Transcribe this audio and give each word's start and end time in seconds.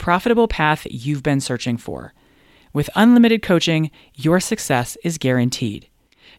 profitable 0.00 0.48
path 0.48 0.86
you've 0.90 1.22
been 1.22 1.40
searching 1.40 1.76
for. 1.76 2.14
With 2.72 2.90
unlimited 2.96 3.42
coaching, 3.42 3.90
your 4.14 4.40
success 4.40 4.96
is 5.04 5.18
guaranteed. 5.18 5.88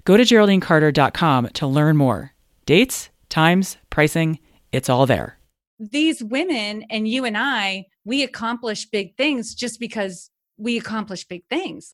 Go 0.04 0.18
to 0.18 0.24
GeraldineCarter.com 0.24 1.50
to 1.54 1.68
learn 1.68 1.96
more. 1.96 2.34
Dates, 2.66 3.10
times, 3.30 3.78
pricing, 3.90 4.40
it's 4.72 4.90
all 4.90 5.06
there. 5.06 5.38
These 5.80 6.24
women 6.24 6.86
and 6.90 7.08
you 7.08 7.24
and 7.24 7.38
I, 7.38 7.86
we 8.04 8.24
accomplish 8.24 8.86
big 8.88 9.16
things 9.16 9.54
just 9.54 9.80
because 9.80 10.32
we 10.58 10.78
accomplish 10.78 11.26
big 11.26 11.44
things. 11.50 11.94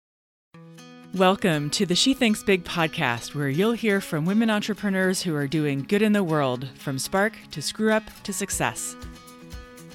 Welcome 1.13 1.69
to 1.71 1.85
the 1.85 1.95
She 1.95 2.13
Thinks 2.13 2.43
Big 2.43 2.63
podcast, 2.63 3.33
where 3.33 3.49
you'll 3.49 3.71
hear 3.73 3.99
from 4.01 4.25
women 4.25 4.49
entrepreneurs 4.49 5.21
who 5.21 5.35
are 5.35 5.47
doing 5.47 5.83
good 5.83 6.01
in 6.01 6.13
the 6.13 6.23
world, 6.23 6.67
from 6.75 6.99
spark 6.99 7.37
to 7.51 7.61
screw 7.61 7.91
up 7.91 8.03
to 8.23 8.31
success. 8.31 8.95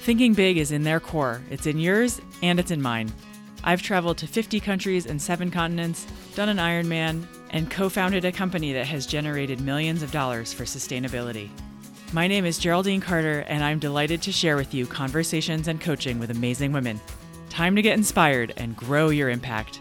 Thinking 0.03 0.33
big 0.33 0.57
is 0.57 0.73
in 0.73 0.83
their 0.83 0.99
core, 0.99 1.41
it's 1.49 1.65
in 1.65 1.79
yours 1.79 2.19
and 2.41 2.59
it's 2.59 2.71
in 2.71 2.81
mine. 2.81 3.09
I've 3.63 3.81
traveled 3.81 4.17
to 4.17 4.27
50 4.27 4.59
countries 4.59 5.05
and 5.05 5.21
seven 5.21 5.49
continents, 5.49 6.05
done 6.35 6.49
an 6.49 6.57
Ironman, 6.57 7.25
and 7.51 7.71
co 7.71 7.87
founded 7.87 8.25
a 8.25 8.31
company 8.33 8.73
that 8.73 8.85
has 8.85 9.05
generated 9.05 9.61
millions 9.61 10.03
of 10.03 10.11
dollars 10.11 10.51
for 10.51 10.65
sustainability. 10.65 11.47
My 12.11 12.27
name 12.27 12.43
is 12.43 12.57
Geraldine 12.57 12.99
Carter, 12.99 13.45
and 13.47 13.63
I'm 13.63 13.79
delighted 13.79 14.21
to 14.23 14.33
share 14.33 14.57
with 14.57 14.73
you 14.73 14.85
conversations 14.85 15.69
and 15.69 15.79
coaching 15.79 16.19
with 16.19 16.31
amazing 16.31 16.73
women. 16.73 16.99
Time 17.49 17.73
to 17.77 17.81
get 17.81 17.97
inspired 17.97 18.51
and 18.57 18.75
grow 18.75 19.07
your 19.07 19.29
impact. 19.29 19.79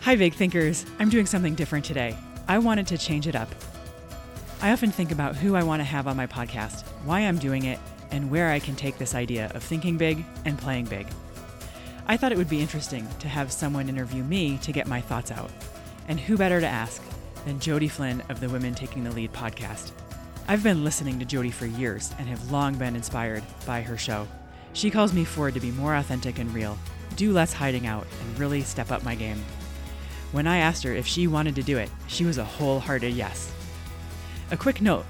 Hi, 0.00 0.16
big 0.16 0.32
thinkers. 0.32 0.86
I'm 0.98 1.10
doing 1.10 1.26
something 1.26 1.56
different 1.56 1.84
today. 1.84 2.16
I 2.48 2.56
wanted 2.56 2.86
to 2.86 2.96
change 2.96 3.26
it 3.26 3.36
up. 3.36 3.54
I 4.62 4.72
often 4.72 4.90
think 4.90 5.12
about 5.12 5.36
who 5.36 5.56
I 5.56 5.62
want 5.62 5.80
to 5.80 5.84
have 5.84 6.06
on 6.06 6.16
my 6.16 6.26
podcast, 6.26 6.86
why 7.04 7.20
I'm 7.20 7.36
doing 7.36 7.64
it, 7.64 7.78
and 8.10 8.30
where 8.30 8.50
I 8.50 8.58
can 8.58 8.76
take 8.76 8.98
this 8.98 9.14
idea 9.14 9.50
of 9.54 9.62
thinking 9.62 9.96
big 9.96 10.24
and 10.44 10.58
playing 10.58 10.86
big. 10.86 11.06
I 12.06 12.16
thought 12.16 12.32
it 12.32 12.38
would 12.38 12.48
be 12.48 12.60
interesting 12.60 13.06
to 13.18 13.28
have 13.28 13.50
someone 13.50 13.88
interview 13.88 14.22
me 14.22 14.58
to 14.58 14.72
get 14.72 14.86
my 14.86 15.00
thoughts 15.00 15.30
out. 15.30 15.50
And 16.08 16.20
who 16.20 16.36
better 16.36 16.60
to 16.60 16.66
ask 16.66 17.02
than 17.44 17.58
Jodi 17.58 17.88
Flynn 17.88 18.22
of 18.28 18.40
the 18.40 18.48
Women 18.48 18.74
Taking 18.74 19.02
the 19.02 19.10
Lead 19.10 19.32
podcast? 19.32 19.90
I've 20.48 20.62
been 20.62 20.84
listening 20.84 21.18
to 21.18 21.24
Jodi 21.24 21.50
for 21.50 21.66
years 21.66 22.14
and 22.18 22.28
have 22.28 22.52
long 22.52 22.76
been 22.76 22.94
inspired 22.94 23.42
by 23.66 23.82
her 23.82 23.98
show. 23.98 24.28
She 24.72 24.90
calls 24.90 25.12
me 25.12 25.24
forward 25.24 25.54
to 25.54 25.60
be 25.60 25.72
more 25.72 25.96
authentic 25.96 26.38
and 26.38 26.54
real, 26.54 26.78
do 27.16 27.32
less 27.32 27.52
hiding 27.52 27.86
out, 27.86 28.06
and 28.20 28.38
really 28.38 28.62
step 28.62 28.92
up 28.92 29.02
my 29.02 29.16
game. 29.16 29.42
When 30.30 30.46
I 30.46 30.58
asked 30.58 30.84
her 30.84 30.92
if 30.92 31.06
she 31.06 31.26
wanted 31.26 31.56
to 31.56 31.62
do 31.62 31.78
it, 31.78 31.90
she 32.06 32.24
was 32.24 32.38
a 32.38 32.44
wholehearted 32.44 33.14
yes. 33.14 33.52
A 34.52 34.56
quick 34.56 34.80
note 34.80 35.06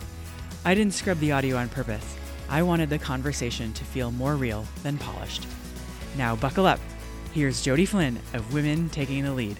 I 0.64 0.74
didn't 0.74 0.94
scrub 0.94 1.18
the 1.18 1.32
audio 1.32 1.56
on 1.56 1.68
purpose. 1.68 2.15
I 2.48 2.62
wanted 2.62 2.90
the 2.90 2.98
conversation 2.98 3.72
to 3.72 3.84
feel 3.84 4.10
more 4.10 4.36
real 4.36 4.66
than 4.82 4.98
polished. 4.98 5.46
Now, 6.16 6.36
buckle 6.36 6.66
up. 6.66 6.80
Here's 7.32 7.60
Jodi 7.62 7.84
Flynn 7.84 8.18
of 8.32 8.54
Women 8.54 8.88
Taking 8.88 9.24
the 9.24 9.32
Lead. 9.32 9.58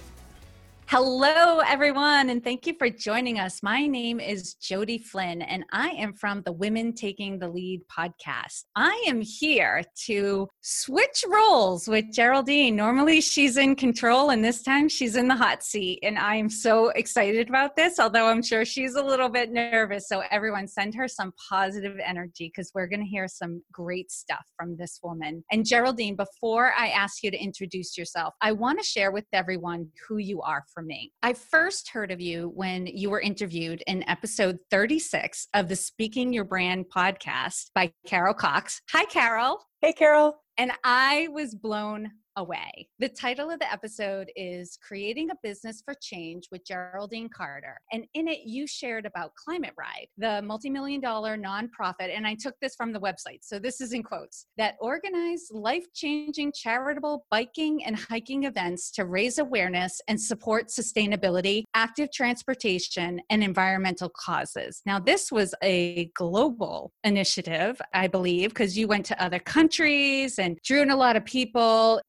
Hello, 0.89 1.59
everyone, 1.59 2.29
and 2.29 2.41
thank 2.41 2.65
you 2.65 2.73
for 2.79 2.89
joining 2.89 3.39
us. 3.39 3.61
My 3.61 3.85
name 3.85 4.21
is 4.21 4.53
Jodi 4.53 4.97
Flynn, 4.97 5.41
and 5.41 5.65
I 5.73 5.89
am 5.89 6.13
from 6.13 6.43
the 6.43 6.53
Women 6.53 6.93
Taking 6.93 7.37
the 7.37 7.49
Lead 7.49 7.81
podcast. 7.91 8.63
I 8.73 9.03
am 9.05 9.19
here 9.19 9.83
to 10.05 10.47
switch 10.61 11.25
roles 11.27 11.89
with 11.89 12.05
Geraldine. 12.13 12.77
Normally, 12.77 13.19
she's 13.19 13.57
in 13.57 13.75
control, 13.75 14.29
and 14.29 14.41
this 14.41 14.61
time 14.61 14.87
she's 14.87 15.17
in 15.17 15.27
the 15.27 15.35
hot 15.35 15.61
seat. 15.61 15.99
And 16.03 16.17
I 16.17 16.35
am 16.35 16.49
so 16.49 16.87
excited 16.91 17.49
about 17.49 17.75
this, 17.75 17.99
although 17.99 18.27
I'm 18.27 18.41
sure 18.41 18.63
she's 18.63 18.95
a 18.95 19.03
little 19.03 19.27
bit 19.27 19.51
nervous. 19.51 20.07
So, 20.07 20.23
everyone, 20.31 20.69
send 20.69 20.95
her 20.95 21.09
some 21.09 21.33
positive 21.49 21.97
energy 22.01 22.49
because 22.49 22.71
we're 22.73 22.87
going 22.87 23.01
to 23.01 23.05
hear 23.05 23.27
some 23.27 23.61
great 23.73 24.09
stuff 24.09 24.45
from 24.55 24.77
this 24.77 25.01
woman. 25.03 25.43
And, 25.51 25.65
Geraldine, 25.65 26.15
before 26.15 26.71
I 26.77 26.87
ask 26.91 27.23
you 27.23 27.31
to 27.31 27.37
introduce 27.37 27.97
yourself, 27.97 28.35
I 28.41 28.53
want 28.53 28.79
to 28.79 28.85
share 28.85 29.11
with 29.11 29.25
everyone 29.33 29.89
who 30.07 30.15
you 30.15 30.41
are 30.43 30.63
from 30.77 30.85
me. 30.85 31.11
I 31.23 31.33
first 31.33 31.89
heard 31.89 32.11
of 32.11 32.21
you 32.21 32.51
when 32.53 32.85
you 32.85 33.09
were 33.09 33.19
interviewed 33.19 33.81
in 33.87 34.07
episode 34.07 34.59
36 34.69 35.47
of 35.55 35.69
the 35.69 35.75
Speaking 35.75 36.31
Your 36.31 36.43
Brand 36.43 36.85
podcast 36.95 37.71
by 37.73 37.91
Carol 38.05 38.35
Cox. 38.35 38.79
Hi, 38.91 39.05
Carol. 39.05 39.57
Hey, 39.81 39.91
Carol. 39.91 40.37
And 40.55 40.71
I 40.83 41.29
was 41.31 41.55
blown 41.55 42.11
away. 42.37 42.87
The 42.99 43.09
title 43.09 43.49
of 43.49 43.59
the 43.59 43.71
episode 43.71 44.31
is 44.35 44.77
Creating 44.81 45.31
a 45.31 45.35
Business 45.43 45.81
for 45.83 45.95
Change 46.01 46.47
with 46.51 46.65
Geraldine 46.65 47.29
Carter. 47.29 47.77
And 47.91 48.05
in 48.13 48.27
it, 48.27 48.41
you 48.45 48.67
shared 48.67 49.05
about 49.05 49.33
Climate 49.35 49.73
Ride, 49.77 50.07
the 50.17 50.41
multi 50.43 50.69
million 50.69 51.01
dollar 51.01 51.37
nonprofit. 51.37 52.15
And 52.15 52.25
I 52.25 52.35
took 52.35 52.55
this 52.61 52.75
from 52.75 52.93
the 52.93 52.99
website. 52.99 53.39
So 53.41 53.59
this 53.59 53.81
is 53.81 53.91
in 53.91 54.03
quotes 54.03 54.45
that 54.57 54.75
organize 54.79 55.49
life 55.51 55.85
changing 55.93 56.53
charitable 56.55 57.25
biking 57.29 57.83
and 57.83 57.97
hiking 57.97 58.43
events 58.43 58.91
to 58.91 59.05
raise 59.05 59.39
awareness 59.39 59.99
and 60.07 60.21
support 60.21 60.67
sustainability, 60.67 61.63
active 61.73 62.11
transportation, 62.13 63.19
and 63.29 63.43
environmental 63.43 64.09
causes. 64.09 64.81
Now, 64.85 64.99
this 64.99 65.31
was 65.31 65.55
a 65.63 66.05
global 66.15 66.91
initiative, 67.03 67.81
I 67.93 68.07
believe, 68.07 68.49
because 68.49 68.77
you 68.77 68.87
went 68.87 69.05
to 69.07 69.23
other 69.23 69.39
countries 69.39 70.37
and 70.37 70.57
drew 70.63 70.81
in 70.81 70.91
a 70.91 70.95
lot 70.95 71.15
of 71.15 71.25
people. 71.25 71.99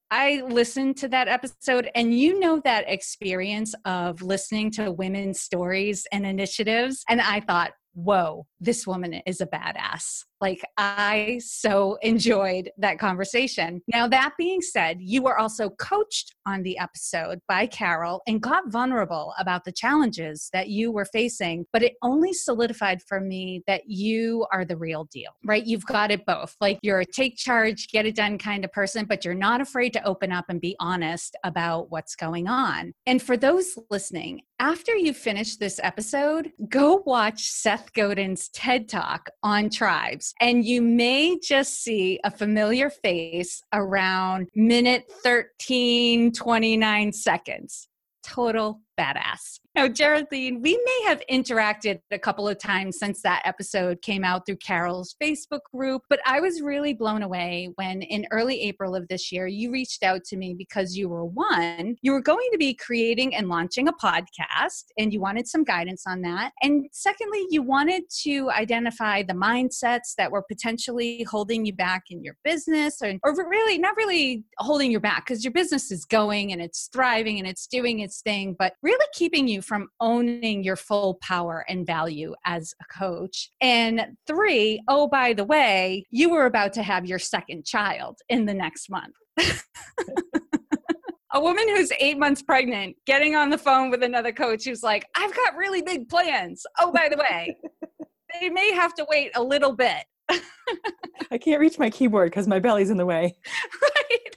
Listened 0.48 0.96
to 0.98 1.08
that 1.08 1.28
episode, 1.28 1.90
and 1.94 2.18
you 2.18 2.40
know 2.40 2.60
that 2.64 2.84
experience 2.88 3.74
of 3.84 4.20
listening 4.22 4.70
to 4.72 4.90
women's 4.90 5.40
stories 5.40 6.06
and 6.12 6.26
initiatives. 6.26 7.04
And 7.08 7.20
I 7.20 7.40
thought, 7.40 7.72
whoa, 7.94 8.46
this 8.60 8.86
woman 8.86 9.14
is 9.26 9.40
a 9.40 9.46
badass. 9.46 10.24
Like, 10.41 10.65
I 10.76 11.41
so 11.44 11.99
enjoyed 12.03 12.71
that 12.78 12.99
conversation. 12.99 13.82
Now, 13.93 14.06
that 14.09 14.34
being 14.38 14.60
said, 14.60 14.99
you 15.00 15.22
were 15.22 15.38
also 15.38 15.71
coached 15.71 16.34
on 16.47 16.62
the 16.62 16.78
episode 16.78 17.41
by 17.49 17.66
Carol 17.66 18.22
and 18.26 18.41
got 18.41 18.71
vulnerable 18.71 19.34
about 19.38 19.65
the 19.65 19.72
challenges 19.72 20.49
that 20.53 20.69
you 20.69 20.93
were 20.93 21.04
facing, 21.04 21.66
but 21.72 21.82
it 21.82 21.94
only 22.03 22.32
solidified 22.32 23.03
for 23.03 23.21
me 23.21 23.62
that 23.66 23.82
you 23.87 24.47
are 24.53 24.65
the 24.65 24.76
real 24.76 25.04
deal, 25.04 25.31
right? 25.44 25.66
You've 25.66 25.87
got 25.87 26.10
it 26.10 26.25
both. 26.25 26.56
Like, 26.60 26.78
you're 26.82 27.00
a 27.00 27.06
take 27.06 27.37
charge, 27.37 27.88
get 27.88 28.06
it 28.06 28.15
done 28.15 28.38
kind 28.38 28.65
of 28.65 28.72
person, 28.72 29.06
but 29.06 29.25
you're 29.25 29.34
not 29.34 29.60
afraid 29.60 29.93
to 29.94 30.05
open 30.05 30.32
up 30.32 30.47
and 30.49 30.60
be 30.60 30.76
honest 30.81 31.37
about 31.44 31.91
what's 31.91 32.15
going 32.15 32.49
on. 32.49 32.93
And 33.06 33.20
for 33.20 33.37
those 33.37 33.78
listening, 33.91 34.43
after 34.60 34.97
you 34.97 35.12
finish 35.12 35.56
this 35.56 35.78
episode, 35.82 36.50
go 36.69 37.03
watch 37.06 37.50
Seth 37.50 37.93
Godin's 37.93 38.49
TED 38.49 38.88
Talk 38.88 39.31
on 39.43 39.70
tribes, 39.70 40.27
and 40.40 40.64
you 40.64 40.82
may 40.82 41.38
just 41.38 41.82
see 41.82 42.20
a 42.25 42.30
familiar 42.30 42.90
face 42.90 43.62
around 43.72 44.48
minute 44.54 45.10
13, 45.22 46.32
29 46.32 47.12
seconds. 47.12 47.88
Total 48.22 48.80
badass. 48.98 49.60
Now, 49.74 49.86
Geraldine, 49.86 50.60
we 50.60 50.76
may 50.76 51.08
have 51.08 51.22
interacted 51.30 52.00
a 52.10 52.18
couple 52.18 52.48
of 52.48 52.58
times 52.58 52.98
since 52.98 53.22
that 53.22 53.42
episode 53.44 54.02
came 54.02 54.24
out 54.24 54.44
through 54.44 54.56
Carol's 54.56 55.14
Facebook 55.22 55.60
group, 55.72 56.02
but 56.10 56.18
I 56.26 56.40
was 56.40 56.60
really 56.60 56.94
blown 56.94 57.22
away 57.22 57.70
when 57.76 58.02
in 58.02 58.26
early 58.32 58.60
April 58.62 58.96
of 58.96 59.06
this 59.06 59.30
year, 59.30 59.46
you 59.46 59.70
reached 59.70 60.02
out 60.02 60.24
to 60.24 60.36
me 60.36 60.54
because 60.58 60.96
you 60.96 61.08
were 61.08 61.24
one, 61.24 61.94
you 62.02 62.10
were 62.10 62.20
going 62.20 62.48
to 62.50 62.58
be 62.58 62.74
creating 62.74 63.36
and 63.36 63.48
launching 63.48 63.86
a 63.86 63.92
podcast 63.92 64.86
and 64.98 65.12
you 65.12 65.20
wanted 65.20 65.46
some 65.46 65.62
guidance 65.62 66.04
on 66.08 66.22
that. 66.22 66.50
And 66.62 66.86
secondly, 66.92 67.46
you 67.50 67.62
wanted 67.62 68.02
to 68.22 68.50
identify 68.50 69.22
the 69.22 69.34
mindsets 69.34 70.14
that 70.16 70.32
were 70.32 70.42
potentially 70.42 71.22
holding 71.22 71.64
you 71.64 71.72
back 71.72 72.04
in 72.10 72.24
your 72.24 72.34
business 72.42 72.96
or, 73.00 73.14
or 73.22 73.32
really 73.48 73.78
not 73.78 73.96
really 73.96 74.44
holding 74.58 74.90
you 74.90 74.98
back 74.98 75.26
because 75.26 75.44
your 75.44 75.52
business 75.52 75.92
is 75.92 76.04
going 76.04 76.52
and 76.52 76.60
it's 76.60 76.88
thriving 76.92 77.38
and 77.38 77.46
it's 77.46 77.68
doing 77.68 78.00
its 78.00 78.22
thing, 78.22 78.56
but 78.58 78.72
really 78.88 79.06
keeping 79.12 79.46
you 79.46 79.61
from 79.61 79.87
owning 80.00 80.64
your 80.64 80.76
full 80.76 81.19
power 81.20 81.62
and 81.69 81.87
value 81.87 82.35
as 82.46 82.75
a 82.81 82.85
coach. 82.99 83.50
And 83.61 84.17
three, 84.26 84.81
oh, 84.88 85.08
by 85.08 85.35
the 85.35 85.44
way, 85.44 86.06
you 86.11 86.31
were 86.31 86.46
about 86.46 86.73
to 86.75 86.82
have 86.82 87.05
your 87.05 87.19
second 87.19 87.67
child 87.67 88.19
in 88.31 88.46
the 88.46 88.55
next 88.55 88.88
month. 88.88 89.14
a 91.35 91.40
woman 91.40 91.69
who's 91.69 91.93
eight 92.00 92.19
months 92.19 92.43
pregnant 92.43 92.96
getting 93.05 93.37
on 93.37 93.50
the 93.50 93.58
phone 93.58 93.90
with 93.90 94.02
another 94.02 94.32
coach 94.32 94.64
who's 94.64 94.82
like, 94.82 95.06
I've 95.14 95.37
got 95.37 95.55
really 95.55 95.82
big 95.82 96.08
plans. 96.08 96.64
Oh, 96.79 96.91
by 96.91 97.11
the 97.11 97.19
way, 97.19 97.58
they 98.41 98.49
may 98.49 98.73
have 98.73 98.94
to 98.94 99.06
wait 99.11 99.32
a 99.34 99.43
little 99.43 99.73
bit. 99.73 100.02
I 101.31 101.37
can't 101.38 101.61
reach 101.61 101.79
my 101.79 101.91
keyboard 101.91 102.31
because 102.31 102.49
my 102.49 102.58
belly's 102.58 102.88
in 102.88 102.96
the 102.96 103.05
way. 103.05 103.37
right. 103.82 104.27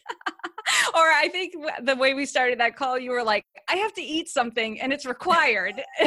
Or 0.93 1.01
I 1.01 1.29
think 1.29 1.53
the 1.83 1.95
way 1.95 2.13
we 2.13 2.25
started 2.25 2.59
that 2.59 2.75
call, 2.75 2.97
you 2.97 3.11
were 3.11 3.23
like, 3.23 3.45
I 3.69 3.75
have 3.75 3.93
to 3.93 4.01
eat 4.01 4.29
something 4.29 4.81
and 4.81 4.91
it's 4.91 5.05
required. 5.05 5.81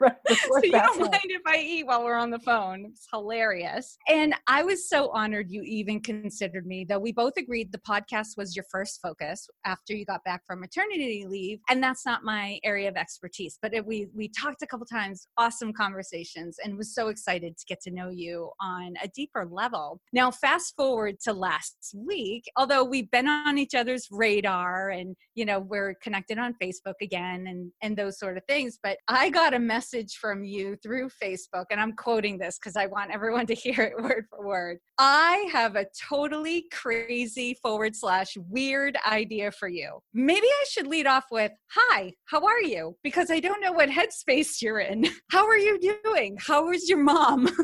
right, 0.00 0.14
so 0.28 0.62
you 0.62 0.72
don't 0.72 1.00
mind 1.00 1.20
if 1.24 1.42
I 1.46 1.56
eat 1.58 1.86
while 1.86 2.04
we're 2.04 2.16
on 2.16 2.30
the 2.30 2.38
phone. 2.38 2.86
It's 2.90 3.06
hilarious. 3.12 3.96
And 4.08 4.34
I 4.46 4.62
was 4.62 4.88
so 4.88 5.10
honored 5.10 5.50
you 5.50 5.62
even 5.62 6.00
considered 6.00 6.66
me, 6.66 6.84
though 6.84 6.98
we 6.98 7.12
both 7.12 7.34
agreed 7.38 7.72
the 7.72 7.78
podcast 7.78 8.36
was 8.36 8.54
your 8.54 8.64
first 8.70 9.00
focus 9.00 9.48
after 9.64 9.94
you 9.94 10.04
got 10.04 10.22
back 10.24 10.42
from 10.46 10.60
maternity 10.60 11.24
leave. 11.28 11.60
And 11.68 11.82
that's 11.82 12.04
not 12.04 12.24
my 12.24 12.58
area 12.64 12.88
of 12.88 12.96
expertise. 12.96 13.58
But 13.60 13.74
it, 13.74 13.84
we 13.84 14.08
we 14.14 14.28
talked 14.28 14.62
a 14.62 14.66
couple 14.66 14.86
times, 14.86 15.26
awesome 15.38 15.72
conversations, 15.72 16.58
and 16.62 16.76
was 16.76 16.94
so 16.94 17.08
excited 17.08 17.56
to 17.56 17.64
get 17.66 17.80
to 17.82 17.90
know 17.90 18.08
you 18.08 18.50
on 18.60 18.94
a 19.02 19.08
deeper 19.08 19.46
level. 19.50 20.00
Now, 20.12 20.30
fast 20.30 20.74
forward 20.76 21.20
to 21.20 21.32
last 21.32 21.94
week, 21.96 22.44
although 22.56 22.84
we've 22.84 23.10
been 23.10 23.28
on 23.28 23.58
each 23.58 23.74
other's 23.74 24.01
radar 24.10 24.90
and 24.90 25.16
you 25.34 25.44
know 25.44 25.58
we're 25.58 25.94
connected 26.02 26.38
on 26.38 26.54
facebook 26.62 26.94
again 27.00 27.46
and 27.48 27.70
and 27.82 27.96
those 27.96 28.18
sort 28.18 28.36
of 28.36 28.42
things 28.48 28.78
but 28.82 28.98
i 29.08 29.30
got 29.30 29.54
a 29.54 29.58
message 29.58 30.16
from 30.16 30.44
you 30.44 30.76
through 30.82 31.08
facebook 31.22 31.64
and 31.70 31.80
i'm 31.80 31.92
quoting 31.92 32.38
this 32.38 32.58
because 32.58 32.76
i 32.76 32.86
want 32.86 33.10
everyone 33.10 33.46
to 33.46 33.54
hear 33.62 33.82
it 33.82 34.02
word 34.02 34.24
for 34.30 34.46
word. 34.46 34.78
I 34.98 35.48
have 35.52 35.76
a 35.76 35.86
totally 36.08 36.66
crazy 36.72 37.56
forward 37.62 37.96
slash 37.96 38.36
weird 38.48 38.96
idea 39.06 39.50
for 39.52 39.68
you. 39.68 39.98
Maybe 40.14 40.46
i 40.46 40.64
should 40.68 40.86
lead 40.86 41.06
off 41.06 41.24
with 41.30 41.52
hi 41.70 42.12
how 42.26 42.44
are 42.44 42.62
you 42.62 42.96
because 43.02 43.30
i 43.30 43.40
don't 43.40 43.60
know 43.60 43.72
what 43.72 43.88
headspace 43.88 44.60
you're 44.62 44.80
in. 44.80 45.06
How 45.30 45.46
are 45.46 45.58
you 45.58 45.78
doing? 46.04 46.36
How 46.38 46.70
is 46.70 46.88
your 46.88 46.98
mom 46.98 47.48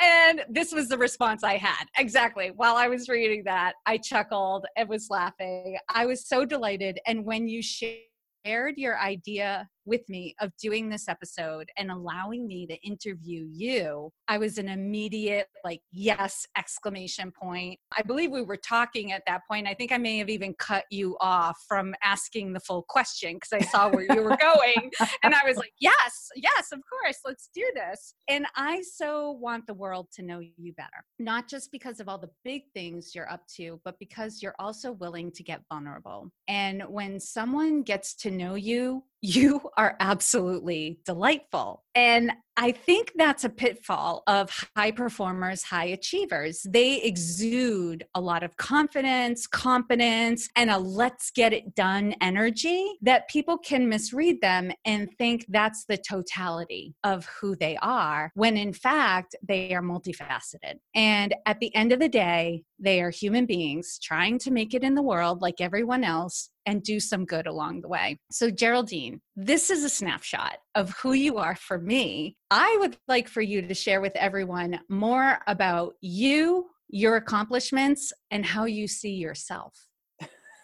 and 0.00 0.44
this 0.48 0.72
was 0.72 0.88
the 0.88 0.98
response 0.98 1.42
I 1.42 1.56
had. 1.56 1.84
Exactly. 1.98 2.52
While 2.54 2.76
I 2.76 2.88
was 2.88 3.08
reading 3.08 3.42
that, 3.44 3.74
I 3.86 3.98
chuckled 3.98 4.66
and 4.76 4.88
was 4.88 5.08
laughing. 5.10 5.76
I 5.92 6.06
was 6.06 6.26
so 6.26 6.44
delighted. 6.44 7.00
And 7.06 7.24
when 7.24 7.48
you 7.48 7.62
shared 7.62 8.76
your 8.76 8.98
idea 8.98 9.68
with 9.88 10.08
me 10.08 10.34
of 10.40 10.52
doing 10.56 10.88
this 10.88 11.08
episode 11.08 11.70
and 11.76 11.90
allowing 11.90 12.46
me 12.46 12.66
to 12.66 12.76
interview 12.86 13.46
you, 13.50 14.12
I 14.28 14.38
was 14.38 14.58
an 14.58 14.68
immediate, 14.68 15.48
like, 15.64 15.80
yes, 15.90 16.46
exclamation 16.56 17.32
point. 17.32 17.80
I 17.96 18.02
believe 18.02 18.30
we 18.30 18.42
were 18.42 18.56
talking 18.56 19.12
at 19.12 19.22
that 19.26 19.42
point. 19.48 19.66
I 19.66 19.74
think 19.74 19.90
I 19.90 19.98
may 19.98 20.18
have 20.18 20.28
even 20.28 20.54
cut 20.54 20.84
you 20.90 21.16
off 21.20 21.58
from 21.66 21.94
asking 22.04 22.52
the 22.52 22.60
full 22.60 22.82
question 22.82 23.34
because 23.34 23.52
I 23.52 23.70
saw 23.70 23.88
where 23.88 24.02
you 24.02 24.22
were 24.22 24.36
going. 24.36 24.90
and 25.22 25.34
I 25.34 25.40
was 25.44 25.56
like, 25.56 25.72
yes, 25.80 26.28
yes, 26.36 26.70
of 26.72 26.80
course, 26.88 27.18
let's 27.24 27.48
do 27.54 27.64
this. 27.74 28.14
And 28.28 28.46
I 28.54 28.82
so 28.82 29.32
want 29.32 29.66
the 29.66 29.74
world 29.74 30.08
to 30.14 30.22
know 30.22 30.40
you 30.40 30.72
better, 30.74 31.04
not 31.18 31.48
just 31.48 31.72
because 31.72 32.00
of 32.00 32.08
all 32.08 32.18
the 32.18 32.30
big 32.44 32.62
things 32.74 33.14
you're 33.14 33.30
up 33.30 33.46
to, 33.56 33.80
but 33.84 33.98
because 33.98 34.42
you're 34.42 34.54
also 34.58 34.92
willing 34.92 35.32
to 35.32 35.42
get 35.42 35.62
vulnerable. 35.70 36.30
And 36.48 36.82
when 36.88 37.18
someone 37.18 37.82
gets 37.82 38.14
to 38.16 38.30
know 38.30 38.54
you, 38.54 39.04
you 39.20 39.60
are 39.76 39.96
absolutely 40.00 41.00
delightful. 41.04 41.84
And 41.94 42.32
I 42.56 42.72
think 42.72 43.12
that's 43.16 43.44
a 43.44 43.48
pitfall 43.48 44.22
of 44.26 44.50
high 44.76 44.90
performers, 44.90 45.62
high 45.62 45.86
achievers. 45.86 46.66
They 46.68 47.00
exude 47.02 48.04
a 48.14 48.20
lot 48.20 48.42
of 48.42 48.56
confidence, 48.56 49.46
competence, 49.46 50.48
and 50.56 50.70
a 50.70 50.78
let's 50.78 51.30
get 51.30 51.52
it 51.52 51.74
done 51.74 52.14
energy 52.20 52.98
that 53.02 53.28
people 53.28 53.58
can 53.58 53.88
misread 53.88 54.40
them 54.40 54.72
and 54.84 55.08
think 55.18 55.46
that's 55.48 55.84
the 55.84 55.98
totality 55.98 56.94
of 57.04 57.26
who 57.40 57.54
they 57.54 57.76
are, 57.80 58.32
when 58.34 58.56
in 58.56 58.72
fact, 58.72 59.36
they 59.42 59.72
are 59.74 59.82
multifaceted. 59.82 60.74
And 60.94 61.34
at 61.46 61.60
the 61.60 61.74
end 61.76 61.92
of 61.92 62.00
the 62.00 62.08
day, 62.08 62.64
they 62.78 63.00
are 63.00 63.10
human 63.10 63.46
beings 63.46 63.98
trying 64.02 64.38
to 64.40 64.50
make 64.50 64.74
it 64.74 64.82
in 64.82 64.94
the 64.94 65.02
world 65.02 65.42
like 65.42 65.60
everyone 65.60 66.04
else 66.04 66.50
and 66.66 66.82
do 66.82 67.00
some 67.00 67.24
good 67.24 67.46
along 67.46 67.80
the 67.80 67.88
way. 67.88 68.18
So, 68.30 68.50
Geraldine, 68.50 69.20
this 69.36 69.70
is 69.70 69.84
a 69.84 69.88
snapshot 69.88 70.58
of 70.74 70.90
who 70.90 71.12
you 71.12 71.38
are 71.38 71.56
for 71.56 71.78
me. 71.78 72.36
I 72.50 72.76
would 72.80 72.96
like 73.08 73.28
for 73.28 73.40
you 73.40 73.62
to 73.62 73.74
share 73.74 74.00
with 74.00 74.14
everyone 74.16 74.80
more 74.88 75.40
about 75.46 75.94
you, 76.00 76.66
your 76.88 77.16
accomplishments, 77.16 78.12
and 78.30 78.44
how 78.44 78.64
you 78.64 78.86
see 78.86 79.14
yourself. 79.14 79.74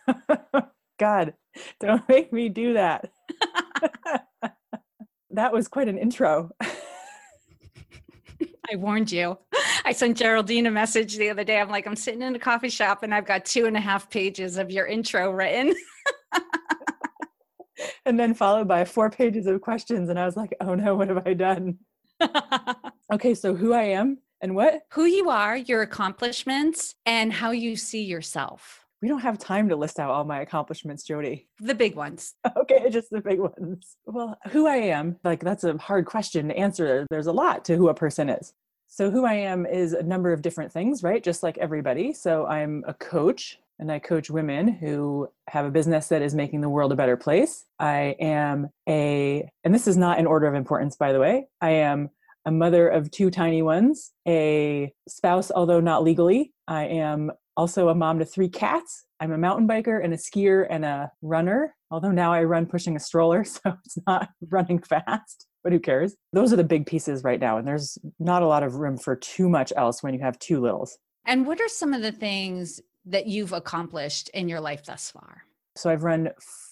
God, 0.99 1.35
don't 1.81 2.09
make 2.09 2.33
me 2.33 2.49
do 2.49 2.75
that. 2.75 3.11
that 5.31 5.53
was 5.53 5.69
quite 5.69 5.89
an 5.89 5.99
intro. 5.99 6.51
I 8.71 8.77
warned 8.77 9.13
you. 9.13 9.39
I 9.87 9.93
sent 9.93 10.17
Geraldine 10.17 10.67
a 10.67 10.71
message 10.71 11.17
the 11.17 11.29
other 11.29 11.45
day. 11.45 11.61
I'm 11.61 11.69
like, 11.69 11.87
I'm 11.87 11.97
sitting 11.97 12.23
in 12.23 12.35
a 12.35 12.39
coffee 12.39 12.71
shop 12.71 13.03
and 13.03 13.15
I've 13.15 13.27
got 13.27 13.45
two 13.45 13.67
and 13.67 13.77
a 13.77 13.81
half 13.81 14.09
pages 14.09 14.57
of 14.57 14.71
your 14.71 14.87
intro 14.87 15.31
written. 15.31 15.75
and 18.07 18.19
then 18.19 18.33
followed 18.33 18.67
by 18.67 18.87
four 18.87 19.11
pages 19.11 19.47
of 19.47 19.61
questions. 19.61 20.09
And 20.09 20.19
I 20.19 20.25
was 20.25 20.37
like, 20.37 20.55
oh 20.63 20.75
no, 20.75 20.95
what 20.95 21.09
have 21.09 21.27
I 21.27 21.35
done? 21.35 21.79
okay, 23.13 23.35
so 23.35 23.55
who 23.55 23.75
I 23.75 23.83
am 23.83 24.19
and 24.41 24.55
what? 24.55 24.83
Who 24.93 25.05
you 25.05 25.29
are, 25.29 25.57
your 25.57 25.83
accomplishments, 25.83 26.95
and 27.05 27.31
how 27.31 27.51
you 27.51 27.77
see 27.77 28.05
yourself. 28.05 28.81
We 29.03 29.09
don't 29.09 29.21
have 29.21 29.39
time 29.39 29.69
to 29.69 29.77
list 29.77 29.99
out 29.99 30.11
all 30.11 30.25
my 30.25 30.41
accomplishments, 30.41 31.05
Jodi. 31.05 31.47
The 31.61 31.75
big 31.75 31.95
ones. 31.95 32.35
Okay, 32.57 32.89
just 32.89 33.11
the 33.11 33.21
big 33.21 33.39
ones. 33.39 33.97
Well, 34.07 34.39
who 34.51 34.67
I 34.67 34.77
am, 34.77 35.17
like 35.25 35.41
that's 35.41 35.65
a 35.65 35.77
hard 35.77 36.07
question 36.07 36.49
to 36.49 36.57
answer. 36.57 37.07
There's 37.11 37.27
a 37.27 37.33
lot 37.33 37.67
to 37.67 37.77
who 37.77 37.89
a 37.89 37.95
person 37.95 38.31
is. 38.31 38.55
So, 38.97 39.11
who 39.11 39.27
I 39.27 39.35
am 39.35 39.67
is 39.67 39.93
a 39.93 40.05
number 40.05 40.33
of 40.33 40.41
different 40.41 40.71
things, 40.71 41.03
right? 41.03 41.21
Just 41.21 41.43
like 41.43 41.59
everybody. 41.59 42.13
So, 42.13 42.47
I'm 42.47 42.85
a 42.87 42.95
coach 42.95 43.59
and 43.81 43.91
I 43.91 43.99
coach 43.99 44.31
women 44.31 44.69
who 44.69 45.29
have 45.49 45.67
a 45.67 45.71
business 45.73 46.07
that 46.11 46.23
is 46.23 46.33
making 46.33 46.61
the 46.61 46.69
world 46.69 46.93
a 46.93 46.95
better 46.95 47.17
place. 47.17 47.65
I 47.81 48.15
am 48.21 48.69
a, 48.89 49.51
and 49.65 49.75
this 49.75 49.89
is 49.89 49.97
not 49.97 50.21
in 50.21 50.29
order 50.29 50.47
of 50.47 50.55
importance, 50.55 50.95
by 50.95 51.13
the 51.13 51.19
way, 51.19 51.49
I 51.61 51.71
am 51.71 52.11
a 52.47 52.53
mother 52.53 52.87
of 52.89 53.11
two 53.11 53.33
tiny 53.33 53.63
ones, 53.63 54.13
a 54.29 54.95
spouse, 55.09 55.51
although 55.51 55.81
not 55.81 56.05
legally. 56.05 56.53
I 56.69 56.85
am 56.85 57.33
also 57.57 57.89
a 57.89 57.97
mom 57.97 58.21
to 58.21 58.25
three 58.25 58.49
cats. 58.49 59.07
I'm 59.19 59.33
a 59.33 59.39
mountain 59.39 59.67
biker 59.67 60.05
and 60.05 60.15
a 60.15 60.19
skier 60.19 60.69
and 60.71 60.85
a 60.85 61.11
runner, 61.21 61.75
although 61.91 62.13
now 62.13 62.33
I 62.33 62.45
run 62.45 62.67
pushing 62.67 62.95
a 62.95 63.01
stroller, 63.01 63.43
so 63.45 63.77
it's 63.85 63.99
not 64.07 64.29
running 64.51 64.79
fast 64.79 65.49
but 65.65 65.73
who 65.73 65.81
cares? 65.81 66.15
Those 66.33 66.53
are 66.53 66.57
the 66.57 66.63
big 66.63 66.87
pieces 66.87 67.25
right 67.25 67.41
now. 67.41 67.57
And 67.57 67.67
there's 67.67 67.99
not 68.21 68.43
a 68.43 68.47
lot 68.47 68.63
of 68.63 68.77
room 68.77 68.99
for 68.99 69.17
too 69.17 69.49
much 69.49 69.73
else 69.77 70.03
when 70.03 70.15
you 70.15 70.21
have 70.21 70.39
two 70.39 70.61
littles. 70.61 70.99
And 71.27 71.47
what 71.47 71.61
are 71.61 71.69
some 71.69 71.95
of 71.95 72.03
the 72.03 72.13
things 72.13 72.81
that 73.07 73.27
you've 73.27 73.53
accomplished 73.53 74.29
in 74.29 74.49
your 74.49 74.61
life 74.61 74.85
thus 74.85 75.11
far? 75.11 75.45
So 75.77 75.91
I've 75.91 76.05
run 76.05 76.31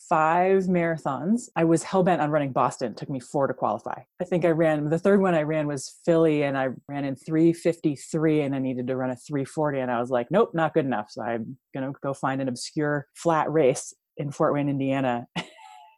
five 0.09 0.65
marathons. 0.65 1.49
I 1.57 1.65
was 1.65 1.83
hell 1.83 2.03
bent 2.03 2.21
on 2.21 2.31
running 2.31 2.53
Boston. 2.53 2.93
It 2.93 2.99
took 2.99 3.09
me 3.09 3.19
four 3.19 3.47
to 3.47 3.55
qualify. 3.55 4.03
I 4.21 4.25
think 4.25 4.45
I 4.45 4.51
ran 4.51 4.89
the 4.91 4.99
third 4.99 5.21
one 5.21 5.35
I 5.35 5.43
ran 5.43 5.67
was 5.67 5.97
Philly 6.05 6.43
and 6.43 6.57
I 6.57 6.69
ran 6.87 7.05
in 7.05 7.17
353 7.17 8.43
and 8.43 8.55
I 8.55 8.59
needed 8.59 8.87
to 8.89 8.97
run 8.97 9.11
a 9.11 9.17
340 9.17 9.81
and 9.81 9.91
I 9.91 10.01
was 10.01 10.11
like, 10.11 10.31
nope, 10.31 10.51
not 10.55 10.75
good 10.75 10.85
enough. 10.85 11.07
So 11.11 11.23
I'm 11.23 11.57
going 11.75 11.91
to 11.91 11.99
go 12.03 12.13
find 12.13 12.41
an 12.43 12.49
obscure 12.49 13.07
flat 13.15 13.51
race 13.51 13.95
in 14.19 14.31
Fort 14.31 14.53
Wayne, 14.53 14.69
Indiana. 14.69 15.27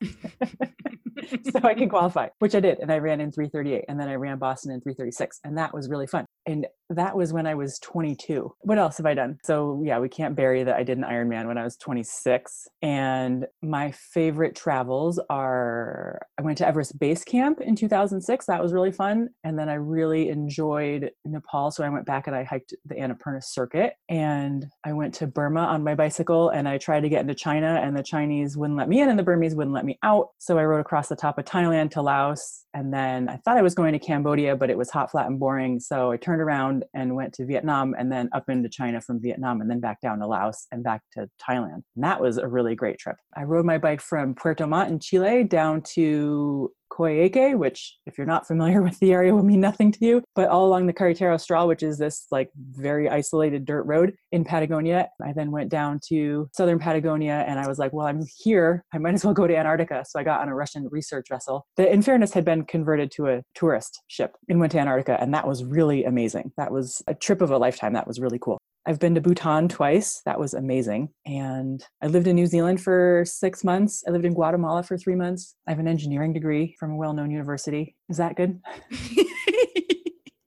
so 1.53 1.61
I 1.63 1.75
can 1.75 1.89
qualify, 1.89 2.29
which 2.39 2.55
I 2.55 2.61
did. 2.61 2.79
And 2.79 2.93
I 2.93 2.99
ran 2.99 3.21
in 3.21 3.31
338 3.33 3.85
and 3.89 3.99
then 3.99 4.09
I 4.09 4.15
ran 4.15 4.39
Boston 4.39 4.73
in 4.73 4.81
336. 4.81 5.41
And 5.45 5.57
that 5.59 5.75
was 5.75 5.89
really 5.89 6.07
fun. 6.07 6.27
And 6.47 6.67
that 6.91 7.17
was 7.17 7.33
when 7.33 7.47
I 7.47 7.55
was 7.55 7.79
22. 7.79 8.53
What 8.61 8.79
else 8.79 8.99
have 8.99 9.07
I 9.07 9.15
done? 9.15 9.39
So, 9.45 9.83
yeah, 9.85 9.99
we 9.99 10.09
can't 10.09 10.37
bury 10.37 10.63
that 10.65 10.75
I 10.75 10.83
did 10.83 10.99
an 10.99 11.05
Ironman 11.05 11.47
when 11.47 11.57
I 11.57 11.65
was 11.65 11.77
26. 11.77 12.69
And 12.83 13.47
my 13.63 13.93
favorite 13.93 14.55
travels 14.55 15.19
are 15.31 16.21
I 16.39 16.43
went 16.43 16.59
to 16.59 16.67
Everest 16.67 16.99
Base 16.99 17.25
Camp 17.25 17.61
in 17.61 17.77
2006. 17.77 18.47
That 18.47 18.63
was 18.63 18.73
really 18.73 18.93
fun. 18.93 19.31
And 19.43 19.59
then 19.59 19.69
I 19.69 19.75
really 19.75 20.29
enjoyed 20.29 21.11
Nepal. 21.25 21.71
So 21.71 21.85
I 21.85 21.89
went 21.89 22.05
back 22.05 22.27
and 22.27 22.37
I 22.37 22.45
hiked 22.45 22.75
the 22.85 22.97
Annapurna 22.97 23.43
circuit. 23.43 23.95
And 24.11 24.67
I 24.85 24.93
went 24.93 25.15
to 25.15 25.27
Burma 25.27 25.61
on 25.61 25.83
my 25.83 25.95
bicycle 25.95 26.51
and 26.51 26.69
I 26.69 26.79
tried 26.79 27.01
to 27.01 27.09
get 27.09 27.23
into 27.23 27.35
China, 27.35 27.81
and 27.83 27.97
the 27.97 28.03
Chinese 28.03 28.57
wouldn't 28.57 28.79
let 28.79 28.89
me 28.89 29.01
in 29.01 29.09
and 29.09 29.19
the 29.19 29.23
Burmese 29.23 29.55
wouldn't 29.55 29.75
let 29.75 29.84
me 29.85 29.99
out. 30.03 30.29
So 30.39 30.59
I 30.59 30.65
rode 30.65 30.81
across 30.81 31.09
the 31.09 31.17
top 31.17 31.39
of 31.39 31.45
Thailand 31.45 31.91
to 31.93 32.03
Laos. 32.03 32.65
And 32.75 32.93
then 32.93 33.29
I 33.29 33.37
thought 33.37 33.57
I 33.57 33.63
was 33.63 33.75
going 33.75 33.93
to 33.93 33.99
Cambodia, 33.99 34.57
but 34.57 34.71
it 34.71 34.79
was 34.79 34.91
hot, 34.91 35.11
flat, 35.11 35.27
and 35.27 35.39
boring. 35.39 35.79
So 35.81 36.11
I 36.11 36.17
turned 36.17 36.41
around 36.41 36.85
and 36.95 37.15
went 37.15 37.33
to 37.35 37.47
Vietnam 37.47 37.95
and 37.99 38.11
then 38.11 38.29
up 38.33 38.49
into 38.49 38.69
China 38.69 39.01
from 39.01 39.21
Vietnam 39.21 39.61
and 39.61 39.71
then 39.71 39.81
back 39.81 40.01
down 40.01 40.19
to 40.19 40.27
Laos 40.27 40.67
and 40.73 40.83
back 40.83 41.03
to 41.13 41.29
Thailand. 41.41 41.83
And 41.95 42.05
that 42.05 42.21
was 42.21 42.39
a 42.39 42.49
really 42.49 42.75
great 42.75 42.99
trip. 42.99 43.17
I 43.37 43.45
rode 43.45 43.65
my 43.65 43.79
bike 43.79 44.01
from 44.01 44.35
Puerto 44.35 44.67
Montt 44.67 44.91
in 44.91 44.99
Chile 44.99 45.45
down 45.45 45.83
to 45.95 46.73
Coyhaique, 46.95 47.57
which, 47.59 47.97
if 48.07 48.17
you're 48.17 48.27
not 48.27 48.47
familiar 48.47 48.83
with 48.89 48.99
the 49.01 49.13
area, 49.13 49.35
will 49.35 49.43
mean 49.43 49.61
nothing 49.61 49.91
to 49.93 50.05
you, 50.05 50.23
but 50.35 50.49
all 50.49 50.67
along 50.67 50.87
the 50.87 50.93
Carretera 50.93 51.35
Austral, 51.35 51.67
which 51.67 51.83
is 51.83 51.99
this 51.99 52.27
like 52.31 52.51
very 52.57 53.09
isolated 53.09 53.65
dirt 53.65 53.85
road 53.85 54.15
in 54.33 54.45
Patagonia. 54.45 55.09
I 55.23 55.33
then 55.33 55.51
went 55.51 55.71
down 55.71 56.01
to 56.09 56.49
southern 56.53 56.79
Patagonia 56.79 57.45
and 57.47 57.59
I 57.59 57.67
was 57.67 57.79
like, 57.79 57.93
well, 57.93 58.07
I'm 58.07 58.23
here. 58.39 58.85
I 58.93 58.99
might 58.99 59.15
as 59.15 59.25
well 59.25 59.35
go 59.35 59.47
to 59.47 59.57
Antarctica. 59.57 60.05
So 60.09 60.19
I 60.19 60.23
got 60.23 60.41
on 60.41 60.49
a 60.49 60.55
Russian 60.55 60.89
research 60.91 61.27
vessel 61.29 61.67
that, 61.77 61.91
in 61.91 62.03
fairness, 62.03 62.33
had 62.33 62.45
been 62.45 62.65
converted 62.65 63.11
to 63.13 63.27
a 63.29 63.43
tourist 63.55 64.03
ship 64.07 64.37
and 64.49 64.61
went 64.61 64.73
to 64.73 64.79
Antarctica. 64.79 65.21
And 65.21 65.35
that 65.35 65.47
was 65.47 65.65
really 65.65 66.05
amazing. 66.05 66.53
That 66.57 66.71
was 66.71 67.03
a 67.07 67.15
trip 67.15 67.41
of 67.41 67.51
a 67.51 67.59
lifetime. 67.59 67.95
That 67.95 68.07
was 68.07 68.21
really 68.21 68.39
cool. 68.39 68.59
I've 68.87 68.99
been 68.99 69.15
to 69.15 69.21
Bhutan 69.21 69.69
twice. 69.69 70.21
That 70.27 70.39
was 70.39 70.53
amazing. 70.53 71.09
And 71.25 71.85
I 72.03 72.09
lived 72.09 72.27
in 72.27 72.37
New 72.37 72.47
Zealand 72.47 72.83
for 72.83 73.25
six 73.27 73.65
months. 73.65 74.05
I 74.07 74.11
lived 74.11 74.27
in 74.27 74.35
Guatemala 74.35 74.83
for 74.83 74.99
three 74.99 75.15
months. 75.15 75.55
I 75.67 75.71
have 75.71 75.79
an 75.81 75.89
engineering 75.89 76.33
degree 76.33 76.77
from 76.79 76.93
a 76.93 76.97
well 76.97 77.15
known 77.15 77.31
university. 77.31 77.97
Is 78.11 78.19
that 78.19 78.37
good? 78.37 78.61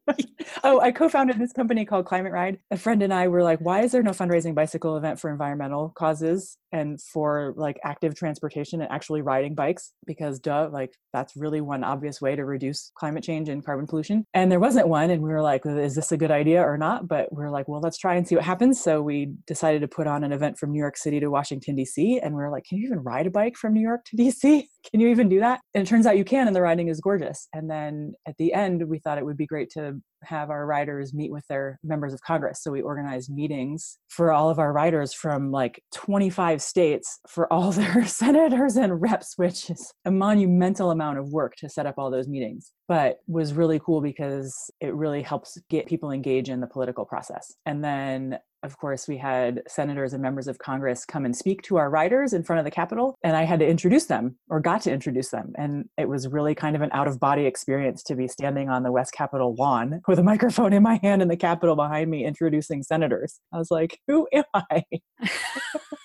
oh, 0.63 0.79
I 0.79 0.91
co-founded 0.91 1.39
this 1.39 1.53
company 1.53 1.85
called 1.85 2.05
Climate 2.05 2.31
Ride. 2.31 2.59
A 2.69 2.77
friend 2.77 3.01
and 3.01 3.13
I 3.13 3.27
were 3.27 3.43
like, 3.43 3.59
why 3.59 3.81
is 3.81 3.91
there 3.91 4.03
no 4.03 4.11
fundraising 4.11 4.53
bicycle 4.53 4.97
event 4.97 5.19
for 5.19 5.31
environmental 5.31 5.89
causes 5.95 6.57
and 6.71 7.01
for 7.01 7.53
like 7.55 7.79
active 7.83 8.15
transportation 8.15 8.81
and 8.81 8.91
actually 8.91 9.21
riding 9.21 9.55
bikes? 9.55 9.93
Because 10.05 10.39
duh, 10.39 10.69
like 10.71 10.93
that's 11.13 11.35
really 11.35 11.61
one 11.61 11.83
obvious 11.83 12.21
way 12.21 12.35
to 12.35 12.45
reduce 12.45 12.91
climate 12.95 13.23
change 13.23 13.49
and 13.49 13.65
carbon 13.65 13.87
pollution. 13.87 14.25
And 14.33 14.51
there 14.51 14.59
wasn't 14.59 14.87
one. 14.87 15.09
And 15.09 15.21
we 15.21 15.29
were 15.29 15.41
like, 15.41 15.65
is 15.65 15.95
this 15.95 16.11
a 16.11 16.17
good 16.17 16.31
idea 16.31 16.61
or 16.61 16.77
not? 16.77 17.07
But 17.07 17.33
we 17.33 17.43
are 17.43 17.51
like, 17.51 17.67
well, 17.67 17.81
let's 17.81 17.97
try 17.97 18.15
and 18.15 18.27
see 18.27 18.35
what 18.35 18.43
happens. 18.43 18.81
So 18.81 19.01
we 19.01 19.33
decided 19.45 19.81
to 19.81 19.87
put 19.87 20.07
on 20.07 20.23
an 20.23 20.31
event 20.31 20.57
from 20.57 20.71
New 20.71 20.79
York 20.79 20.97
City 20.97 21.19
to 21.19 21.29
Washington, 21.29 21.75
DC. 21.75 22.19
And 22.23 22.35
we 22.35 22.43
are 22.43 22.51
like, 22.51 22.65
can 22.65 22.77
you 22.77 22.85
even 22.85 22.99
ride 22.99 23.27
a 23.27 23.31
bike 23.31 23.55
from 23.55 23.73
New 23.73 23.81
York 23.81 24.05
to 24.05 24.17
DC? 24.17 24.63
Can 24.91 25.01
you 25.01 25.09
even 25.09 25.27
do 25.27 25.41
that? 25.41 25.59
And 25.73 25.85
it 25.85 25.89
turns 25.89 26.05
out 26.05 26.17
you 26.17 26.23
can, 26.23 26.47
and 26.47 26.55
the 26.55 26.61
riding 26.61 26.87
is 26.87 27.01
gorgeous. 27.01 27.49
And 27.53 27.69
then 27.69 28.13
at 28.25 28.35
the 28.37 28.53
end, 28.53 28.87
we 28.87 28.99
thought 28.99 29.17
it 29.17 29.25
would 29.25 29.35
be 29.35 29.45
great 29.45 29.69
to 29.71 29.99
have 30.23 30.49
our 30.49 30.65
riders 30.65 31.13
meet 31.13 31.31
with 31.31 31.45
their 31.47 31.79
members 31.83 32.13
of 32.13 32.21
Congress. 32.21 32.63
So 32.63 32.71
we 32.71 32.81
organized 32.81 33.29
meetings 33.29 33.97
for 34.09 34.31
all 34.31 34.49
of 34.49 34.59
our 34.59 34.73
riders 34.73 35.13
from 35.13 35.51
like 35.51 35.81
25 35.93 36.56
states 36.61 37.19
for 37.27 37.51
all 37.51 37.71
their 37.73 38.05
senators 38.05 38.75
and 38.75 39.01
reps, 39.01 39.33
which 39.37 39.69
is 39.69 39.93
a 40.05 40.11
monumental 40.11 40.91
amount 40.91 41.19
of 41.19 41.31
work 41.31 41.55
to 41.57 41.69
set 41.69 41.85
up 41.85 41.95
all 41.97 42.11
those 42.11 42.27
meetings, 42.27 42.71
but 42.87 43.19
was 43.27 43.53
really 43.53 43.79
cool 43.79 44.01
because 44.01 44.71
it 44.79 44.93
really 44.93 45.21
helps 45.21 45.57
get 45.69 45.87
people 45.87 46.11
engaged 46.11 46.49
in 46.49 46.61
the 46.61 46.67
political 46.67 47.05
process. 47.05 47.53
And 47.65 47.83
then 47.83 48.39
of 48.63 48.77
course, 48.77 49.07
we 49.07 49.17
had 49.17 49.61
senators 49.67 50.13
and 50.13 50.21
members 50.21 50.47
of 50.47 50.57
Congress 50.57 51.05
come 51.05 51.25
and 51.25 51.35
speak 51.35 51.61
to 51.63 51.77
our 51.77 51.89
riders 51.89 52.33
in 52.33 52.43
front 52.43 52.59
of 52.59 52.65
the 52.65 52.71
Capitol, 52.71 53.15
and 53.23 53.37
I 53.37 53.43
had 53.43 53.59
to 53.59 53.67
introduce 53.67 54.05
them 54.05 54.37
or 54.49 54.59
got 54.59 54.81
to 54.81 54.91
introduce 54.91 55.29
them. 55.29 55.53
And 55.57 55.85
it 55.97 56.09
was 56.09 56.27
really 56.27 56.55
kind 56.55 56.75
of 56.75 56.81
an 56.81 56.89
out 56.91 57.07
of 57.07 57.19
body 57.19 57.45
experience 57.45 58.01
to 58.03 58.15
be 58.15 58.27
standing 58.27 58.67
on 58.67 58.83
the 58.83 58.91
West 58.91 59.13
Capitol 59.13 59.55
lawn 59.57 60.01
with 60.07 60.17
a 60.17 60.23
microphone 60.31 60.73
in 60.73 60.83
my 60.83 60.99
hand 61.03 61.21
and 61.21 61.29
the 61.29 61.37
Capitol 61.37 61.75
behind 61.75 62.09
me 62.09 62.25
introducing 62.25 62.81
senators. 62.83 63.39
I 63.53 63.57
was 63.57 63.69
like, 63.69 63.99
who 64.07 64.27
am 64.33 64.43
I? 64.53 64.83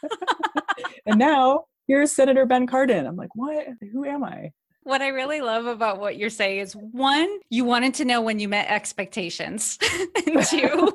and 1.06 1.18
now 1.18 1.64
here's 1.86 2.12
Senator 2.12 2.46
Ben 2.46 2.66
Cardin. 2.66 3.06
I'm 3.06 3.16
like, 3.16 3.34
what? 3.34 3.66
Who 3.92 4.04
am 4.04 4.24
I? 4.24 4.50
What 4.84 5.00
I 5.00 5.08
really 5.08 5.40
love 5.40 5.66
about 5.66 6.00
what 6.00 6.16
you're 6.16 6.28
saying 6.28 6.58
is 6.58 6.74
one, 6.74 7.38
you 7.50 7.64
wanted 7.64 7.94
to 7.94 8.04
know 8.04 8.20
when 8.20 8.40
you 8.40 8.48
met 8.48 8.68
expectations. 8.68 9.78
and 10.26 10.42
two, 10.46 10.92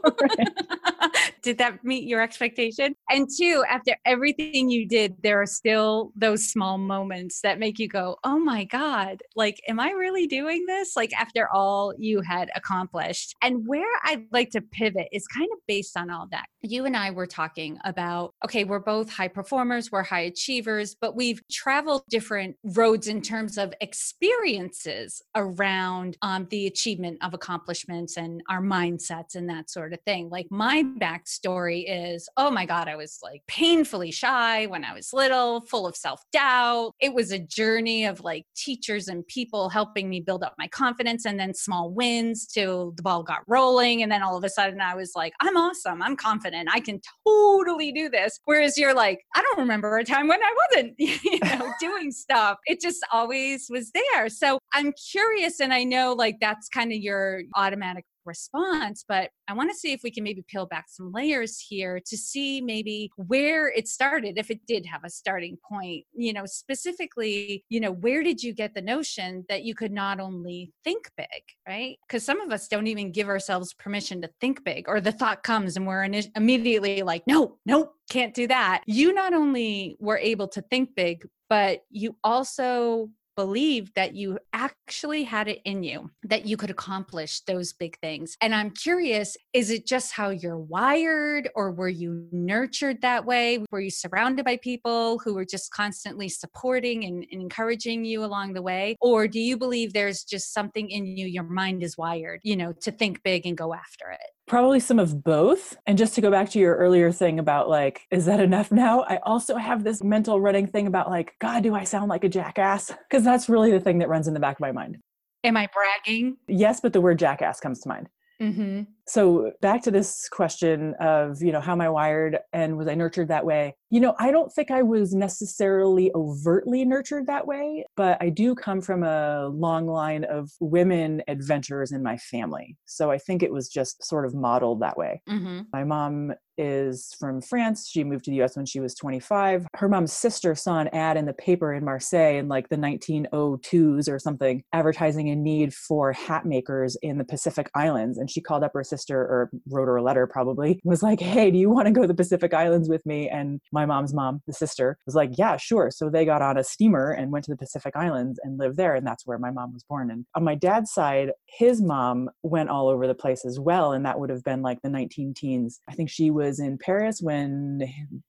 did 1.42 1.58
that 1.60 1.86
meet 1.86 2.04
your 2.04 2.22
expectation? 2.22 2.96
And 3.10 3.30
two, 3.34 3.64
after 3.70 3.96
everything 4.06 4.70
you 4.70 4.86
did, 4.86 5.16
there 5.24 5.42
are 5.42 5.46
still 5.46 6.12
those 6.18 6.50
small 6.50 6.78
moments 6.78 7.40
that 7.42 7.60
make 7.60 7.80
you 7.80 7.88
go, 7.88 8.18
oh 8.26 8.38
my 8.38 8.66
God, 8.66 9.24
like, 9.38 9.62
am 9.70 9.80
I 9.80 9.92
really 9.92 10.28
doing 10.28 10.66
this? 10.66 10.98
Like, 10.98 11.14
after 11.18 11.48
all 11.54 11.94
you 11.98 12.20
had 12.20 12.50
accomplished. 12.56 13.36
And 13.42 13.66
where 13.66 13.88
I'd 14.04 14.26
like 14.34 14.50
to 14.52 14.62
pivot 14.62 15.08
is 15.14 15.26
kind 15.28 15.48
of 15.54 15.60
based 15.66 15.96
on 15.96 16.10
all 16.10 16.28
that. 16.32 16.48
You 16.62 16.84
and 16.84 16.98
I 16.98 17.12
were 17.12 17.28
talking 17.28 17.80
about, 17.86 18.34
okay, 18.44 18.66
we're 18.66 18.80
both 18.80 19.10
high 19.10 19.30
performers, 19.30 19.94
we're 19.94 20.04
high 20.04 20.22
achievers, 20.22 20.94
but 21.00 21.16
we've 21.16 21.42
traveled 21.50 22.04
different 22.10 22.58
roads 22.64 23.08
in 23.08 23.22
terms 23.22 23.58
of 23.58 23.74
experiences 23.82 25.22
around 25.36 26.18
um, 26.22 26.48
the 26.50 26.68
achievement 26.68 27.18
of 27.22 27.34
accomplishments 27.34 28.18
and 28.18 28.42
our 28.50 28.62
mindsets 28.62 29.36
and 29.36 29.50
that 29.50 29.70
sort 29.70 29.94
of 29.94 30.00
thing. 30.02 30.30
Like 30.30 30.48
my 30.50 30.84
backstory 31.00 31.86
is, 31.88 32.30
oh 32.38 32.52
my 32.52 32.66
God, 32.66 32.88
I 32.88 32.96
was 32.96 33.20
like 33.22 33.42
painfully 33.48 34.12
shy 34.12 34.66
when 34.66 34.84
I 34.84 34.94
was 34.94 35.14
little, 35.14 35.62
full 35.62 35.88
of 35.88 35.96
self 35.96 36.22
doubt. 36.32 36.94
It 37.00 37.14
was 37.14 37.32
a 37.32 37.40
journey 37.40 38.06
of 38.06 38.22
like 38.22 38.46
teachers 38.56 39.08
and 39.08 39.26
people 39.28 39.70
helping 39.70 40.10
me 40.10 40.20
build 40.20 40.44
up 40.44 40.56
my 40.58 40.68
confidence 40.68 41.26
and 41.26 41.40
then 41.40 41.54
small 41.54 41.92
wins 41.92 42.46
till 42.46 42.92
the 42.92 43.04
ball 43.04 43.24
got 43.24 43.42
rolling. 43.48 44.04
And 44.04 44.12
then 44.12 44.24
all 44.24 44.38
of 44.38 44.44
a 44.44 44.50
sudden 44.50 44.82
I 44.82 44.96
was 44.96 45.14
like, 45.16 45.34
I'm 45.42 45.58
awesome. 45.58 46.02
I'm 46.02 46.16
confident. 46.16 46.70
I 46.74 46.80
can 46.80 47.00
totally 47.26 47.92
do 47.92 48.10
this. 48.10 48.40
Whereas 48.46 48.78
you're 48.78 48.94
like, 48.94 49.20
I 49.36 49.42
don't 49.42 49.60
remember 49.60 49.98
a 49.98 50.04
time 50.04 50.28
when 50.28 50.42
I 50.42 50.56
wasn't, 50.72 50.96
you 50.98 51.40
know, 51.44 51.72
doing 51.80 52.12
stuff. 52.12 52.58
It 52.66 52.82
just 52.82 53.06
always 53.12 53.67
was 53.70 53.92
there. 53.92 54.30
So 54.30 54.60
I'm 54.74 54.94
curious, 55.12 55.60
and 55.60 55.74
I 55.74 55.84
know 55.84 56.14
like 56.14 56.38
that's 56.40 56.70
kind 56.70 56.92
of 56.92 56.98
your 56.98 57.44
automatic 57.56 58.06
response, 58.28 59.06
but 59.08 59.32
I 59.48 59.54
want 59.54 59.72
to 59.72 59.76
see 59.76 59.94
if 59.94 60.04
we 60.04 60.12
can 60.12 60.24
maybe 60.24 60.44
peel 60.48 60.66
back 60.68 60.86
some 60.90 61.12
layers 61.12 61.58
here 61.58 62.02
to 62.06 62.18
see 62.18 62.62
maybe 62.62 63.10
where 63.16 63.70
it 63.70 63.88
started, 63.88 64.38
if 64.38 64.52
it 64.52 64.60
did 64.68 64.86
have 64.86 65.04
a 65.04 65.10
starting 65.10 65.58
point, 65.68 66.04
you 66.14 66.34
know, 66.34 66.46
specifically, 66.46 67.64
you 67.70 67.80
know, 67.80 67.92
where 67.92 68.24
did 68.24 68.44
you 68.44 68.54
get 68.54 68.76
the 68.76 68.82
notion 68.82 69.46
that 69.48 69.64
you 69.64 69.74
could 69.74 69.94
not 69.94 70.20
only 70.20 70.74
think 70.84 71.10
big, 71.16 71.28
right? 71.68 71.98
Because 72.06 72.26
some 72.26 72.42
of 72.42 72.52
us 72.52 72.68
don't 72.68 72.88
even 72.88 73.12
give 73.12 73.30
ourselves 73.30 73.74
permission 73.74 74.22
to 74.22 74.30
think 74.42 74.64
big, 74.64 74.90
or 74.90 75.00
the 75.00 75.12
thought 75.12 75.44
comes 75.44 75.78
and 75.78 75.88
we're 75.88 76.04
immediately 76.36 77.02
like, 77.04 77.24
no, 77.28 77.58
no, 77.66 77.92
can't 78.10 78.34
do 78.34 78.46
that. 78.48 78.84
You 78.86 79.14
not 79.14 79.34
only 79.34 79.96
were 80.00 80.18
able 80.18 80.50
to 80.50 80.62
think 80.64 80.96
big, 80.96 81.26
but 81.50 81.84
you 81.90 82.18
also 82.26 83.10
believed 83.38 83.94
that 83.96 84.16
you 84.16 84.40
actually 84.52 85.24
had 85.24 85.48
it 85.48 85.62
in 85.64 85.84
you, 85.84 86.12
that 86.24 86.46
you 86.46 86.58
could 86.58 86.72
accomplish 86.72 87.40
those 87.42 87.72
big 87.72 87.98
things. 88.00 88.36
And 88.42 88.54
I'm 88.54 88.72
curious 88.72 89.38
is 89.54 89.70
it 89.70 89.88
just 89.88 90.12
how 90.12 90.30
you're 90.30 90.58
wired, 90.58 91.50
or 91.56 91.72
were 91.72 91.88
you 91.88 92.28
nurtured 92.32 93.02
that 93.04 93.26
way? 93.26 93.64
Were 93.72 93.80
you 93.80 93.92
surrounded 93.92 94.44
by 94.44 94.58
people 94.58 95.20
who 95.20 95.36
were 95.36 95.46
just 95.46 95.72
constantly 95.72 96.28
supporting 96.28 97.06
and, 97.06 97.26
and 97.32 97.42
encouraging 97.42 98.04
you 98.04 98.26
along 98.26 98.54
the 98.54 98.62
way? 98.62 98.98
Or 99.00 99.28
do 99.28 99.40
you 99.40 99.56
believe 99.56 99.94
there's 99.94 100.24
just 100.24 100.54
something 100.54 100.90
in 100.90 101.06
you, 101.06 101.28
your 101.28 101.44
mind 101.44 101.84
is 101.84 101.98
wired, 101.98 102.42
you 102.44 102.56
know, 102.56 102.74
to 102.82 102.92
think 102.92 103.24
big 103.24 103.46
and 103.46 103.56
go 103.56 103.74
after 103.74 104.10
it? 104.12 104.37
Probably 104.48 104.80
some 104.80 104.98
of 104.98 105.24
both. 105.24 105.76
And 105.86 105.98
just 105.98 106.16
to 106.16 106.22
go 106.22 106.32
back 106.32 106.50
to 106.52 106.60
your 106.60 106.76
earlier 106.76 107.12
thing 107.12 107.38
about 107.38 107.70
like, 107.70 108.08
is 108.12 108.26
that 108.26 108.40
enough 108.40 108.72
now? 108.72 109.02
I 109.02 109.18
also 109.18 109.58
have 109.58 109.84
this 109.84 110.02
mental 110.02 110.40
running 110.40 110.68
thing 110.68 110.88
about 110.88 111.10
like, 111.10 111.34
God, 111.40 111.64
do 111.64 111.76
I 111.76 111.84
sound 111.84 112.10
like 112.10 112.24
a 112.24 112.30
jackass? 112.30 112.92
Because 113.10 113.24
that's 113.24 113.50
really 113.50 113.72
the 113.72 113.82
thing 113.82 114.00
that 114.00 114.10
runs 114.10 114.28
in 114.28 114.34
the 114.34 114.40
back 114.40 114.56
of 114.56 114.62
my 114.62 114.72
mind. 114.72 115.00
Am 115.44 115.58
I 115.58 115.68
bragging? 115.74 116.38
Yes, 116.48 116.80
but 116.80 116.94
the 116.94 117.02
word 117.02 117.20
jackass 117.20 117.60
comes 117.60 117.82
to 117.82 117.90
mind. 117.90 118.10
Mm-hmm. 118.42 118.84
So 119.08 119.52
back 119.62 119.82
to 119.84 119.92
this 119.92 120.28
question 120.30 120.94
of, 121.00 121.42
you 121.42 121.52
know, 121.52 121.62
how 121.62 121.72
am 121.72 121.82
I 121.82 121.90
wired 121.90 122.40
and 122.52 122.78
was 122.78 122.88
I 122.88 122.96
nurtured 122.96 123.30
that 123.30 123.46
way? 123.46 123.76
You 123.90 124.02
know, 124.02 124.16
I 124.20 124.32
don't 124.32 124.52
think 124.52 124.70
I 124.70 124.82
was 124.82 125.14
necessarily 125.14 126.12
overtly 126.14 126.84
nurtured 126.84 127.28
that 127.28 127.48
way, 127.48 127.86
but 127.96 128.18
I 128.20 128.30
do 128.30 128.54
come 128.54 128.82
from 128.82 129.04
a 129.04 129.48
long 129.48 129.88
line 129.88 130.26
of 130.26 130.52
women 130.60 131.22
adventurers 131.30 131.94
in 131.94 132.04
my 132.04 132.18
family. 132.18 132.76
So 132.86 133.10
I 133.10 133.18
think 133.18 133.44
it 133.44 133.54
was 133.54 133.70
just 133.70 134.04
sort 134.04 134.26
of 134.26 134.36
modeled 134.36 134.82
that 134.82 134.98
way. 134.98 135.22
Mm-hmm. 135.30 135.62
My 135.72 135.86
mom 135.86 136.34
is 136.58 137.16
from 137.20 137.40
France. 137.40 137.88
She 137.88 138.04
moved 138.04 138.26
to 138.26 138.32
the 138.32 138.42
US 138.42 138.58
when 138.58 138.66
she 138.66 138.80
was 138.80 138.96
25. 138.96 139.68
Her 139.76 139.88
mom's 139.88 140.12
sister 140.12 140.56
saw 140.56 140.80
an 140.80 140.88
ad 140.90 141.16
in 141.16 141.26
the 141.26 141.34
paper 141.34 141.72
in 141.72 141.86
Marseille 141.86 142.38
in 142.38 142.48
like 142.48 142.70
the 142.70 142.76
1902s 142.76 144.10
or 144.10 144.20
something, 144.20 144.64
advertising 144.74 145.30
a 145.30 145.36
need 145.36 145.74
for 145.74 146.12
hat 146.14 146.46
makers 146.46 146.98
in 147.04 147.20
the 147.20 147.24
Pacific 147.24 147.70
Islands. 147.76 148.18
And 148.18 148.30
she 148.30 148.42
called 148.42 148.64
up 148.64 148.72
her 148.74 148.84
sister 148.84 148.97
sister, 148.98 149.20
or 149.20 149.50
wrote 149.70 149.86
her 149.86 149.98
a 149.98 150.04
letter 150.04 150.28
probably, 150.28 150.80
was 150.84 151.04
like, 151.04 151.20
Hey, 151.20 151.52
do 151.52 151.58
you 151.58 151.70
want 151.70 151.86
to 151.88 151.92
go 151.92 152.02
to 152.02 152.08
the 152.08 152.14
Pacific 152.14 152.54
Islands 152.54 152.90
with 152.90 153.06
me? 153.06 153.30
And 153.30 153.62
my 153.72 153.86
mom's 153.86 154.14
mom, 154.14 154.42
the 154.48 154.54
sister, 154.54 154.98
was 155.06 155.16
like, 155.16 155.32
Yeah, 155.38 155.58
sure. 155.58 155.92
So 155.92 156.10
they 156.10 156.26
got 156.26 156.42
on 156.42 156.58
a 156.58 156.64
steamer 156.64 157.12
and 157.12 157.32
went 157.32 157.46
to 157.46 157.52
the 157.52 157.58
Pacific 157.58 157.96
Islands 157.96 158.40
and 158.44 158.58
lived 158.58 158.78
there. 158.78 158.96
And 158.96 159.06
that's 159.06 159.26
where 159.26 159.38
my 159.38 159.52
mom 159.52 159.74
was 159.74 159.84
born. 159.84 160.12
And 160.12 160.26
on 160.36 160.44
my 160.44 160.56
dad's 160.56 160.92
side, 160.92 161.32
his 161.46 161.82
mom 161.82 162.30
went 162.44 162.70
all 162.70 162.88
over 162.88 163.08
the 163.08 163.16
place 163.16 163.46
as 163.46 163.60
well. 163.60 163.92
And 163.94 164.06
that 164.06 164.20
would 164.20 164.30
have 164.30 164.44
been 164.44 164.62
like 164.62 164.82
the 164.82 164.90
19 164.90 165.34
teens. 165.34 165.80
I 165.90 165.94
think 165.94 166.10
she 166.10 166.32
was 166.32 166.60
in 166.60 166.78
Paris 166.78 167.22
when 167.22 167.82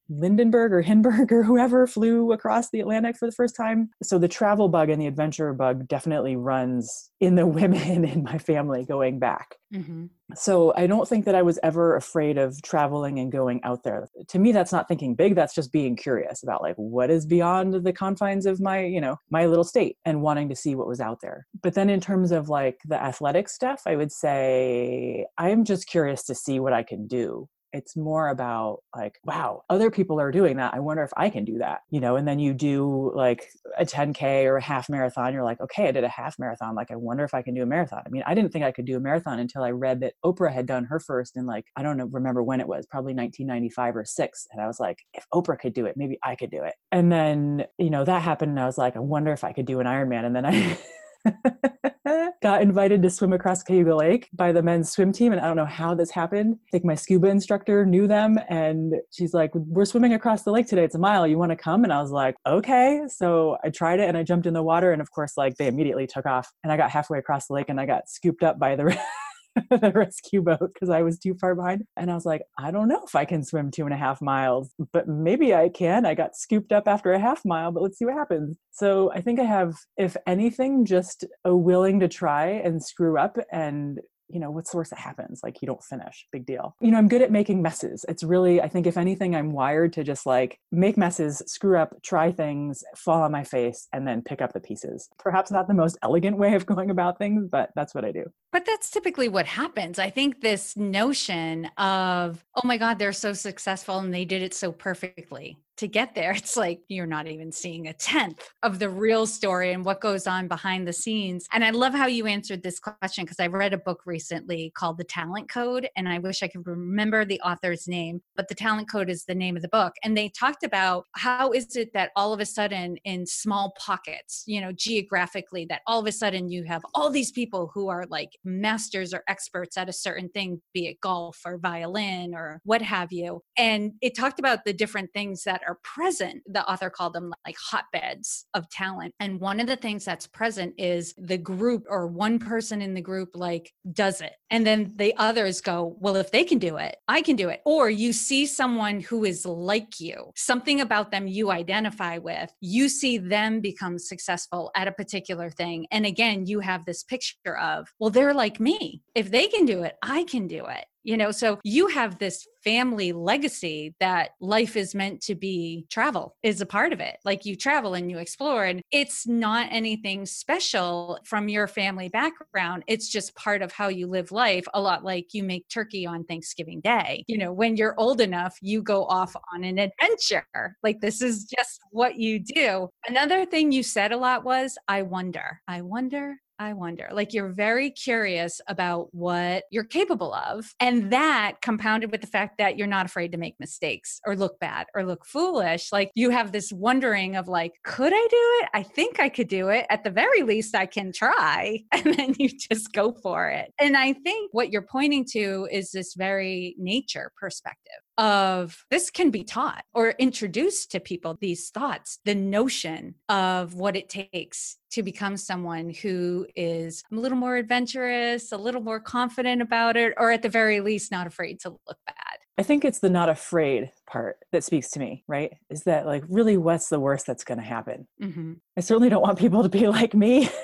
Lindenberg 0.08 0.72
or 0.72 0.82
Hindenburg 0.82 1.32
or 1.32 1.42
whoever 1.42 1.86
flew 1.86 2.32
across 2.32 2.70
the 2.70 2.80
Atlantic 2.80 3.16
for 3.16 3.26
the 3.26 3.32
first 3.32 3.56
time. 3.56 3.90
So 4.02 4.18
the 4.18 4.28
travel 4.28 4.68
bug 4.68 4.90
and 4.90 5.00
the 5.00 5.06
adventure 5.06 5.52
bug 5.52 5.88
definitely 5.88 6.36
runs 6.36 7.10
in 7.20 7.34
the 7.34 7.46
women 7.58 8.04
in 8.04 8.22
my 8.22 8.38
family 8.38 8.84
going 8.84 9.18
back. 9.18 9.56
Mm-hmm. 9.72 10.06
So 10.34 10.74
I 10.76 10.86
don't 10.86 11.08
think 11.08 11.24
that 11.24 11.34
I 11.34 11.42
was 11.42 11.58
ever 11.62 11.96
afraid 11.96 12.36
of 12.36 12.60
traveling 12.62 13.18
and 13.18 13.32
going 13.32 13.62
out 13.64 13.82
there. 13.82 14.08
To 14.28 14.38
me, 14.38 14.52
that's 14.52 14.72
not 14.72 14.86
thinking 14.86 15.14
big. 15.14 15.34
That's 15.34 15.54
just 15.54 15.72
being 15.72 15.96
curious 15.96 16.42
about 16.42 16.62
like 16.62 16.76
what 16.76 17.10
is 17.10 17.24
beyond 17.24 17.74
the 17.74 17.92
confines 17.92 18.44
of 18.44 18.60
my, 18.60 18.84
you 18.84 19.00
know, 19.00 19.16
my 19.30 19.46
little 19.46 19.64
state 19.64 19.96
and 20.04 20.20
wanting 20.20 20.48
to 20.50 20.56
see 20.56 20.74
what 20.74 20.86
was 20.86 21.00
out 21.00 21.20
there. 21.22 21.46
But 21.62 21.74
then 21.74 21.88
in 21.88 22.00
terms 22.00 22.30
of 22.30 22.48
like 22.48 22.78
the 22.84 23.02
athletic 23.02 23.48
stuff, 23.48 23.82
I 23.86 23.96
would 23.96 24.12
say 24.12 25.26
I'm 25.38 25.64
just 25.64 25.86
curious 25.88 26.24
to 26.24 26.34
see 26.34 26.60
what 26.60 26.74
I 26.74 26.82
can 26.82 27.06
do 27.06 27.48
it's 27.78 27.96
more 27.96 28.28
about 28.28 28.82
like 28.96 29.20
wow 29.24 29.62
other 29.70 29.88
people 29.88 30.20
are 30.20 30.32
doing 30.32 30.56
that 30.56 30.74
i 30.74 30.80
wonder 30.80 31.04
if 31.04 31.12
i 31.16 31.30
can 31.30 31.44
do 31.44 31.58
that 31.58 31.82
you 31.90 32.00
know 32.00 32.16
and 32.16 32.26
then 32.26 32.40
you 32.40 32.52
do 32.52 33.12
like 33.14 33.50
a 33.78 33.84
10k 33.84 34.44
or 34.46 34.56
a 34.56 34.62
half 34.62 34.88
marathon 34.88 35.32
you're 35.32 35.44
like 35.44 35.60
okay 35.60 35.86
i 35.86 35.92
did 35.92 36.02
a 36.02 36.08
half 36.08 36.36
marathon 36.40 36.74
like 36.74 36.90
i 36.90 36.96
wonder 36.96 37.22
if 37.22 37.34
i 37.34 37.40
can 37.40 37.54
do 37.54 37.62
a 37.62 37.66
marathon. 37.66 38.02
I 38.04 38.08
mean 38.10 38.24
i 38.26 38.34
didn't 38.34 38.52
think 38.52 38.64
i 38.64 38.72
could 38.72 38.84
do 38.84 38.96
a 38.96 39.00
marathon 39.00 39.38
until 39.38 39.62
i 39.62 39.70
read 39.70 40.00
that 40.00 40.14
oprah 40.24 40.52
had 40.52 40.66
done 40.66 40.84
her 40.86 40.98
first 40.98 41.36
in 41.36 41.46
like 41.46 41.66
i 41.76 41.82
don't 41.82 41.96
know 41.96 42.06
remember 42.06 42.42
when 42.42 42.60
it 42.60 42.66
was 42.66 42.84
probably 42.86 43.14
1995 43.14 43.96
or 43.96 44.04
6 44.04 44.46
and 44.50 44.60
i 44.60 44.66
was 44.66 44.80
like 44.80 44.98
if 45.14 45.24
oprah 45.32 45.58
could 45.58 45.72
do 45.72 45.86
it 45.86 45.96
maybe 45.96 46.18
i 46.24 46.34
could 46.34 46.50
do 46.50 46.64
it. 46.64 46.74
And 46.90 47.12
then 47.12 47.64
you 47.78 47.90
know 47.90 48.04
that 48.04 48.22
happened 48.22 48.50
and 48.50 48.60
i 48.60 48.66
was 48.66 48.78
like 48.78 48.96
i 48.96 49.00
wonder 49.00 49.32
if 49.32 49.44
i 49.44 49.52
could 49.52 49.66
do 49.66 49.78
an 49.78 49.86
ironman 49.86 50.24
and 50.24 50.34
then 50.34 50.44
i 50.44 50.76
got 52.42 52.62
invited 52.62 53.02
to 53.02 53.10
swim 53.10 53.32
across 53.32 53.62
Cayuga 53.62 53.94
Lake 53.94 54.28
by 54.32 54.52
the 54.52 54.62
men's 54.62 54.90
swim 54.90 55.12
team. 55.12 55.32
And 55.32 55.40
I 55.40 55.46
don't 55.46 55.56
know 55.56 55.64
how 55.64 55.94
this 55.94 56.10
happened. 56.10 56.56
I 56.68 56.70
think 56.70 56.84
my 56.84 56.94
scuba 56.94 57.28
instructor 57.28 57.84
knew 57.84 58.06
them 58.06 58.38
and 58.48 58.94
she's 59.10 59.34
like, 59.34 59.50
We're 59.54 59.84
swimming 59.84 60.14
across 60.14 60.42
the 60.42 60.52
lake 60.52 60.66
today. 60.66 60.84
It's 60.84 60.94
a 60.94 60.98
mile. 60.98 61.26
You 61.26 61.38
want 61.38 61.50
to 61.50 61.56
come? 61.56 61.84
And 61.84 61.92
I 61.92 62.00
was 62.00 62.10
like, 62.10 62.36
Okay. 62.46 63.02
So 63.08 63.56
I 63.64 63.70
tried 63.70 64.00
it 64.00 64.08
and 64.08 64.16
I 64.16 64.22
jumped 64.22 64.46
in 64.46 64.54
the 64.54 64.62
water. 64.62 64.92
And 64.92 65.02
of 65.02 65.10
course, 65.10 65.36
like 65.36 65.56
they 65.56 65.66
immediately 65.66 66.06
took 66.06 66.26
off. 66.26 66.50
And 66.62 66.72
I 66.72 66.76
got 66.76 66.90
halfway 66.90 67.18
across 67.18 67.46
the 67.46 67.54
lake 67.54 67.68
and 67.68 67.80
I 67.80 67.86
got 67.86 68.08
scooped 68.08 68.42
up 68.42 68.58
by 68.58 68.76
the 68.76 68.84
the 69.70 69.92
rescue 69.94 70.42
boat 70.42 70.70
because 70.72 70.90
I 70.90 71.02
was 71.02 71.18
too 71.18 71.34
far 71.34 71.54
behind. 71.54 71.84
And 71.96 72.10
I 72.10 72.14
was 72.14 72.24
like, 72.26 72.42
I 72.58 72.70
don't 72.70 72.88
know 72.88 73.02
if 73.06 73.14
I 73.14 73.24
can 73.24 73.44
swim 73.44 73.70
two 73.70 73.84
and 73.84 73.94
a 73.94 73.96
half 73.96 74.20
miles, 74.20 74.72
but 74.92 75.08
maybe 75.08 75.54
I 75.54 75.68
can. 75.68 76.06
I 76.06 76.14
got 76.14 76.36
scooped 76.36 76.72
up 76.72 76.86
after 76.86 77.12
a 77.12 77.18
half 77.18 77.44
mile, 77.44 77.72
but 77.72 77.82
let's 77.82 77.98
see 77.98 78.04
what 78.04 78.14
happens. 78.14 78.56
So 78.70 79.10
I 79.12 79.20
think 79.20 79.40
I 79.40 79.44
have, 79.44 79.76
if 79.96 80.16
anything, 80.26 80.84
just 80.84 81.24
a 81.44 81.54
willing 81.56 82.00
to 82.00 82.08
try 82.08 82.46
and 82.46 82.82
screw 82.82 83.18
up 83.18 83.38
and 83.52 84.00
you 84.28 84.40
know 84.40 84.50
what's 84.50 84.70
the 84.70 84.76
worst 84.76 84.90
that 84.90 84.98
happens 84.98 85.40
like 85.42 85.60
you 85.62 85.66
don't 85.66 85.82
finish 85.82 86.26
big 86.32 86.46
deal. 86.46 86.74
You 86.80 86.90
know 86.90 86.98
i'm 86.98 87.08
good 87.08 87.22
at 87.22 87.30
making 87.30 87.62
messes. 87.62 88.04
It's 88.08 88.22
really 88.22 88.60
i 88.60 88.68
think 88.68 88.86
if 88.86 88.96
anything 88.96 89.34
i'm 89.34 89.52
wired 89.52 89.92
to 89.94 90.04
just 90.04 90.26
like 90.26 90.58
make 90.72 90.96
messes 90.96 91.42
screw 91.46 91.78
up 91.78 92.00
try 92.02 92.32
things 92.32 92.82
fall 92.96 93.22
on 93.22 93.32
my 93.32 93.44
face 93.44 93.88
and 93.92 94.06
then 94.06 94.22
pick 94.22 94.40
up 94.40 94.52
the 94.52 94.60
pieces. 94.60 95.08
Perhaps 95.18 95.50
not 95.50 95.68
the 95.68 95.74
most 95.74 95.98
elegant 96.02 96.38
way 96.38 96.54
of 96.54 96.66
going 96.72 96.90
about 96.90 97.18
things 97.18 97.46
but 97.50 97.70
that's 97.74 97.94
what 97.94 98.04
i 98.04 98.12
do. 98.12 98.24
But 98.50 98.64
that's 98.64 98.90
typically 98.90 99.28
what 99.28 99.44
happens. 99.46 99.98
I 99.98 100.08
think 100.10 100.40
this 100.40 100.76
notion 100.76 101.66
of 101.76 102.44
oh 102.56 102.66
my 102.66 102.76
god 102.76 102.98
they're 102.98 103.12
so 103.12 103.32
successful 103.32 103.98
and 103.98 104.12
they 104.12 104.24
did 104.24 104.42
it 104.42 104.54
so 104.54 104.72
perfectly 104.72 105.58
to 105.78 105.88
get 105.88 106.14
there, 106.14 106.32
it's 106.32 106.56
like 106.56 106.80
you're 106.88 107.06
not 107.06 107.26
even 107.26 107.50
seeing 107.50 107.86
a 107.88 107.92
tenth 107.92 108.50
of 108.62 108.78
the 108.78 108.90
real 108.90 109.26
story 109.26 109.72
and 109.72 109.84
what 109.84 110.00
goes 110.00 110.26
on 110.26 110.48
behind 110.48 110.86
the 110.86 110.92
scenes. 110.92 111.46
And 111.52 111.64
I 111.64 111.70
love 111.70 111.94
how 111.94 112.06
you 112.06 112.26
answered 112.26 112.62
this 112.62 112.78
question 112.78 113.24
because 113.24 113.40
I 113.40 113.46
read 113.46 113.72
a 113.72 113.78
book 113.78 114.02
recently 114.04 114.72
called 114.74 114.98
The 114.98 115.04
Talent 115.04 115.48
Code, 115.48 115.88
and 115.96 116.08
I 116.08 116.18
wish 116.18 116.42
I 116.42 116.48
could 116.48 116.66
remember 116.66 117.24
the 117.24 117.40
author's 117.40 117.88
name, 117.88 118.20
but 118.36 118.48
The 118.48 118.54
Talent 118.54 118.90
Code 118.90 119.08
is 119.08 119.24
the 119.24 119.34
name 119.34 119.56
of 119.56 119.62
the 119.62 119.68
book. 119.68 119.94
And 120.04 120.16
they 120.16 120.28
talked 120.28 120.64
about 120.64 121.06
how 121.12 121.52
is 121.52 121.76
it 121.76 121.92
that 121.94 122.10
all 122.16 122.32
of 122.32 122.40
a 122.40 122.46
sudden, 122.46 122.96
in 123.04 123.26
small 123.26 123.74
pockets, 123.78 124.42
you 124.46 124.60
know, 124.60 124.72
geographically, 124.72 125.64
that 125.66 125.82
all 125.86 126.00
of 126.00 126.06
a 126.06 126.12
sudden 126.12 126.48
you 126.48 126.64
have 126.64 126.82
all 126.94 127.10
these 127.10 127.30
people 127.30 127.70
who 127.72 127.88
are 127.88 128.04
like 128.08 128.30
masters 128.44 129.14
or 129.14 129.22
experts 129.28 129.76
at 129.76 129.88
a 129.88 129.92
certain 129.92 130.28
thing, 130.30 130.60
be 130.74 130.86
it 130.88 131.00
golf 131.00 131.40
or 131.44 131.58
violin 131.58 132.34
or 132.34 132.60
what 132.64 132.82
have 132.82 133.12
you. 133.12 133.42
And 133.56 133.92
it 134.00 134.16
talked 134.16 134.38
about 134.38 134.64
the 134.64 134.72
different 134.72 135.12
things 135.12 135.44
that 135.44 135.62
are 135.68 135.78
present. 135.84 136.42
The 136.46 136.68
author 136.68 136.90
called 136.90 137.12
them 137.12 137.32
like 137.46 137.56
hotbeds 137.58 138.46
of 138.54 138.68
talent. 138.70 139.14
And 139.20 139.40
one 139.40 139.60
of 139.60 139.66
the 139.66 139.76
things 139.76 140.04
that's 140.04 140.26
present 140.26 140.74
is 140.78 141.14
the 141.18 141.38
group 141.38 141.84
or 141.88 142.06
one 142.06 142.38
person 142.38 142.80
in 142.80 142.94
the 142.94 143.00
group 143.00 143.30
like 143.34 143.72
does 143.92 144.20
it. 144.20 144.32
And 144.50 144.66
then 144.66 144.94
the 144.96 145.14
others 145.16 145.60
go, 145.60 145.96
well, 146.00 146.16
if 146.16 146.30
they 146.30 146.44
can 146.44 146.58
do 146.58 146.76
it, 146.78 146.96
I 147.06 147.22
can 147.22 147.36
do 147.36 147.50
it. 147.50 147.60
Or 147.66 147.90
you 147.90 148.12
see 148.12 148.46
someone 148.46 149.00
who 149.00 149.24
is 149.24 149.44
like 149.44 150.00
you, 150.00 150.32
something 150.34 150.80
about 150.80 151.10
them 151.10 151.26
you 151.26 151.50
identify 151.50 152.18
with, 152.18 152.50
you 152.60 152.88
see 152.88 153.18
them 153.18 153.60
become 153.60 153.98
successful 153.98 154.70
at 154.74 154.88
a 154.88 154.92
particular 154.92 155.50
thing. 155.50 155.86
And 155.90 156.06
again, 156.06 156.46
you 156.46 156.60
have 156.60 156.84
this 156.84 157.02
picture 157.02 157.58
of, 157.58 157.92
well, 157.98 158.10
they're 158.10 158.34
like 158.34 158.58
me. 158.58 159.02
If 159.14 159.30
they 159.30 159.48
can 159.48 159.66
do 159.66 159.82
it, 159.82 159.96
I 160.02 160.24
can 160.24 160.46
do 160.46 160.64
it 160.66 160.86
you 161.08 161.16
know 161.16 161.30
so 161.30 161.58
you 161.64 161.86
have 161.86 162.18
this 162.18 162.46
family 162.62 163.12
legacy 163.12 163.94
that 163.98 164.32
life 164.40 164.76
is 164.76 164.94
meant 164.94 165.22
to 165.22 165.34
be 165.34 165.86
travel 165.88 166.36
is 166.42 166.60
a 166.60 166.66
part 166.66 166.92
of 166.92 167.00
it. 167.00 167.16
Like 167.24 167.46
you 167.46 167.56
travel 167.56 167.94
and 167.94 168.10
you 168.10 168.18
explore 168.18 168.64
and 168.66 168.82
it's 168.90 169.26
not 169.26 169.68
anything 169.70 170.26
special 170.26 171.18
from 171.24 171.48
your 171.48 171.66
family 171.66 172.10
background. 172.10 172.82
It's 172.86 173.08
just 173.08 173.34
part 173.36 173.62
of 173.62 173.72
how 173.72 173.88
you 173.88 174.06
live 174.06 174.32
life 174.32 174.66
a 174.74 174.80
lot 174.82 175.02
like 175.02 175.32
you 175.32 175.44
make 175.44 175.66
turkey 175.68 176.04
on 176.06 176.24
thanksgiving 176.24 176.82
day. 176.82 177.24
You 177.26 177.38
know 177.38 177.52
when 177.54 177.76
you're 177.76 177.98
old 177.98 178.20
enough 178.20 178.58
you 178.60 178.82
go 178.82 179.04
off 179.04 179.34
on 179.54 179.64
an 179.64 179.78
adventure. 179.78 180.76
Like 180.82 181.00
this 181.00 181.22
is 181.22 181.44
just 181.44 181.80
what 181.90 182.16
you 182.16 182.38
do. 182.38 182.90
Another 183.08 183.46
thing 183.46 183.72
you 183.72 183.82
said 183.82 184.12
a 184.12 184.16
lot 184.18 184.44
was 184.44 184.76
i 184.88 185.00
wonder 185.00 185.60
i 185.68 185.80
wonder 185.80 186.36
I 186.58 186.72
wonder. 186.72 187.08
Like 187.12 187.32
you're 187.32 187.52
very 187.52 187.90
curious 187.90 188.60
about 188.66 189.14
what 189.14 189.64
you're 189.70 189.84
capable 189.84 190.34
of. 190.34 190.74
And 190.80 191.12
that 191.12 191.60
compounded 191.62 192.10
with 192.10 192.20
the 192.20 192.26
fact 192.26 192.58
that 192.58 192.76
you're 192.76 192.86
not 192.88 193.06
afraid 193.06 193.32
to 193.32 193.38
make 193.38 193.54
mistakes 193.60 194.20
or 194.26 194.34
look 194.34 194.58
bad 194.58 194.86
or 194.94 195.04
look 195.04 195.24
foolish. 195.24 195.92
Like 195.92 196.10
you 196.14 196.30
have 196.30 196.50
this 196.50 196.72
wondering 196.72 197.36
of 197.36 197.46
like, 197.46 197.74
could 197.84 198.12
I 198.12 198.26
do 198.30 198.50
it? 198.62 198.68
I 198.74 198.82
think 198.82 199.20
I 199.20 199.28
could 199.28 199.48
do 199.48 199.68
it. 199.68 199.86
At 199.88 200.02
the 200.02 200.10
very 200.10 200.42
least, 200.42 200.74
I 200.74 200.86
can 200.86 201.12
try. 201.12 201.80
And 201.98 202.14
then 202.14 202.34
you 202.38 202.48
just 202.48 202.92
go 202.92 203.12
for 203.12 203.48
it. 203.48 203.72
And 203.80 203.96
I 203.96 204.12
think 204.12 204.54
what 204.54 204.70
you're 204.70 204.82
pointing 204.82 205.24
to 205.32 205.68
is 205.70 205.90
this 205.90 206.14
very 206.14 206.76
nature 206.78 207.32
perspective 207.36 208.00
of 208.18 208.84
this 208.90 209.10
can 209.10 209.30
be 209.30 209.44
taught 209.44 209.84
or 209.94 210.10
introduced 210.18 210.90
to 210.90 211.00
people 211.00 211.38
these 211.40 211.70
thoughts 211.70 212.18
the 212.24 212.34
notion 212.34 213.14
of 213.28 213.74
what 213.74 213.96
it 213.96 214.08
takes 214.08 214.76
to 214.90 215.02
become 215.02 215.36
someone 215.36 215.90
who 215.90 216.46
is 216.56 217.04
a 217.12 217.14
little 217.14 217.38
more 217.38 217.56
adventurous 217.56 218.50
a 218.50 218.56
little 218.56 218.82
more 218.82 218.98
confident 218.98 219.62
about 219.62 219.96
it 219.96 220.12
or 220.16 220.32
at 220.32 220.42
the 220.42 220.48
very 220.48 220.80
least 220.80 221.12
not 221.12 221.26
afraid 221.26 221.60
to 221.60 221.70
look 221.70 221.98
bad. 222.06 222.38
I 222.58 222.64
think 222.64 222.84
it's 222.84 222.98
the 222.98 223.08
not 223.08 223.28
afraid 223.28 223.92
part 224.10 224.38
that 224.50 224.64
speaks 224.64 224.90
to 224.90 224.98
me 224.98 225.24
right? 225.28 225.56
Is 225.70 225.84
that 225.84 226.04
like 226.04 226.24
really 226.28 226.56
what's 226.56 226.88
the 226.88 227.00
worst 227.00 227.24
that's 227.26 227.44
going 227.44 227.58
to 227.58 227.64
happen? 227.64 228.08
Mm-hmm. 228.20 228.54
i 228.76 228.80
certainly 228.80 229.08
don't 229.08 229.22
want 229.22 229.38
people 229.38 229.62
to 229.62 229.68
be 229.68 229.86
like 229.86 230.14
me. 230.14 230.50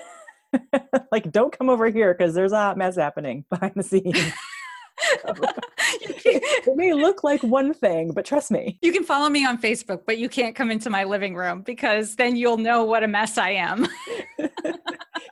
Like 1.11 1.31
don't 1.31 1.57
come 1.57 1.69
over 1.69 1.89
here 1.89 2.15
because 2.15 2.35
there's 2.35 2.53
a 2.53 2.57
hot 2.57 2.79
mess 2.79 2.97
happening 2.97 3.45
behind 3.51 3.73
the 3.75 3.83
scenes 3.83 4.17
it 6.67 6.77
may 6.77 6.93
look 6.93 7.25
like 7.25 7.43
one 7.43 7.73
thing, 7.75 8.13
but 8.13 8.25
trust 8.25 8.51
me. 8.51 8.79
You 8.83 8.93
can 8.93 9.05
follow 9.05 9.29
me 9.29 9.45
on 9.47 9.61
Facebook, 9.61 10.01
but 10.07 10.19
you 10.19 10.29
can't 10.29 10.55
come 10.55 10.71
into 10.71 10.91
my 10.91 11.05
living 11.05 11.35
room 11.35 11.63
because 11.63 12.17
then 12.17 12.37
you'll 12.37 12.59
know 12.59 12.85
what 12.85 13.03
a 13.03 13.09
mess 13.09 13.39
I 13.39 13.51
am. 13.51 13.87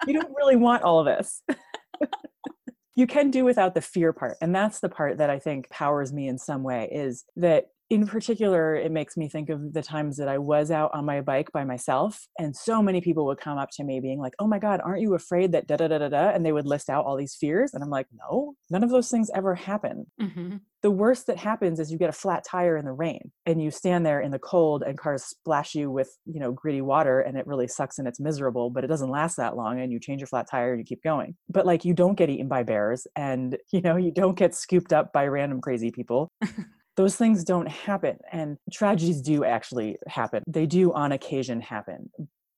you 0.06 0.20
don't 0.20 0.34
really 0.36 0.56
want 0.56 0.82
all 0.82 1.00
of 1.00 1.06
this. 1.06 1.42
you 2.94 3.06
can 3.06 3.30
do 3.30 3.44
without 3.44 3.74
the 3.74 3.80
fear 3.80 4.12
part. 4.12 4.36
And 4.40 4.54
that's 4.54 4.80
the 4.80 4.88
part 4.88 5.18
that 5.18 5.30
I 5.30 5.38
think 5.38 5.68
powers 5.70 6.12
me 6.12 6.28
in 6.28 6.38
some 6.38 6.62
way 6.62 6.88
is 6.92 7.24
that 7.36 7.66
in 7.92 8.06
particular, 8.06 8.74
it 8.74 8.90
makes 8.90 9.18
me 9.18 9.28
think 9.28 9.50
of 9.50 9.74
the 9.74 9.82
times 9.82 10.16
that 10.16 10.26
I 10.26 10.38
was 10.38 10.70
out 10.70 10.92
on 10.94 11.04
my 11.04 11.20
bike 11.20 11.52
by 11.52 11.62
myself, 11.62 12.26
and 12.38 12.56
so 12.56 12.80
many 12.80 13.02
people 13.02 13.26
would 13.26 13.36
come 13.36 13.58
up 13.58 13.68
to 13.72 13.84
me 13.84 14.00
being 14.00 14.18
like, 14.18 14.32
Oh 14.38 14.46
my 14.46 14.58
God, 14.58 14.80
aren't 14.82 15.02
you 15.02 15.12
afraid 15.14 15.52
that 15.52 15.66
da 15.66 15.76
da 15.76 15.88
da 15.88 15.98
da 15.98 16.08
da? 16.08 16.30
And 16.30 16.44
they 16.44 16.52
would 16.52 16.64
list 16.64 16.88
out 16.88 17.04
all 17.04 17.18
these 17.18 17.34
fears. 17.34 17.74
And 17.74 17.84
I'm 17.84 17.90
like, 17.90 18.06
No, 18.10 18.54
none 18.70 18.82
of 18.82 18.88
those 18.88 19.10
things 19.10 19.30
ever 19.34 19.54
happen. 19.54 20.06
Mm-hmm. 20.18 20.56
The 20.80 20.90
worst 20.90 21.26
that 21.26 21.36
happens 21.36 21.78
is 21.78 21.92
you 21.92 21.98
get 21.98 22.08
a 22.08 22.14
flat 22.14 22.44
tire 22.50 22.78
in 22.78 22.86
the 22.86 22.92
rain 22.92 23.30
and 23.44 23.62
you 23.62 23.70
stand 23.70 24.06
there 24.06 24.22
in 24.22 24.30
the 24.30 24.38
cold 24.38 24.82
and 24.82 24.98
cars 24.98 25.24
splash 25.24 25.74
you 25.74 25.90
with, 25.90 26.16
you 26.24 26.40
know, 26.40 26.50
gritty 26.50 26.80
water 26.80 27.20
and 27.20 27.36
it 27.36 27.46
really 27.46 27.68
sucks 27.68 27.98
and 27.98 28.08
it's 28.08 28.18
miserable, 28.18 28.70
but 28.70 28.84
it 28.84 28.88
doesn't 28.88 29.10
last 29.10 29.36
that 29.36 29.54
long 29.54 29.80
and 29.80 29.92
you 29.92 30.00
change 30.00 30.22
your 30.22 30.28
flat 30.28 30.48
tire 30.50 30.72
and 30.72 30.80
you 30.80 30.84
keep 30.86 31.02
going. 31.02 31.36
But 31.50 31.66
like 31.66 31.84
you 31.84 31.92
don't 31.92 32.16
get 32.16 32.30
eaten 32.30 32.48
by 32.48 32.62
bears 32.62 33.06
and, 33.14 33.58
you 33.70 33.82
know, 33.82 33.96
you 33.96 34.12
don't 34.12 34.36
get 34.36 34.54
scooped 34.54 34.94
up 34.94 35.12
by 35.12 35.26
random 35.26 35.60
crazy 35.60 35.90
people. 35.90 36.32
those 36.96 37.16
things 37.16 37.44
don't 37.44 37.68
happen 37.68 38.18
and 38.30 38.58
tragedies 38.70 39.22
do 39.22 39.44
actually 39.44 39.96
happen. 40.06 40.42
They 40.46 40.66
do 40.66 40.92
on 40.92 41.12
occasion 41.12 41.60
happen 41.60 42.10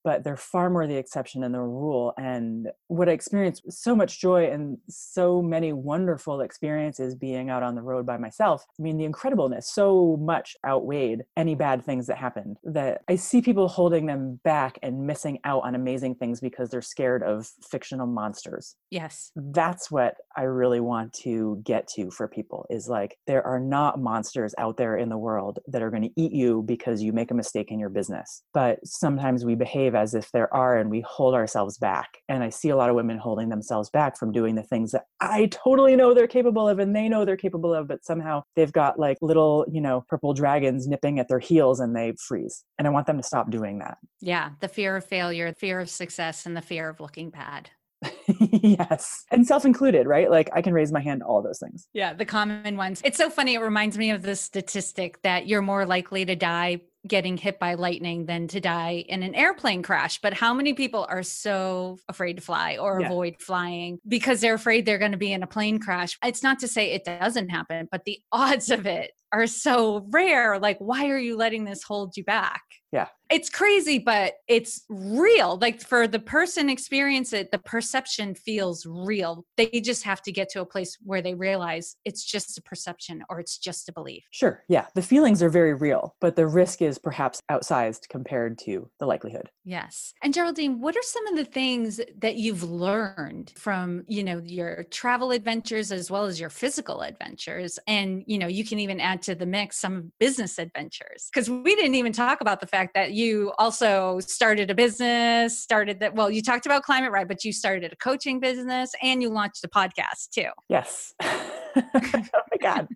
but 0.05 0.23
they're 0.23 0.37
far 0.37 0.71
more 0.71 0.87
the 0.87 0.97
exception 0.97 1.41
than 1.41 1.53
the 1.53 1.61
rule. 1.61 2.13
And 2.19 2.69
what 2.89 3.09
I 3.09 3.13
experienced 3.13 3.73
so 3.73 3.97
much 3.97 4.21
joy 4.21 4.51
and 4.51 4.79
so 4.89 5.43
many 5.43 5.73
wonderful 5.73 6.43
experiences 6.43 7.15
being 7.15 7.51
out 7.51 7.63
on 7.63 7.75
the 7.75 7.83
road 7.83 8.07
by 8.07 8.19
myself. 8.19 8.65
I 8.79 8.83
mean, 8.83 8.99
the 8.99 9.09
incredibleness 9.09 9.65
so 9.65 10.19
much 10.21 10.57
outweighed 10.67 11.23
any 11.37 11.55
bad 11.55 11.85
things 11.85 12.07
that 12.07 12.19
happened 12.19 12.59
that 12.65 13.03
I 13.09 13.17
see 13.17 13.41
people 13.41 13.67
holding 13.69 14.07
them 14.07 14.41
back 14.45 14.79
and 14.83 15.07
missing 15.07 15.39
out 15.45 15.63
on 15.65 15.75
amazing 15.75 16.17
things 16.17 16.41
because 16.41 16.71
they're 16.71 16.83
scared 16.83 17.23
of 17.23 17.51
fictional 17.63 18.07
monsters. 18.07 18.77
Yes. 18.91 19.33
That's 19.35 19.91
what 19.91 20.17
I 20.37 20.43
really 20.43 20.81
want 20.81 21.15
to 21.23 21.61
get 21.65 21.89
to 21.95 22.11
for 22.11 22.29
people 22.29 22.67
is 22.69 22.89
like, 22.89 23.17
there 23.27 23.45
are 23.47 23.61
not 23.61 24.01
monsters 24.01 24.55
out 24.59 24.77
there 24.77 24.97
in 24.97 25.09
the 25.09 25.19
world 25.19 25.61
that 25.69 25.83
are 25.83 25.91
going 25.91 26.03
to 26.03 26.11
eat 26.17 26.33
you 26.33 26.63
because 26.63 27.03
you 27.03 27.13
make 27.13 27.31
a 27.31 27.35
mistake 27.35 27.71
in 27.71 27.79
your 27.79 27.89
business. 27.89 28.43
But 28.53 28.87
sometimes 28.87 29.45
we 29.45 29.55
behave 29.55 29.94
behave 29.95 30.03
as 30.03 30.15
if 30.15 30.31
there 30.33 30.53
are 30.53 30.77
and 30.79 30.91
we 30.91 31.01
hold 31.01 31.35
ourselves 31.35 31.79
back. 31.79 32.19
And 32.29 32.43
I 32.43 32.51
see 32.51 32.69
a 32.69 32.77
lot 32.77 32.91
of 32.91 32.97
women 32.97 33.19
holding 33.19 33.49
themselves 33.49 33.91
back 33.91 34.19
from 34.19 34.33
doing 34.33 34.55
the 34.55 34.63
things 34.63 34.93
that 34.93 35.05
I 35.21 35.47
totally 35.47 35.97
know 35.97 36.15
they're 36.15 36.27
capable 36.27 36.69
of 36.69 36.79
and 36.79 36.95
they 36.95 37.09
know 37.09 37.25
they're 37.25 37.37
capable 37.37 37.75
of, 37.75 37.89
but 37.89 38.05
somehow 38.05 38.43
they've 38.57 38.73
got 38.73 38.99
like 38.99 39.19
little, 39.21 39.67
you 39.71 39.81
know, 39.81 40.05
purple 40.09 40.35
dragons 40.35 40.87
nipping 40.87 41.19
at 41.19 41.29
their 41.29 41.39
heels 41.39 41.81
and 41.81 41.95
they 41.95 42.15
freeze. 42.19 42.65
And 42.79 42.87
I 42.87 42.91
want 42.91 43.07
them 43.07 43.17
to 43.17 43.23
stop 43.23 43.51
doing 43.51 43.79
that. 43.79 43.99
Yeah. 44.21 44.51
The 44.61 44.69
fear 44.69 44.97
of 44.97 45.05
failure, 45.05 45.51
the 45.51 45.59
fear 45.59 45.81
of 45.81 45.91
success, 45.91 46.47
and 46.47 46.57
the 46.57 46.63
fear 46.63 46.89
of 46.89 47.01
looking 47.01 47.31
bad. 47.31 47.71
yes. 48.39 49.25
And 49.31 49.47
self 49.47 49.65
included, 49.65 50.07
right? 50.07 50.31
Like 50.31 50.51
I 50.53 50.63
can 50.63 50.73
raise 50.73 50.93
my 50.93 51.01
hand, 51.01 51.23
all 51.23 51.43
those 51.43 51.59
things. 51.59 51.89
Yeah, 51.93 52.15
the 52.15 52.25
common 52.25 52.77
ones. 52.77 53.01
It's 53.05 53.19
so 53.19 53.31
funny. 53.31 53.55
It 53.55 53.61
reminds 53.61 53.99
me 53.99 54.11
of 54.11 54.23
the 54.23 54.37
statistic 54.37 55.23
that 55.23 55.47
you're 55.47 55.63
more 55.63 55.87
likely 55.87 56.25
to 56.25 56.37
die 56.37 56.81
getting 57.07 57.37
hit 57.37 57.59
by 57.59 57.75
lightning 57.75 58.27
than 58.27 58.49
to 58.49 58.61
die 58.61 59.05
in 59.09 59.23
an 59.23 59.35
airplane 59.35 59.83
crash. 59.83 60.21
But 60.21 60.33
how 60.33 60.55
many 60.55 60.73
people 60.73 61.07
are 61.09 61.23
so 61.23 61.99
afraid 62.09 62.37
to 62.37 62.43
fly 62.43 62.79
or 62.79 63.01
yeah. 63.01 63.07
avoid 63.07 63.37
flying 63.41 63.99
because 64.09 64.41
they're 64.41 64.55
afraid 64.55 64.87
they're 64.87 64.99
going 64.99 65.13
to 65.13 65.19
be 65.19 65.33
in 65.33 65.43
a 65.43 65.47
plane 65.47 65.79
crash? 65.79 66.19
It's 66.25 66.43
not 66.43 66.59
to 66.61 66.69
say 66.69 66.93
it 66.93 67.05
doesn't 67.05 67.51
happen, 67.51 67.89
but 67.91 68.05
the 68.05 68.19
odds 68.33 68.71
of 68.71 68.87
it 68.87 69.13
are 69.33 69.47
so 69.47 70.07
rare. 70.11 70.59
Like, 70.59 70.79
why 70.79 71.09
are 71.09 71.19
you 71.19 71.37
letting 71.37 71.65
this 71.65 71.83
hold 71.83 72.17
you 72.17 72.25
back? 72.25 72.63
Yeah. 72.93 73.09
It's 73.31 73.49
crazy, 73.49 73.99
but 73.99 74.35
it's 74.49 74.85
real. 74.89 75.59
Like 75.59 75.81
for 75.81 76.07
the 76.07 76.19
person 76.19 76.69
experience 76.69 77.33
it, 77.33 77.51
the 77.51 77.59
perception 77.59 78.35
feels 78.35 78.87
real. 78.87 79.45
They 79.57 79.81
just 79.81 80.05
have 80.05 80.21
to 80.23 80.33
get 80.33 80.51
to 80.51 80.61
a 80.61 80.67
place 80.67 80.99
where 81.03 81.23
they 81.23 81.35
realize 81.35 81.97
it's 82.05 82.25
just 82.25 82.59
a 82.59 82.63
perception 82.63 83.25
or 83.31 83.41
it's 83.41 83.57
just 83.59 83.89
a 83.89 83.93
belief. 83.93 84.25
Sure. 84.31 84.63
Yeah. 84.69 84.87
The 84.95 85.03
feelings 85.03 85.43
are 85.43 85.49
very 85.49 85.75
real, 85.75 86.15
but 86.21 86.37
the 86.37 86.47
risk 86.47 86.83
is 86.83 86.99
perhaps 86.99 87.41
outsized 87.51 88.09
compared 88.09 88.59
to 88.61 88.91
the 89.01 89.07
likelihood. 89.07 89.51
Yes. 89.65 90.13
And 90.23 90.35
Geraldine, 90.35 90.81
what 90.81 90.97
are 90.97 91.03
some 91.03 91.27
of 91.29 91.37
the 91.37 91.45
things 91.45 92.01
that 92.19 92.37
you've 92.37 92.63
learned 92.63 93.53
from, 93.57 94.05
you 94.07 94.23
know, 94.23 94.43
your 94.45 94.85
travel 94.91 95.31
adventures 95.31 95.91
as 95.93 96.11
well 96.11 96.27
as 96.27 96.39
your 96.39 96.51
physical 96.51 97.01
adventures? 97.01 97.79
And, 97.87 98.23
you 98.27 98.39
know, 98.39 98.47
you 98.47 98.65
can 98.65 98.79
even 98.79 99.01
add 99.01 99.23
to 99.23 99.35
the 99.35 99.47
mix 99.47 99.81
some 99.81 100.13
business 100.21 100.59
adventures 100.59 101.31
because 101.33 101.49
we 101.49 101.75
didn't 101.75 101.95
even 101.95 102.13
talk 102.13 102.41
about 102.41 102.61
the 102.61 102.67
fact 102.67 102.93
that 102.95 103.14
you 103.15 103.53
also 103.59 104.19
started 104.21 104.71
a 104.71 104.75
business, 104.75 105.59
started 105.59 106.01
that, 106.01 106.15
well, 106.15 106.31
you 106.31 106.43
talked 106.43 106.67
about 106.67 106.83
Climate 106.83 107.13
Ride, 107.13 107.29
but 107.29 107.45
you 107.45 107.53
started 107.53 107.93
a 107.93 107.97
coaching 107.97 108.41
business 108.41 108.93
and 109.03 109.23
you 109.23 109.31
launched 109.31 109.65
a 109.65 109.69
podcast 109.69 110.31
too. 110.35 110.49
Yes. 110.69 111.15
oh 111.23 111.51
my 111.75 112.59
God. 112.61 112.89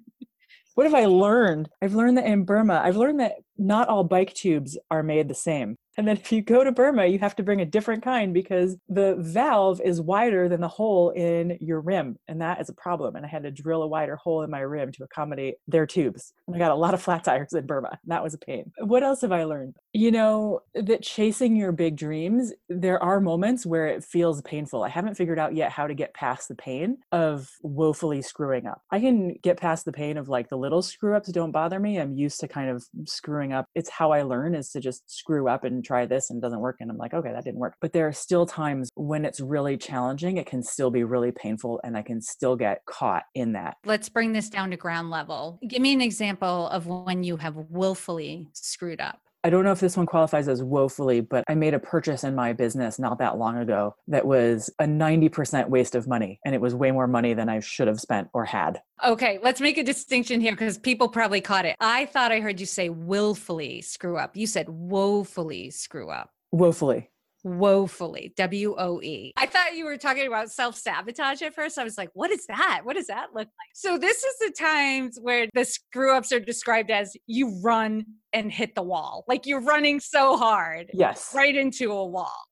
what 0.74 0.84
have 0.84 0.94
I 0.94 1.06
learned? 1.06 1.68
I've 1.80 1.94
learned 1.94 2.18
that 2.18 2.26
in 2.26 2.44
Burma, 2.44 2.80
I've 2.84 2.96
learned 2.96 3.20
that 3.20 3.34
not 3.56 3.88
all 3.88 4.04
bike 4.04 4.34
tubes 4.34 4.76
are 4.90 5.02
made 5.02 5.28
the 5.28 5.34
same. 5.34 5.76
And 5.98 6.06
then 6.06 6.16
if 6.16 6.30
you 6.30 6.42
go 6.42 6.62
to 6.62 6.70
Burma, 6.70 7.06
you 7.06 7.18
have 7.18 7.34
to 7.36 7.42
bring 7.42 7.60
a 7.60 7.66
different 7.66 8.04
kind 8.04 8.32
because 8.32 8.76
the 8.88 9.16
valve 9.18 9.80
is 9.84 10.00
wider 10.00 10.48
than 10.48 10.60
the 10.60 10.68
hole 10.68 11.10
in 11.10 11.58
your 11.60 11.80
rim. 11.80 12.16
And 12.28 12.40
that 12.40 12.60
is 12.60 12.68
a 12.68 12.72
problem. 12.72 13.16
And 13.16 13.26
I 13.26 13.28
had 13.28 13.42
to 13.42 13.50
drill 13.50 13.82
a 13.82 13.88
wider 13.88 14.14
hole 14.14 14.42
in 14.42 14.50
my 14.50 14.60
rim 14.60 14.92
to 14.92 15.02
accommodate 15.02 15.56
their 15.66 15.86
tubes. 15.86 16.32
And 16.46 16.54
I 16.54 16.58
got 16.60 16.70
a 16.70 16.76
lot 16.76 16.94
of 16.94 17.02
flat 17.08 17.24
tires 17.24 17.52
in 17.52 17.66
Burma. 17.66 17.98
That 18.06 18.22
was 18.22 18.32
a 18.32 18.38
pain. 18.38 18.70
What 18.78 19.02
else 19.02 19.22
have 19.22 19.32
I 19.32 19.42
learned? 19.42 19.74
You 19.92 20.12
know, 20.12 20.60
that 20.74 21.02
chasing 21.02 21.56
your 21.56 21.72
big 21.72 21.96
dreams, 21.96 22.52
there 22.68 23.02
are 23.02 23.20
moments 23.20 23.66
where 23.66 23.88
it 23.88 24.04
feels 24.04 24.40
painful. 24.42 24.84
I 24.84 24.90
haven't 24.90 25.16
figured 25.16 25.40
out 25.40 25.56
yet 25.56 25.72
how 25.72 25.88
to 25.88 25.94
get 25.94 26.14
past 26.14 26.46
the 26.46 26.54
pain 26.54 26.98
of 27.10 27.50
woefully 27.62 28.22
screwing 28.22 28.68
up. 28.68 28.82
I 28.92 29.00
can 29.00 29.34
get 29.42 29.56
past 29.56 29.84
the 29.84 29.92
pain 29.92 30.16
of 30.16 30.28
like 30.28 30.48
the 30.48 30.58
little 30.58 30.80
screw 30.80 31.16
ups 31.16 31.32
don't 31.32 31.50
bother 31.50 31.80
me. 31.80 31.98
I'm 31.98 32.12
used 32.12 32.38
to 32.38 32.46
kind 32.46 32.70
of 32.70 32.86
screwing 33.04 33.52
up. 33.52 33.66
It's 33.74 33.90
how 33.90 34.12
I 34.12 34.22
learn 34.22 34.54
is 34.54 34.70
to 34.70 34.80
just 34.80 35.10
screw 35.10 35.48
up 35.48 35.64
and 35.64 35.84
try 35.88 36.06
this 36.06 36.30
and 36.30 36.40
doesn't 36.40 36.60
work. 36.60 36.76
And 36.80 36.90
I'm 36.90 36.98
like, 36.98 37.14
okay, 37.14 37.32
that 37.32 37.44
didn't 37.44 37.58
work. 37.58 37.74
But 37.80 37.92
there 37.92 38.06
are 38.06 38.12
still 38.12 38.46
times 38.46 38.90
when 38.94 39.24
it's 39.24 39.40
really 39.40 39.76
challenging. 39.76 40.36
It 40.36 40.46
can 40.46 40.62
still 40.62 40.90
be 40.90 41.02
really 41.02 41.32
painful 41.32 41.80
and 41.82 41.96
I 41.96 42.02
can 42.02 42.20
still 42.20 42.56
get 42.56 42.84
caught 42.86 43.24
in 43.34 43.52
that. 43.54 43.78
Let's 43.84 44.08
bring 44.08 44.32
this 44.32 44.50
down 44.50 44.70
to 44.70 44.76
ground 44.76 45.10
level. 45.10 45.58
Give 45.66 45.80
me 45.80 45.94
an 45.94 46.02
example 46.02 46.68
of 46.68 46.86
when 46.86 47.24
you 47.24 47.38
have 47.38 47.56
willfully 47.56 48.48
screwed 48.52 49.00
up. 49.00 49.18
I 49.44 49.50
don't 49.50 49.64
know 49.64 49.72
if 49.72 49.80
this 49.80 49.96
one 49.96 50.06
qualifies 50.06 50.48
as 50.48 50.62
woefully, 50.62 51.20
but 51.20 51.44
I 51.48 51.54
made 51.54 51.74
a 51.74 51.78
purchase 51.78 52.24
in 52.24 52.34
my 52.34 52.52
business 52.52 52.98
not 52.98 53.18
that 53.18 53.38
long 53.38 53.56
ago 53.56 53.94
that 54.08 54.26
was 54.26 54.68
a 54.78 54.84
90% 54.84 55.68
waste 55.68 55.94
of 55.94 56.08
money. 56.08 56.40
And 56.44 56.54
it 56.54 56.60
was 56.60 56.74
way 56.74 56.90
more 56.90 57.06
money 57.06 57.34
than 57.34 57.48
I 57.48 57.60
should 57.60 57.88
have 57.88 58.00
spent 58.00 58.28
or 58.32 58.44
had. 58.44 58.80
Okay, 59.04 59.38
let's 59.42 59.60
make 59.60 59.78
a 59.78 59.84
distinction 59.84 60.40
here 60.40 60.52
because 60.52 60.76
people 60.76 61.08
probably 61.08 61.40
caught 61.40 61.66
it. 61.66 61.76
I 61.78 62.06
thought 62.06 62.32
I 62.32 62.40
heard 62.40 62.58
you 62.58 62.66
say 62.66 62.88
willfully 62.88 63.80
screw 63.82 64.16
up. 64.16 64.36
You 64.36 64.46
said 64.46 64.68
woefully 64.68 65.70
screw 65.70 66.10
up. 66.10 66.30
Woefully 66.50 67.10
woefully 67.44 68.32
W 68.36 68.74
O 68.78 69.00
E. 69.02 69.32
I 69.36 69.46
thought 69.46 69.76
you 69.76 69.84
were 69.84 69.96
talking 69.96 70.26
about 70.26 70.50
self 70.50 70.76
sabotage 70.76 71.42
at 71.42 71.54
first. 71.54 71.78
I 71.78 71.84
was 71.84 71.98
like, 71.98 72.10
what 72.14 72.30
is 72.30 72.46
that? 72.46 72.80
What 72.84 72.96
does 72.96 73.06
that 73.06 73.28
look 73.34 73.46
like? 73.46 73.70
So, 73.74 73.98
this 73.98 74.24
is 74.24 74.38
the 74.38 74.52
times 74.58 75.18
where 75.20 75.46
the 75.54 75.64
screw 75.64 76.14
ups 76.14 76.32
are 76.32 76.40
described 76.40 76.90
as 76.90 77.16
you 77.26 77.60
run 77.62 78.04
and 78.32 78.50
hit 78.52 78.74
the 78.74 78.82
wall. 78.82 79.24
Like 79.28 79.46
you're 79.46 79.62
running 79.62 80.00
so 80.00 80.36
hard. 80.36 80.90
Yes. 80.92 81.32
Right 81.34 81.56
into 81.56 81.92
a 81.92 82.06
wall 82.06 82.47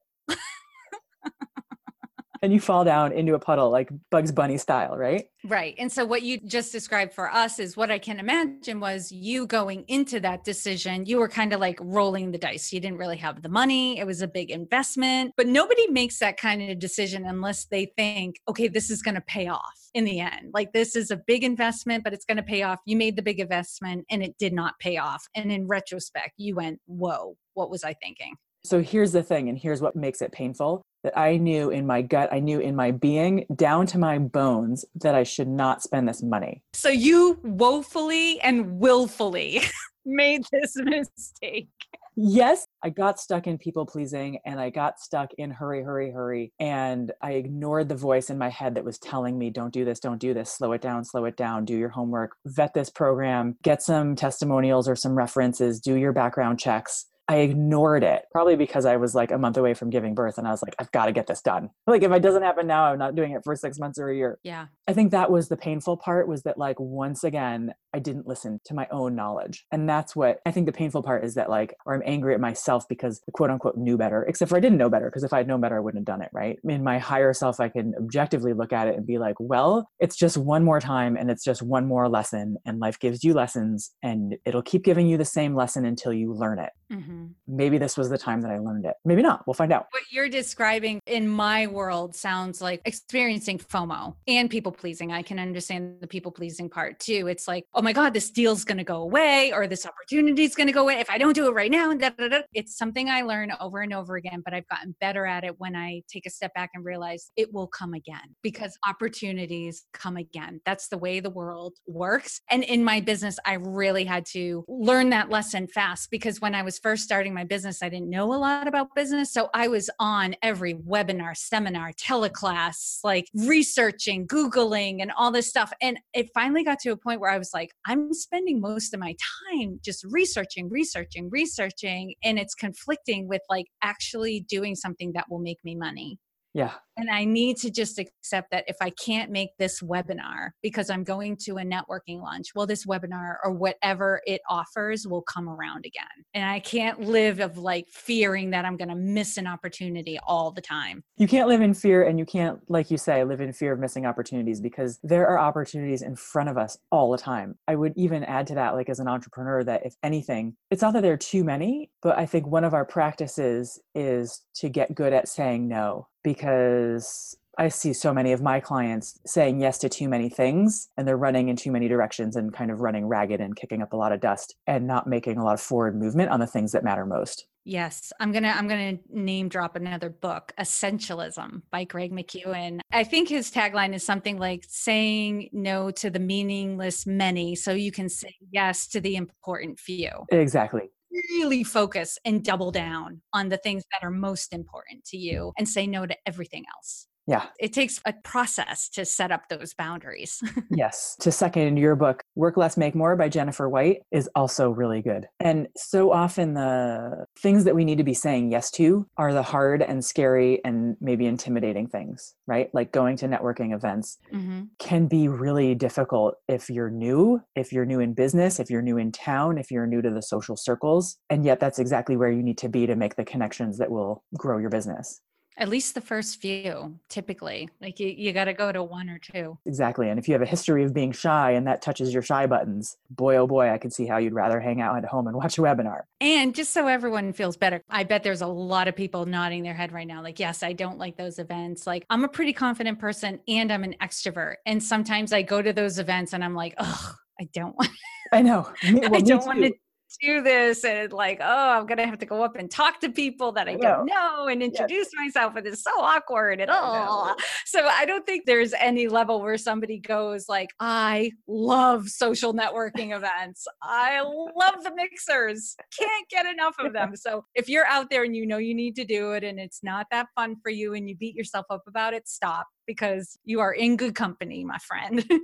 and 2.42 2.53
you 2.53 2.61
fall 2.61 2.85
down 2.85 3.12
into 3.12 3.35
a 3.35 3.38
puddle 3.38 3.70
like 3.70 3.90
Bugs 4.11 4.33
Bunny 4.33 4.59
style, 4.59 4.96
right? 4.96 5.27
Right. 5.44 5.75
And 5.79 5.90
so 5.90 6.05
what 6.05 6.22
you 6.22 6.38
just 6.38 6.72
described 6.72 7.12
for 7.12 7.31
us 7.33 7.59
is 7.59 7.77
what 7.77 7.90
I 7.90 7.99
can 7.99 8.18
imagine 8.18 8.81
was 8.81 9.12
you 9.12 9.46
going 9.46 9.85
into 9.88 10.18
that 10.20 10.44
decision, 10.44 11.07
you 11.07 11.18
were 11.18 11.29
kind 11.29 11.53
of 11.53 11.61
like 11.61 11.79
rolling 11.81 12.33
the 12.33 12.38
dice. 12.38 12.72
You 12.72 12.81
didn't 12.81 12.99
really 12.99 13.16
have 13.18 13.42
the 13.42 13.49
money. 13.49 13.99
It 13.99 14.07
was 14.07 14.22
a 14.22 14.29
big 14.29 14.51
investment, 14.51 15.33
but 15.37 15.46
nobody 15.46 15.88
makes 15.88 16.18
that 16.18 16.37
kind 16.37 16.70
of 16.70 16.79
decision 16.79 17.25
unless 17.27 17.66
they 17.66 17.92
think, 17.96 18.40
okay, 18.49 18.66
this 18.66 18.90
is 18.90 19.03
going 19.03 19.14
to 19.14 19.20
pay 19.20 19.46
off 19.46 19.79
in 19.94 20.05
the 20.05 20.20
end. 20.20 20.51
Like 20.53 20.72
this 20.72 20.96
is 20.96 21.11
a 21.11 21.16
big 21.16 21.44
investment, 21.44 22.03
but 22.03 22.12
it's 22.12 22.25
going 22.25 22.37
to 22.38 22.42
pay 22.42 22.62
off. 22.62 22.81
You 22.85 22.96
made 22.96 23.16
the 23.16 23.22
big 23.22 23.38
investment 23.40 24.05
and 24.11 24.22
it 24.22 24.37
did 24.38 24.53
not 24.53 24.79
pay 24.81 24.96
off. 24.96 25.27
And 25.35 25.53
in 25.53 25.68
retrospect, 25.68 26.35
you 26.38 26.57
went, 26.57 26.81
whoa, 26.87 27.37
what 27.55 27.70
was 27.70 27.85
I 27.85 27.94
thinking? 27.94 28.35
So 28.66 28.83
here's 28.83 29.12
the 29.12 29.22
thing, 29.22 29.48
and 29.48 29.57
here's 29.57 29.81
what 29.81 29.94
makes 29.94 30.20
it 30.20 30.33
painful 30.33 30.83
that 31.05 31.16
I 31.16 31.37
knew 31.37 31.70
in 31.70 31.87
my 31.87 32.02
gut, 32.02 32.31
I 32.33 32.40
knew 32.40 32.59
in 32.59 32.74
my 32.74 32.90
being, 32.90 33.46
down 33.55 33.87
to 33.87 33.98
my 33.98 34.18
bones, 34.18 34.85
that 34.96 35.14
I 35.14 35.22
should 35.22 35.46
not 35.46 35.81
spend 35.81 36.09
this 36.09 36.20
money. 36.20 36.62
So 36.72 36.88
you 36.88 37.38
woefully 37.44 38.40
and 38.40 38.81
willfully 38.81 39.62
made 40.05 40.42
this 40.50 40.74
mistake. 40.76 41.68
Yes, 42.16 42.66
I 42.83 42.88
got 42.88 43.20
stuck 43.20 43.46
in 43.46 43.57
people 43.57 43.87
pleasing 43.87 44.40
and 44.44 44.59
I 44.59 44.70
got 44.70 44.98
stuck 44.98 45.33
in 45.35 45.50
hurry, 45.50 45.83
hurry, 45.85 46.11
hurry. 46.11 46.50
And 46.59 47.12
I 47.22 47.33
ignored 47.33 47.88
the 47.88 47.94
voice 47.94 48.31
in 48.31 48.38
my 48.38 48.48
head 48.48 48.74
that 48.74 48.85
was 48.85 48.98
telling 48.98 49.38
me, 49.38 49.50
don't 49.50 49.72
do 49.72 49.85
this, 49.85 50.00
don't 50.00 50.18
do 50.18 50.35
this, 50.35 50.50
slow 50.50 50.72
it 50.72 50.81
down, 50.81 51.05
slow 51.05 51.26
it 51.26 51.37
down, 51.37 51.66
do 51.66 51.76
your 51.76 51.90
homework, 51.90 52.33
vet 52.46 52.74
this 52.74 52.90
program, 52.90 53.59
get 53.62 53.83
some 53.83 54.16
testimonials 54.16 54.88
or 54.88 54.96
some 54.96 55.14
references, 55.14 55.79
do 55.79 55.94
your 55.94 56.12
background 56.12 56.59
checks 56.59 57.07
I 57.29 57.39
ignored 57.39 58.05
it, 58.05 58.23
probably 58.31 58.57
because 58.57 58.85
I 58.85 58.97
was 58.97 59.15
like 59.15 59.33
a 59.33 59.39
month 59.39 59.57
away 59.57 59.75
from 59.75 59.91
giving 59.91 60.15
birth 60.15 60.39
and 60.39 60.47
I 60.47 60.53
was 60.53 60.62
like, 60.62 60.77
I've 60.79 60.93
got 60.93 61.07
to 61.07 61.12
get 61.12 61.27
this 61.27 61.43
done. 61.43 61.71
Like, 61.87 62.03
if 62.03 62.12
it 62.12 62.21
doesn't 62.21 62.43
happen 62.43 62.67
now, 62.67 62.85
I'm 62.85 62.99
not 62.99 63.17
doing 63.17 63.33
it 63.33 63.43
for 63.43 63.57
six 63.57 63.79
months 63.79 63.99
or 63.99 64.09
a 64.09 64.17
year. 64.17 64.39
Yeah. 64.45 64.67
I 64.88 64.92
think 64.92 65.11
that 65.11 65.31
was 65.31 65.49
the 65.49 65.57
painful 65.57 65.96
part 65.96 66.29
was 66.29 66.42
that, 66.42 66.59
like, 66.59 66.79
once 66.79 67.25
again, 67.25 67.75
I 67.92 67.99
didn't 67.99 68.27
listen 68.27 68.61
to 68.66 68.75
my 68.75 68.87
own 68.90 69.14
knowledge. 69.16 69.64
And 69.72 69.88
that's 69.88 70.14
what 70.14 70.40
I 70.46 70.51
think 70.51 70.66
the 70.66 70.72
painful 70.72 71.03
part 71.03 71.25
is 71.25 71.35
that, 71.35 71.51
like, 71.51 71.75
or 71.87 71.94
I'm 71.94 72.03
angry 72.05 72.35
at 72.35 72.40
myself 72.40 72.87
because 72.88 73.20
the 73.27 73.33
quote 73.33 73.51
unquote 73.51 73.77
knew 73.77 73.96
better, 73.96 74.22
except 74.25 74.51
for 74.51 74.57
I 74.57 74.61
didn't 74.61 74.79
know 74.79 74.90
better. 74.90 75.07
Because 75.07 75.25
if 75.25 75.33
I'd 75.33 75.49
known 75.49 75.61
better, 75.61 75.77
I 75.77 75.81
wouldn't 75.81 76.01
have 76.01 76.07
done 76.07 76.22
it. 76.22 76.31
Right. 76.33 76.59
In 76.64 76.85
my 76.85 76.99
higher 76.99 77.33
self, 77.33 77.59
I 77.59 77.68
can 77.68 77.94
objectively 77.96 78.53
look 78.53 78.72
at 78.72 78.87
it 78.88 78.96
and 78.96 79.07
be 79.07 79.18
like, 79.18 79.37
well, 79.38 79.88
it's 79.99 80.16
just 80.16 80.37
one 80.37 80.62
more 80.62 80.81
time 80.81 81.16
and 81.16 81.31
it's 81.31 81.42
just 81.42 81.62
one 81.62 81.87
more 81.87 82.09
lesson. 82.09 82.57
And 82.64 82.79
life 82.79 82.99
gives 82.99 83.25
you 83.25 83.35
lessons 83.35 83.92
and 84.03 84.37
it'll 84.44 84.62
keep 84.62 84.85
giving 84.85 85.07
you 85.09 85.16
the 85.16 85.25
same 85.25 85.55
lesson 85.55 85.85
until 85.85 86.12
you 86.12 86.33
learn 86.33 86.59
it. 86.59 86.70
Mm-hmm. 86.92 87.27
Maybe 87.49 87.79
this 87.79 87.96
was 87.96 88.11
the 88.11 88.18
time 88.18 88.42
that 88.42 88.51
I 88.51 88.59
learned 88.59 88.85
it. 88.85 88.94
Maybe 89.05 89.22
not. 89.22 89.44
We'll 89.46 89.55
find 89.55 89.72
out. 89.72 89.87
What 89.90 90.03
you're 90.11 90.29
describing 90.29 91.01
in 91.07 91.29
my 91.29 91.66
world 91.66 92.14
sounds 92.14 92.61
like 92.61 92.83
experiencing 92.85 93.59
FOMO 93.59 94.14
and 94.29 94.49
people 94.49 94.70
pleasing. 94.77 95.12
I 95.12 95.23
can 95.23 95.39
understand 95.39 95.97
the 96.01 96.07
people 96.07 96.33
pleasing 96.33 96.69
part 96.69 96.99
too. 97.01 97.27
It's 97.29 97.49
like, 97.49 97.65
oh 97.75 97.83
my 97.83 97.93
God, 97.93 98.15
this 98.15 98.31
deal's 98.31 98.65
going 98.65 98.79
to 98.79 98.85
go 98.85 99.03
away 99.03 99.53
or 99.53 99.67
this 99.67 99.87
opportunity 99.87 100.45
is 100.45 100.55
going 100.55 100.67
to 100.67 100.73
go 100.73 100.83
away 100.83 101.01
if 101.01 101.11
I 101.11 101.19
don't 101.19 101.35
do 101.35 101.49
it 101.49 101.53
right 101.53 101.71
now. 101.71 101.93
Da, 101.95 102.11
da, 102.11 102.29
da. 102.29 102.41
It's 102.55 102.77
something 102.77 103.09
I 103.09 103.23
learn 103.23 103.53
over 103.61 103.81
and 103.81 103.93
over 103.93 104.17
again, 104.17 104.43
but 104.45 104.55
I've 104.55 104.69
gotten 104.69 104.95
better 105.01 105.27
at 105.27 105.45
it 105.45 105.59
when 105.59 105.77
I 105.77 106.03
take 106.09 106.27
a 106.27 106.31
step 106.31 106.55
back 106.55 106.71
and 106.75 106.85
realize 106.85 107.31
it 107.37 107.53
will 107.53 107.67
come 107.67 107.95
again 107.95 108.35
because 108.43 108.77
opportunities 108.89 109.85
come 109.93 110.17
again. 110.17 110.61
That's 110.65 110.89
the 110.89 110.99
way 110.99 111.21
the 111.21 111.31
world 111.31 111.75
works. 111.87 112.41
And 112.51 112.62
in 112.65 112.85
my 112.85 113.01
business, 113.01 113.39
I 113.45 113.55
really 113.55 114.05
had 114.05 114.27
to 114.27 114.65
learn 114.69 115.11
that 115.11 115.31
lesson 115.31 115.67
fast 115.69 116.11
because 116.11 116.41
when 116.41 116.55
I 116.55 116.62
was 116.62 116.79
first 116.79 117.05
starting 117.05 117.35
my 117.35 117.45
business, 117.45 117.83
I 117.83 117.89
didn't 117.89 118.11
know 118.11 118.33
a 118.33 118.37
lot 118.37 118.69
about 118.69 118.95
business. 118.95 119.33
So 119.33 119.49
I 119.55 119.69
was 119.69 119.91
on 119.99 120.35
every 120.43 120.75
webinar, 120.75 121.37
seminar, 121.37 121.93
teleclass, 121.93 122.99
like 123.03 123.29
researching, 123.35 124.27
Googling, 124.66 125.00
and 125.00 125.12
all 125.16 125.31
this 125.31 125.48
stuff. 125.48 125.72
And 125.81 125.98
it 126.14 126.29
finally 126.35 126.64
got 126.64 126.79
to 126.81 126.90
a 126.90 126.96
point 126.96 127.20
where 127.20 127.31
I 127.31 127.38
was 127.38 127.50
like, 127.55 127.70
I'm 127.87 128.12
spending 128.12 128.61
most 128.61 128.94
of 128.94 129.00
my 129.00 129.16
time 129.50 129.81
just 129.85 130.05
researching, 130.05 130.68
researching, 130.68 131.31
researching. 131.31 132.14
And 132.22 132.38
it's 132.38 132.55
conflicting 132.55 133.29
with 133.29 133.42
like 133.48 133.66
actually 133.83 134.40
doing 134.40 134.74
something 134.74 135.12
that 135.12 135.26
will 135.31 135.40
make 135.40 135.59
me 135.64 135.74
money. 135.74 136.18
Yeah. 136.57 136.73
And 136.97 137.11
I 137.11 137.27
need 137.27 137.59
to 137.59 137.71
just 137.71 137.99
accept 137.99 138.51
that 138.53 138.64
if 138.66 138.77
I 138.81 138.88
can't 138.88 139.31
make 139.31 139.51
this 139.59 139.83
webinar 139.83 140.53
because 140.62 140.88
I'm 140.88 141.05
going 141.05 141.37
to 141.42 141.59
a 141.59 141.62
networking 141.62 142.23
lunch, 142.23 142.55
well, 142.55 142.66
this 142.66 142.87
webinar 142.87 143.35
or 143.45 143.53
whatever 143.53 144.23
it 144.27 144.40
offers 144.49 145.07
will 145.07 145.21
come 145.21 145.51
around 145.51 145.85
again. 145.85 146.07
And 146.33 146.49
I 146.49 146.59
can't 146.61 147.01
live 147.01 147.40
of 147.40 147.59
like 147.59 147.87
fearing 147.90 148.49
that 148.53 148.64
I'm 148.64 148.79
going 148.79 148.88
to 148.88 148.95
miss 148.95 149.37
an 149.37 149.47
opportunity 149.47 150.19
all 150.27 150.51
the 150.51 150.62
time. 150.62 151.05
You 151.19 151.29
can't 151.29 151.49
live 151.49 151.61
in 151.61 151.75
fear 151.75 152.05
and 152.05 152.19
you 152.19 152.25
can't, 152.25 152.59
like 152.71 152.90
you 152.90 152.97
say, 152.97 153.23
live 153.25 153.42
in 153.42 153.53
fear 153.53 153.75
of 153.75 153.79
missing 153.79 154.07
opportunities 154.07 154.62
because 154.62 154.99
there 155.03 155.29
are 155.29 155.38
opportunities 155.38 156.01
in 156.01 156.16
front 156.16 156.49
of 156.49 156.57
us 156.57 156.79
all 156.90 157.11
the 157.11 157.19
time. 157.19 157.59
I 157.69 157.77
would 157.77 157.92
even 157.97 158.25
add 158.25 158.47
to 158.47 158.55
that, 158.55 158.75
like 158.75 158.88
as 158.88 159.01
an 159.01 159.09
entrepreneur, 159.09 159.62
that 159.64 159.85
if 159.85 159.95
anything, 160.03 160.57
it's 160.71 160.81
not 160.81 160.95
that 160.95 161.03
there 161.03 161.12
are 161.12 161.19
too 161.19 161.45
many, 161.45 161.90
but 162.01 162.16
I 162.16 162.25
think 162.25 162.47
one 162.47 162.64
of 162.64 162.73
our 162.73 162.87
practices 162.87 163.79
is 163.95 164.40
to 164.55 164.71
get 164.71 164.95
good 164.95 165.12
at 165.12 165.29
saying 165.29 165.69
no 165.69 166.09
because 166.27 167.37
I 167.57 167.69
see 167.69 167.93
so 167.93 168.12
many 168.12 168.33
of 168.33 168.43
my 168.43 168.59
clients 168.59 169.17
saying 169.25 169.61
yes 169.61 169.79
to 169.79 169.89
too 169.89 170.09
many 170.09 170.29
things 170.29 170.89
and 170.97 171.07
they're 171.07 171.17
running 171.17 171.51
in 171.51 171.55
too 171.55 171.71
many 171.71 171.87
directions 171.87 172.35
and 172.35 172.53
kind 172.53 172.73
of 172.73 172.81
running 172.81 173.07
ragged 173.07 173.41
and 173.41 173.55
kicking 173.55 173.81
up 173.81 173.93
a 173.93 173.97
lot 173.97 174.11
of 174.11 174.21
dust 174.21 174.57
and 174.67 174.89
not 174.89 175.07
making 175.07 175.39
a 175.39 175.45
lot 175.45 175.55
of 175.55 175.61
forward 175.61 175.97
movement 175.97 176.31
on 176.31 176.41
the 176.41 176.47
things 176.49 176.73
that 176.73 176.83
matter 176.83 177.07
most. 177.07 177.47
Yes, 177.65 178.12
I'm 178.19 178.33
going 178.33 178.43
to 178.43 178.51
I'm 178.51 178.67
going 178.67 178.99
to 178.99 179.03
name 179.09 179.49
drop 179.49 179.77
another 179.77 180.11
book, 180.11 180.53
Essentialism 180.59 181.62
by 181.71 181.85
Greg 181.85 182.11
McKeown. 182.11 182.81
I 182.91 183.05
think 183.05 183.29
his 183.29 183.51
tagline 183.53 183.95
is 183.95 184.05
something 184.05 184.39
like 184.39 184.65
saying 184.69 185.51
no 185.53 185.93
to 185.93 186.11
the 186.11 186.19
meaningless 186.19 187.07
many 187.07 187.55
so 187.55 187.71
you 187.71 187.93
can 187.93 188.09
say 188.09 188.35
yes 188.51 188.89
to 188.89 189.01
the 189.01 189.15
important 189.15 189.79
few. 189.79 190.11
Exactly 190.31 190.91
really 191.31 191.64
focus 191.64 192.18
and 192.24 192.44
double 192.44 192.70
down 192.70 193.22
on 193.33 193.48
the 193.48 193.57
things 193.59 193.85
that 193.92 194.07
are 194.07 194.11
most 194.11 194.52
important 194.52 195.05
to 195.07 195.16
you 195.16 195.52
and 195.59 195.68
say 195.68 195.87
no 195.87 196.07
to 196.07 196.16
everything 196.26 196.64
else. 196.76 197.07
Yeah. 197.27 197.47
It 197.59 197.73
takes 197.73 198.01
a 198.05 198.12
process 198.12 198.89
to 198.91 199.05
set 199.05 199.33
up 199.33 199.49
those 199.49 199.75
boundaries. 199.75 200.43
yes. 200.71 201.17
To 201.21 201.33
second 201.33 201.77
your 201.77 201.97
book, 201.97 202.23
Work 202.37 202.57
Less, 202.57 202.77
Make 202.77 202.95
More 202.95 203.17
by 203.17 203.29
Jennifer 203.29 203.69
White 203.69 204.03
is 204.12 204.29
also 204.35 204.71
really 204.71 205.03
good. 205.03 205.27
And 205.41 205.67
so 205.77 206.12
often 206.12 206.55
the 206.55 207.27
things 207.39 207.65
that 207.65 207.75
we 207.75 207.85
need 207.85 207.99
to 207.99 208.05
be 208.05 208.15
saying 208.15 208.53
yes 208.53 208.71
to 208.73 209.07
are 209.17 209.33
the 209.33 209.43
hard 209.43 209.83
and 209.83 210.05
scary 210.05 210.61
and 210.65 210.97
maybe 211.01 211.27
intimidating 211.27 211.89
things, 211.89 212.35
right? 212.47 212.71
Like 212.73 212.93
going 212.93 213.17
to 213.19 213.27
networking 213.27 213.75
events 213.75 214.19
mm-hmm. 214.33 214.65
can 214.79 215.09
be 215.09 215.27
really 215.29 215.75
difficult 215.75 216.37
if 216.49 216.71
you're 216.71 216.91
new, 216.91 217.41
if 217.57 217.73
you're 217.73 217.87
new 217.87 218.01
in 218.01 218.15
business, 218.15 218.61
if 218.61 218.71
you're 218.71 218.83
new 218.83 218.99
in 218.99 219.11
town, 219.11 219.59
if 219.59 219.71
you're 219.71 219.87
new 219.87 220.01
to 220.01 220.11
the 220.11 220.23
social 220.23 220.57
circles. 220.57 221.17
And 221.29 221.45
yet 221.45 221.59
that's 221.59 221.81
exactly 221.81 222.17
where 222.17 222.31
you 222.31 222.43
need 222.43 222.59
to 222.59 222.69
be 222.69 222.87
to 222.87 222.95
make 222.95 223.17
the 223.17 223.25
connections 223.25 223.79
that 223.79 223.91
will 223.91 224.23
grow 224.37 224.59
your 224.59 224.71
business. 224.71 225.21
At 225.59 225.69
least 225.69 225.95
the 225.95 226.01
first 226.01 226.40
few, 226.40 226.99
typically. 227.09 227.71
Like 227.81 227.99
you, 227.99 228.09
you 228.09 228.33
got 228.33 228.45
to 228.45 228.53
go 228.53 228.71
to 228.73 228.83
one 228.83 229.09
or 229.09 229.19
two. 229.19 229.57
Exactly. 229.64 230.11
And 230.11 230.19
if 230.19 230.29
you 230.29 230.35
have 230.35 230.42
a 230.42 230.47
history 230.47 230.85
of 230.85 230.92
being 230.92 231.12
shy 231.12 231.53
and 231.53 231.66
that 231.66 231.81
touches 231.81 232.12
your 232.12 232.23
shy 232.23 232.47
buttons, 232.47 232.99
boy, 233.11 233.37
oh 233.37 233.47
boy, 233.47 233.71
I 233.71 233.79
can 233.79 233.90
see 233.90 234.07
how 234.07 234.19
you'd 234.19 234.35
rather 234.35 234.61
hang 234.61 234.81
out 234.81 234.99
at 234.99 235.07
home 235.07 235.27
and 235.27 235.37
watch 235.37 235.57
a 235.59 235.62
webinar. 235.62 236.03
And 236.21 236.55
just 236.55 236.73
so 236.73 236.88
everyone 236.88 237.33
feels 237.33 237.57
better, 237.57 237.83
I 237.88 238.05
bet 238.05 238.23
there's 238.23 238.42
a 238.42 238.47
lot 238.47 238.87
of 238.87 238.97
people 238.97 239.25
nodding 239.25 239.62
their 239.62 239.75
head 239.75 239.92
right 239.92 240.07
now. 240.07 240.23
Like, 240.23 240.38
yes, 240.38 240.62
I 240.62 240.75
don't 240.75 240.99
like 240.99 241.16
those 241.16 241.38
events. 241.38 241.87
Like, 241.87 242.05
I'm 242.11 242.25
a 242.25 242.29
pretty 242.29 242.53
confident 242.53 242.99
person 242.99 243.40
and 243.49 243.73
I'm 243.73 243.85
an 243.85 243.95
extrovert. 244.03 244.57
And 244.66 244.83
sometimes 244.83 245.33
I 245.33 245.42
go 245.42 245.62
to 245.62 245.73
those 245.73 245.99
events 245.99 246.35
and 246.35 246.45
I'm 246.45 246.55
like, 246.55 246.75
oh, 246.79 247.14
I 247.40 247.49
don't 247.53 247.77
want. 247.77 247.90
I 248.33 248.42
know. 248.42 248.69
Well, 248.92 249.14
I 249.14 249.21
don't 249.21 249.47
want 249.47 249.61
to 249.61 249.73
do 250.20 250.42
this 250.42 250.85
and 250.85 251.12
like 251.12 251.38
oh 251.42 251.70
i'm 251.70 251.87
gonna 251.87 252.07
have 252.07 252.18
to 252.18 252.26
go 252.26 252.42
up 252.42 252.57
and 252.57 252.70
talk 252.70 253.00
to 253.00 253.09
people 253.09 253.52
that 253.52 253.68
i, 253.68 253.76
don't 253.76 254.07
know. 254.07 254.46
and 254.48 254.62
introduce 254.62 255.09
yes. 255.12 255.18
myself 255.18 255.55
and 255.57 255.66
it's 255.66 255.83
so 255.83 255.90
awkward 255.98 256.61
and 256.61 256.70
oh 256.72 257.35
so 257.64 257.87
i 257.87 258.05
don't 258.05 258.26
think 258.26 258.44
there's 258.46 258.72
any 258.81 259.09
level 259.09 259.40
where 259.40 259.59
somebody 259.59 259.98
goes 259.98 260.48
like 260.48 260.70
i 260.81 261.31
love 261.48 262.09
social 262.09 262.55
networking 262.55 263.14
events. 263.14 263.66
I 263.83 264.20
love 264.20 264.83
the 264.83 264.94
mixers. 264.94 265.76
Can't 265.96 266.29
get 266.29 266.46
enough 266.46 266.76
of 266.79 266.92
them. 266.92 267.16
So 267.16 267.44
if 267.55 267.68
you're 267.68 267.87
out 267.87 268.11
there 268.11 268.24
and 268.24 268.35
you 268.35 268.46
know 268.46 268.59
you 268.59 268.74
need 268.74 268.96
to 268.96 269.05
do 269.05 269.33
it 269.33 269.44
and 269.44 269.59
it's 269.59 269.83
not 269.83 270.07
that 270.11 270.29
fun 270.35 270.57
for 270.62 270.70
you 270.70 270.94
and 270.94 271.09
you 271.09 271.16
beat 271.16 271.35
yourself 271.35 271.66
up 271.70 271.83
about 271.87 272.14
it 272.14 272.29
stop 272.29 272.66
because 272.87 273.38
you 273.44 273.61
are 273.61 273.72
in 273.72 273.96
good 273.96 274.14
company 274.14 274.64
my 274.64 274.79
friend. 274.79 275.29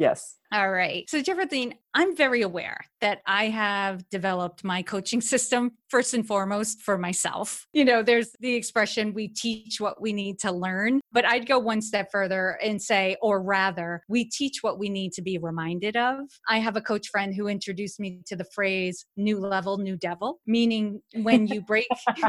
Yes. 0.00 0.36
All 0.50 0.70
right. 0.70 1.08
So, 1.10 1.20
Geraldine, 1.20 1.74
I'm 1.94 2.16
very 2.16 2.42
aware 2.42 2.78
that 3.00 3.20
I 3.26 3.46
have 3.46 4.08
developed 4.10 4.62
my 4.62 4.82
coaching 4.82 5.20
system 5.32 5.72
first 5.88 6.14
and 6.14 6.26
foremost 6.26 6.80
for 6.82 6.96
myself. 6.96 7.66
You 7.72 7.84
know, 7.84 8.02
there's 8.02 8.30
the 8.40 8.54
expression, 8.54 9.12
we 9.12 9.28
teach 9.28 9.80
what 9.80 10.00
we 10.00 10.12
need 10.12 10.38
to 10.40 10.52
learn, 10.52 11.00
but 11.12 11.24
I'd 11.24 11.48
go 11.48 11.58
one 11.58 11.82
step 11.82 12.10
further 12.12 12.58
and 12.62 12.80
say, 12.80 13.16
or 13.20 13.42
rather, 13.42 14.02
we 14.08 14.24
teach 14.24 14.62
what 14.62 14.78
we 14.78 14.88
need 14.88 15.12
to 15.14 15.22
be 15.22 15.38
reminded 15.38 15.96
of. 15.96 16.18
I 16.48 16.58
have 16.58 16.76
a 16.76 16.80
coach 16.80 17.08
friend 17.08 17.34
who 17.34 17.48
introduced 17.48 17.98
me 17.98 18.20
to 18.26 18.36
the 18.36 18.44
phrase 18.44 19.04
new 19.16 19.40
level, 19.40 19.78
new 19.78 19.96
devil, 19.96 20.38
meaning 20.46 21.02
when 21.14 21.48
you 21.48 21.60
break. 21.60 21.88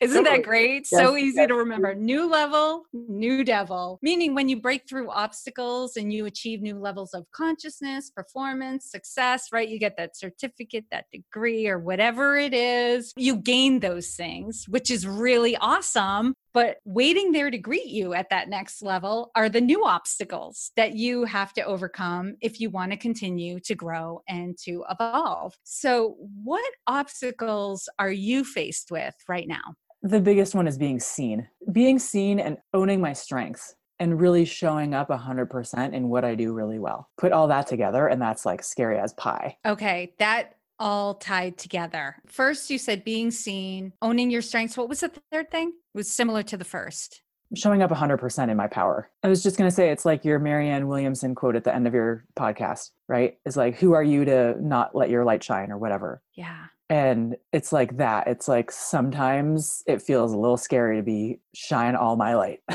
Isn't 0.00 0.24
that 0.24 0.42
great? 0.42 0.88
Yes, 0.90 1.00
so 1.00 1.16
easy 1.16 1.46
to 1.46 1.54
remember. 1.54 1.94
New 1.94 2.28
level, 2.28 2.84
new 2.92 3.44
devil, 3.44 3.98
meaning 4.02 4.34
when 4.34 4.48
you 4.48 4.60
break 4.60 4.88
through 4.88 5.10
obstacles 5.10 5.96
and 5.96 6.12
you 6.12 6.26
achieve 6.26 6.62
new 6.62 6.78
levels 6.78 7.12
of 7.14 7.19
consciousness, 7.32 8.10
performance, 8.10 8.90
success, 8.90 9.48
right? 9.52 9.68
You 9.68 9.78
get 9.78 9.96
that 9.96 10.16
certificate, 10.16 10.86
that 10.90 11.06
degree, 11.12 11.66
or 11.66 11.78
whatever 11.78 12.36
it 12.36 12.54
is. 12.54 13.12
You 13.16 13.36
gain 13.36 13.80
those 13.80 14.10
things, 14.10 14.66
which 14.68 14.90
is 14.90 15.06
really 15.06 15.56
awesome. 15.56 16.34
But 16.52 16.78
waiting 16.84 17.32
there 17.32 17.50
to 17.50 17.58
greet 17.58 17.86
you 17.86 18.12
at 18.12 18.30
that 18.30 18.48
next 18.48 18.82
level 18.82 19.30
are 19.36 19.48
the 19.48 19.60
new 19.60 19.84
obstacles 19.84 20.72
that 20.76 20.96
you 20.96 21.24
have 21.24 21.52
to 21.54 21.62
overcome 21.62 22.36
if 22.40 22.60
you 22.60 22.70
want 22.70 22.90
to 22.90 22.96
continue 22.96 23.60
to 23.60 23.74
grow 23.74 24.22
and 24.28 24.58
to 24.64 24.84
evolve. 24.90 25.54
So, 25.62 26.16
what 26.42 26.72
obstacles 26.86 27.88
are 27.98 28.10
you 28.10 28.44
faced 28.44 28.90
with 28.90 29.14
right 29.28 29.46
now? 29.46 29.74
The 30.02 30.20
biggest 30.20 30.54
one 30.54 30.66
is 30.66 30.78
being 30.78 30.98
seen, 30.98 31.46
being 31.70 31.98
seen 31.98 32.40
and 32.40 32.56
owning 32.72 33.00
my 33.00 33.12
strengths 33.12 33.74
and 34.00 34.18
really 34.18 34.46
showing 34.46 34.94
up 34.94 35.10
100% 35.10 35.92
in 35.92 36.08
what 36.08 36.24
I 36.24 36.34
do 36.34 36.52
really 36.52 36.78
well. 36.78 37.08
Put 37.18 37.32
all 37.32 37.46
that 37.48 37.66
together, 37.66 38.08
and 38.08 38.20
that's 38.20 38.44
like 38.46 38.64
scary 38.64 38.98
as 38.98 39.12
pie. 39.12 39.58
Okay. 39.64 40.14
That 40.18 40.56
all 40.80 41.14
tied 41.14 41.58
together. 41.58 42.16
First, 42.26 42.70
you 42.70 42.78
said 42.78 43.04
being 43.04 43.30
seen, 43.30 43.92
owning 44.00 44.30
your 44.30 44.40
strengths. 44.42 44.78
What 44.78 44.88
was 44.88 45.00
the 45.00 45.12
third 45.30 45.50
thing? 45.50 45.68
It 45.68 45.98
was 45.98 46.10
similar 46.10 46.42
to 46.44 46.56
the 46.56 46.64
first. 46.64 47.20
showing 47.54 47.82
up 47.82 47.90
100% 47.90 48.48
in 48.48 48.56
my 48.56 48.66
power. 48.66 49.10
I 49.22 49.28
was 49.28 49.42
just 49.42 49.58
going 49.58 49.68
to 49.68 49.74
say, 49.74 49.90
it's 49.90 50.06
like 50.06 50.24
your 50.24 50.38
Marianne 50.38 50.88
Williamson 50.88 51.34
quote 51.34 51.56
at 51.56 51.64
the 51.64 51.74
end 51.74 51.86
of 51.86 51.92
your 51.92 52.24
podcast, 52.34 52.90
right? 53.08 53.36
It's 53.44 53.56
like, 53.56 53.76
who 53.76 53.92
are 53.92 54.02
you 54.02 54.24
to 54.24 54.54
not 54.64 54.94
let 54.94 55.10
your 55.10 55.24
light 55.24 55.44
shine 55.44 55.70
or 55.70 55.76
whatever? 55.76 56.22
Yeah. 56.34 56.66
And 56.88 57.36
it's 57.52 57.72
like 57.72 57.98
that. 57.98 58.26
It's 58.26 58.48
like 58.48 58.70
sometimes 58.70 59.82
it 59.86 60.00
feels 60.00 60.32
a 60.32 60.38
little 60.38 60.56
scary 60.56 60.96
to 60.96 61.02
be 61.02 61.40
shine 61.54 61.94
all 61.94 62.16
my 62.16 62.34
light. 62.34 62.60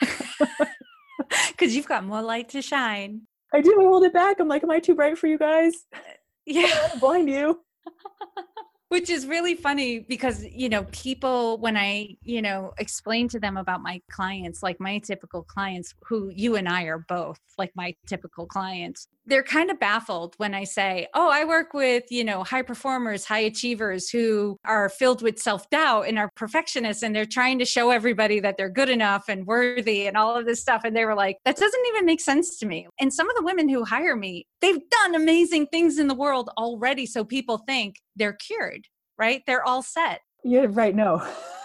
Because 1.48 1.76
you've 1.76 1.86
got 1.86 2.04
more 2.04 2.22
light 2.22 2.48
to 2.50 2.62
shine. 2.62 3.22
I 3.52 3.60
do. 3.60 3.76
I 3.80 3.84
hold 3.84 4.04
it 4.04 4.12
back. 4.12 4.40
I'm 4.40 4.48
like, 4.48 4.62
am 4.64 4.70
I 4.70 4.80
too 4.80 4.94
bright 4.94 5.18
for 5.18 5.26
you 5.26 5.38
guys? 5.38 5.74
Uh, 5.94 5.98
yeah. 6.46 6.90
blind 6.98 7.28
you. 7.28 7.60
which 8.90 9.08
is 9.08 9.26
really 9.26 9.54
funny 9.54 10.00
because 10.00 10.44
you 10.44 10.68
know 10.68 10.84
people 10.90 11.58
when 11.58 11.76
i 11.76 12.08
you 12.22 12.42
know 12.42 12.72
explain 12.78 13.28
to 13.28 13.40
them 13.40 13.56
about 13.56 13.82
my 13.82 14.00
clients 14.10 14.62
like 14.62 14.78
my 14.78 14.98
typical 14.98 15.42
clients 15.42 15.94
who 16.04 16.30
you 16.34 16.56
and 16.56 16.68
i 16.68 16.82
are 16.84 16.98
both 17.08 17.38
like 17.56 17.70
my 17.74 17.94
typical 18.06 18.46
clients 18.46 19.08
they're 19.26 19.42
kind 19.42 19.70
of 19.70 19.78
baffled 19.78 20.34
when 20.38 20.54
i 20.54 20.64
say 20.64 21.06
oh 21.14 21.30
i 21.30 21.44
work 21.44 21.72
with 21.72 22.04
you 22.10 22.24
know 22.24 22.42
high 22.42 22.62
performers 22.62 23.24
high 23.24 23.38
achievers 23.38 24.10
who 24.10 24.58
are 24.64 24.88
filled 24.88 25.22
with 25.22 25.38
self-doubt 25.38 26.06
and 26.06 26.18
are 26.18 26.30
perfectionists 26.34 27.02
and 27.02 27.14
they're 27.14 27.24
trying 27.24 27.58
to 27.58 27.64
show 27.64 27.90
everybody 27.90 28.40
that 28.40 28.56
they're 28.56 28.68
good 28.68 28.90
enough 28.90 29.24
and 29.28 29.46
worthy 29.46 30.06
and 30.06 30.16
all 30.16 30.36
of 30.36 30.46
this 30.46 30.60
stuff. 30.60 30.82
And 30.84 30.96
they 30.96 31.04
were 31.04 31.14
like 31.14 31.38
that 31.44 31.56
doesn't 31.56 31.86
even 31.88 32.04
make 32.04 32.20
sense 32.20 32.58
to 32.58 32.66
me. 32.66 32.86
And 32.98 33.12
some 33.12 33.28
of 33.30 33.36
the 33.36 33.44
women 33.44 33.68
who 33.68 33.84
hire 33.84 34.16
me 34.16 34.46
they've 34.60 34.88
done 34.90 35.14
amazing 35.14 35.66
things 35.68 35.98
in 35.98 36.08
the 36.08 36.14
world 36.14 36.50
already 36.58 37.06
so 37.06 37.24
people 37.24 37.58
think 37.58 37.96
they're 38.20 38.34
cured, 38.34 38.86
right? 39.18 39.42
They're 39.46 39.64
all 39.64 39.82
set. 39.82 40.20
Yeah, 40.44 40.66
right. 40.68 40.94
No. 40.94 41.18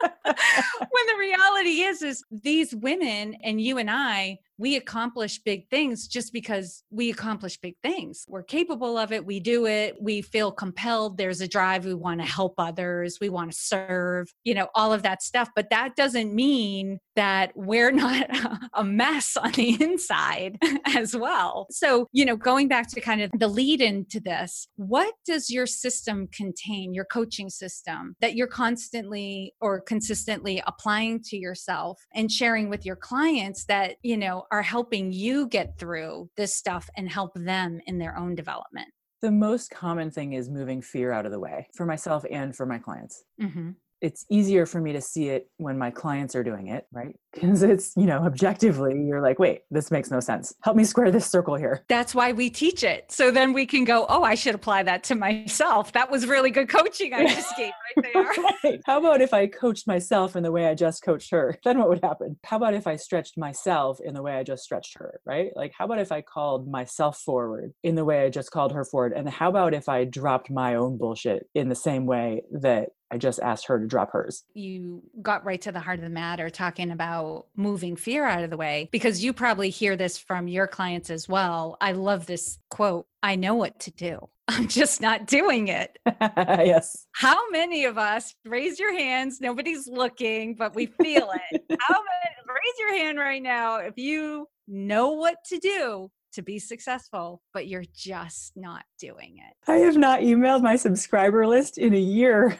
when 0.00 1.06
the 1.06 1.16
reality 1.18 1.82
is 1.82 2.02
is 2.02 2.24
these 2.30 2.74
women 2.74 3.34
and 3.42 3.60
you 3.60 3.78
and 3.78 3.90
I 3.90 4.38
we 4.60 4.76
accomplish 4.76 5.38
big 5.38 5.66
things 5.70 6.06
just 6.06 6.34
because 6.34 6.84
we 6.90 7.08
accomplish 7.08 7.56
big 7.56 7.76
things. 7.82 8.26
We're 8.28 8.42
capable 8.42 8.98
of 8.98 9.10
it. 9.10 9.24
We 9.24 9.40
do 9.40 9.66
it. 9.66 9.96
We 9.98 10.20
feel 10.20 10.52
compelled. 10.52 11.16
There's 11.16 11.40
a 11.40 11.48
drive. 11.48 11.86
We 11.86 11.94
want 11.94 12.20
to 12.20 12.26
help 12.26 12.54
others. 12.58 13.16
We 13.22 13.30
want 13.30 13.50
to 13.50 13.56
serve, 13.58 14.28
you 14.44 14.52
know, 14.52 14.68
all 14.74 14.92
of 14.92 15.02
that 15.02 15.22
stuff. 15.22 15.48
But 15.56 15.70
that 15.70 15.96
doesn't 15.96 16.34
mean 16.34 16.98
that 17.16 17.52
we're 17.54 17.90
not 18.04 18.28
a 18.74 18.84
mess 18.84 19.34
on 19.38 19.52
the 19.52 19.82
inside 19.82 20.58
as 20.94 21.16
well. 21.16 21.66
So, 21.70 22.08
you 22.12 22.26
know, 22.26 22.36
going 22.36 22.68
back 22.68 22.90
to 22.90 23.00
kind 23.00 23.22
of 23.22 23.30
the 23.34 23.48
lead 23.48 23.80
into 23.80 24.20
this, 24.20 24.68
what 24.76 25.14
does 25.24 25.48
your 25.48 25.66
system 25.66 26.28
contain, 26.34 26.92
your 26.92 27.06
coaching 27.06 27.48
system 27.48 28.14
that 28.20 28.36
you're 28.36 28.46
constantly 28.46 29.54
or 29.62 29.80
consistently 29.80 30.62
applying 30.66 31.22
to 31.22 31.38
yourself 31.38 31.98
and 32.14 32.30
sharing 32.30 32.68
with 32.68 32.84
your 32.84 32.96
clients 32.96 33.64
that, 33.64 33.96
you 34.02 34.18
know, 34.18 34.44
are 34.50 34.62
helping 34.62 35.12
you 35.12 35.48
get 35.48 35.78
through 35.78 36.28
this 36.36 36.54
stuff 36.54 36.88
and 36.96 37.08
help 37.08 37.32
them 37.34 37.80
in 37.86 37.98
their 37.98 38.16
own 38.16 38.34
development? 38.34 38.88
The 39.22 39.30
most 39.30 39.70
common 39.70 40.10
thing 40.10 40.32
is 40.32 40.48
moving 40.48 40.80
fear 40.80 41.12
out 41.12 41.26
of 41.26 41.32
the 41.32 41.40
way 41.40 41.68
for 41.74 41.84
myself 41.86 42.24
and 42.30 42.56
for 42.56 42.66
my 42.66 42.78
clients. 42.78 43.22
Mm-hmm 43.40 43.70
it's 44.00 44.24
easier 44.30 44.66
for 44.66 44.80
me 44.80 44.92
to 44.92 45.00
see 45.00 45.28
it 45.28 45.48
when 45.58 45.78
my 45.78 45.90
clients 45.90 46.34
are 46.34 46.42
doing 46.42 46.68
it, 46.68 46.86
right? 46.92 47.14
Because 47.32 47.62
it's, 47.62 47.92
you 47.96 48.06
know, 48.06 48.24
objectively, 48.24 49.04
you're 49.06 49.22
like, 49.22 49.38
wait, 49.38 49.60
this 49.70 49.92
makes 49.92 50.10
no 50.10 50.18
sense. 50.18 50.52
Help 50.64 50.76
me 50.76 50.82
square 50.82 51.12
this 51.12 51.26
circle 51.26 51.54
here. 51.54 51.84
That's 51.88 52.12
why 52.12 52.32
we 52.32 52.50
teach 52.50 52.82
it. 52.82 53.12
So 53.12 53.30
then 53.30 53.52
we 53.52 53.66
can 53.66 53.84
go, 53.84 54.04
oh, 54.08 54.24
I 54.24 54.34
should 54.34 54.56
apply 54.56 54.82
that 54.82 55.04
to 55.04 55.14
myself. 55.14 55.92
That 55.92 56.10
was 56.10 56.26
really 56.26 56.50
good 56.50 56.68
coaching 56.68 57.14
I 57.14 57.26
just 57.28 57.56
gave 57.56 57.70
right 57.96 58.12
there. 58.12 58.44
right. 58.64 58.80
How 58.84 58.98
about 58.98 59.20
if 59.20 59.32
I 59.32 59.46
coached 59.46 59.86
myself 59.86 60.34
in 60.34 60.42
the 60.42 60.50
way 60.50 60.66
I 60.66 60.74
just 60.74 61.04
coached 61.04 61.30
her? 61.30 61.56
Then 61.64 61.78
what 61.78 61.88
would 61.88 62.02
happen? 62.02 62.36
How 62.44 62.56
about 62.56 62.74
if 62.74 62.88
I 62.88 62.96
stretched 62.96 63.38
myself 63.38 64.00
in 64.04 64.12
the 64.12 64.22
way 64.22 64.32
I 64.32 64.42
just 64.42 64.64
stretched 64.64 64.98
her, 64.98 65.20
right? 65.24 65.52
Like, 65.54 65.72
how 65.78 65.84
about 65.84 66.00
if 66.00 66.10
I 66.10 66.22
called 66.22 66.68
myself 66.68 67.18
forward 67.18 67.74
in 67.84 67.94
the 67.94 68.04
way 68.04 68.24
I 68.24 68.30
just 68.30 68.50
called 68.50 68.72
her 68.72 68.84
forward? 68.84 69.12
And 69.12 69.28
how 69.28 69.50
about 69.50 69.72
if 69.72 69.88
I 69.88 70.04
dropped 70.04 70.50
my 70.50 70.74
own 70.74 70.98
bullshit 70.98 71.46
in 71.54 71.68
the 71.68 71.76
same 71.76 72.06
way 72.06 72.42
that 72.50 72.88
I 73.10 73.18
just 73.18 73.40
asked 73.40 73.66
her 73.66 73.78
to 73.78 73.86
drop 73.86 74.12
hers. 74.12 74.44
You 74.54 75.02
got 75.20 75.44
right 75.44 75.60
to 75.62 75.72
the 75.72 75.80
heart 75.80 75.98
of 75.98 76.04
the 76.04 76.10
matter 76.10 76.48
talking 76.48 76.90
about 76.90 77.46
moving 77.56 77.96
fear 77.96 78.24
out 78.24 78.44
of 78.44 78.50
the 78.50 78.56
way 78.56 78.88
because 78.92 79.24
you 79.24 79.32
probably 79.32 79.70
hear 79.70 79.96
this 79.96 80.16
from 80.18 80.48
your 80.48 80.66
clients 80.66 81.10
as 81.10 81.28
well. 81.28 81.76
I 81.80 81.92
love 81.92 82.26
this 82.26 82.58
quote 82.70 83.06
I 83.22 83.36
know 83.36 83.54
what 83.54 83.78
to 83.80 83.90
do. 83.90 84.28
I'm 84.48 84.66
just 84.66 85.00
not 85.00 85.26
doing 85.26 85.68
it. 85.68 85.98
yes. 86.20 87.06
How 87.12 87.50
many 87.50 87.84
of 87.84 87.98
us 87.98 88.34
raise 88.44 88.80
your 88.80 88.92
hands? 88.92 89.40
Nobody's 89.40 89.86
looking, 89.86 90.54
but 90.54 90.74
we 90.74 90.86
feel 90.86 91.30
it. 91.52 91.62
How 91.80 91.94
many 91.94 92.34
raise 92.48 92.78
your 92.78 92.96
hand 92.96 93.18
right 93.18 93.42
now 93.42 93.76
if 93.76 93.96
you 93.96 94.48
know 94.66 95.12
what 95.12 95.36
to 95.46 95.58
do 95.58 96.10
to 96.32 96.42
be 96.42 96.58
successful, 96.58 97.42
but 97.52 97.66
you're 97.66 97.84
just 97.94 98.52
not 98.56 98.84
doing 98.98 99.38
it. 99.38 99.70
I 99.70 99.78
have 99.78 99.96
not 99.96 100.20
emailed 100.20 100.62
my 100.62 100.76
subscriber 100.76 101.46
list 101.46 101.78
in 101.78 101.94
a 101.94 101.98
year. 101.98 102.58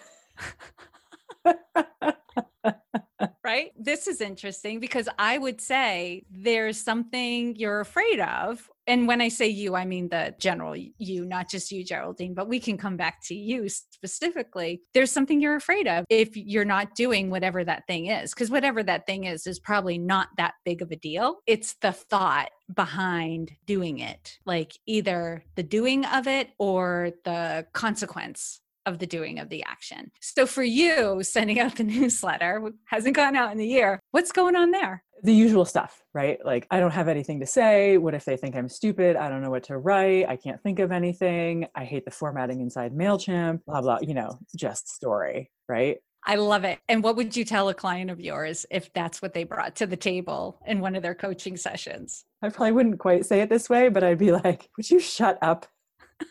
right? 3.45 3.71
This 3.77 4.07
is 4.07 4.21
interesting 4.21 4.81
because 4.81 5.09
I 5.19 5.39
would 5.39 5.61
say 5.61 6.25
there's 6.31 6.81
something 6.81 7.57
you're 7.57 7.81
afraid 7.81 8.21
of. 8.21 8.69
And 8.87 9.07
when 9.07 9.21
I 9.21 9.29
say 9.29 9.49
you, 9.49 9.75
I 9.75 9.85
mean 9.85 10.09
the 10.09 10.35
general 10.39 10.75
you, 10.77 11.25
not 11.25 11.51
just 11.51 11.71
you, 11.71 11.85
Geraldine, 11.85 12.35
but 12.35 12.49
we 12.49 12.61
can 12.61 12.77
come 12.77 12.97
back 12.97 13.25
to 13.27 13.35
you 13.35 13.69
specifically. 13.69 14.83
There's 14.95 15.13
something 15.13 15.41
you're 15.41 15.57
afraid 15.57 15.87
of 15.87 16.05
if 16.09 16.37
you're 16.37 16.65
not 16.65 16.95
doing 16.95 17.31
whatever 17.31 17.65
that 17.65 17.87
thing 17.87 18.07
is, 18.07 18.33
because 18.33 18.51
whatever 18.51 18.83
that 18.83 19.07
thing 19.07 19.25
is, 19.25 19.47
is 19.47 19.59
probably 19.59 19.99
not 19.99 20.29
that 20.37 20.55
big 20.65 20.83
of 20.83 20.91
a 20.91 20.97
deal. 20.97 21.39
It's 21.47 21.75
the 21.75 21.93
thought 21.93 22.51
behind 22.73 23.53
doing 23.67 23.99
it, 23.99 24.39
like 24.45 24.79
either 24.87 25.45
the 25.57 25.63
doing 25.63 26.05
of 26.05 26.27
it 26.27 26.51
or 26.59 27.13
the 27.25 27.67
consequence 27.73 28.61
of 28.91 28.99
the 28.99 29.07
doing 29.07 29.39
of 29.39 29.49
the 29.49 29.65
action. 29.65 30.11
So 30.21 30.47
for 30.47 30.63
you, 30.63 31.23
sending 31.23 31.59
out 31.59 31.77
the 31.77 31.85
newsletter 31.85 32.73
hasn't 32.87 33.17
gone 33.17 33.37
out 33.37 33.53
in 33.53 33.61
a 33.61 33.65
year. 33.65 34.01
What's 34.11 34.33
going 34.33 34.57
on 34.57 34.71
there? 34.71 35.03
The 35.23 35.35
usual 35.35 35.65
stuff, 35.65 36.03
right? 36.15 36.39
Like, 36.45 36.67
I 36.71 36.81
don't 36.81 36.93
have 36.93 37.09
anything 37.09 37.41
to 37.41 37.47
say. 37.47 37.99
What 37.99 38.15
if 38.15 38.25
they 38.25 38.37
think 38.37 38.57
I'm 38.57 38.69
stupid? 38.69 39.17
I 39.17 39.29
don't 39.29 39.43
know 39.43 39.51
what 39.51 39.65
to 39.65 39.77
write. 39.77 40.29
I 40.29 40.37
can't 40.37 40.63
think 40.63 40.79
of 40.79 40.93
anything. 40.93 41.67
I 41.75 41.85
hate 41.85 42.05
the 42.07 42.11
formatting 42.11 42.61
inside 42.61 42.93
MailChimp, 42.93 43.65
blah, 43.67 43.83
blah, 43.83 43.99
you 44.01 44.15
know, 44.15 44.39
just 44.57 44.89
story, 44.89 45.51
right? 45.69 45.99
I 46.25 46.37
love 46.37 46.65
it. 46.65 46.79
And 46.89 47.03
what 47.03 47.17
would 47.17 47.37
you 47.37 47.45
tell 47.45 47.69
a 47.69 47.75
client 47.75 48.11
of 48.11 48.21
yours 48.21 48.67
if 48.71 48.93
that's 48.93 49.23
what 49.23 49.33
they 49.33 49.45
brought 49.45 49.77
to 49.77 49.87
the 49.87 49.97
table 49.97 50.61
in 50.67 50.81
one 50.81 50.95
of 50.95 51.03
their 51.03 51.15
coaching 51.15 51.57
sessions? 51.57 52.25
I 52.43 52.51
probably 52.51 52.73
wouldn't 52.73 52.99
quite 52.99 53.25
say 53.25 53.41
it 53.41 53.49
this 53.49 53.71
way, 53.71 53.89
but 53.89 54.05
I'd 54.05 54.19
be 54.19 54.33
like, 54.33 54.69
would 54.77 54.91
you 54.91 55.01
shut 55.01 55.39
up? 55.43 55.67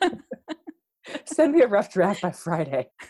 Send 1.26 1.54
me 1.54 1.62
a 1.62 1.68
rough 1.68 1.92
draft 1.92 2.22
by 2.22 2.32
Friday. 2.32 2.90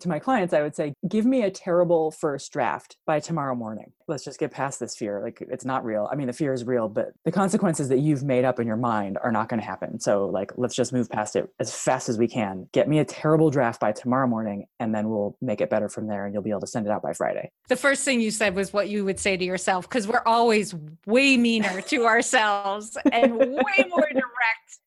to 0.00 0.08
my 0.08 0.18
clients, 0.18 0.54
I 0.54 0.62
would 0.62 0.76
say, 0.76 0.94
give 1.08 1.26
me 1.26 1.42
a 1.42 1.50
terrible 1.50 2.10
first 2.10 2.52
draft 2.52 2.96
by 3.06 3.20
tomorrow 3.20 3.54
morning. 3.54 3.92
Let's 4.06 4.24
just 4.24 4.38
get 4.38 4.50
past 4.50 4.80
this 4.80 4.96
fear. 4.96 5.20
Like, 5.22 5.42
it's 5.50 5.64
not 5.64 5.84
real. 5.84 6.08
I 6.10 6.14
mean, 6.14 6.28
the 6.28 6.32
fear 6.32 6.52
is 6.52 6.64
real, 6.64 6.88
but 6.88 7.08
the 7.24 7.32
consequences 7.32 7.88
that 7.88 7.98
you've 7.98 8.22
made 8.22 8.44
up 8.44 8.60
in 8.60 8.66
your 8.66 8.76
mind 8.76 9.18
are 9.22 9.32
not 9.32 9.48
going 9.48 9.60
to 9.60 9.66
happen. 9.66 10.00
So, 10.00 10.26
like, 10.26 10.52
let's 10.56 10.74
just 10.74 10.92
move 10.92 11.10
past 11.10 11.36
it 11.36 11.48
as 11.58 11.74
fast 11.74 12.08
as 12.08 12.18
we 12.18 12.28
can. 12.28 12.68
Get 12.72 12.88
me 12.88 13.00
a 13.00 13.04
terrible 13.04 13.50
draft 13.50 13.80
by 13.80 13.92
tomorrow 13.92 14.26
morning, 14.26 14.66
and 14.78 14.94
then 14.94 15.08
we'll 15.08 15.36
make 15.40 15.60
it 15.60 15.70
better 15.70 15.88
from 15.88 16.06
there, 16.06 16.24
and 16.24 16.32
you'll 16.32 16.42
be 16.42 16.50
able 16.50 16.60
to 16.60 16.66
send 16.66 16.86
it 16.86 16.90
out 16.90 17.02
by 17.02 17.12
Friday. 17.12 17.50
The 17.68 17.76
first 17.76 18.04
thing 18.04 18.20
you 18.20 18.30
said 18.30 18.54
was 18.54 18.72
what 18.72 18.88
you 18.88 19.04
would 19.04 19.18
say 19.18 19.36
to 19.36 19.44
yourself, 19.44 19.88
because 19.88 20.06
we're 20.06 20.22
always 20.24 20.74
way 21.06 21.36
meaner 21.36 21.80
to 21.82 22.06
ourselves 22.06 22.96
and 23.12 23.36
way 23.38 23.84
more 23.88 24.08
direct 24.10 24.78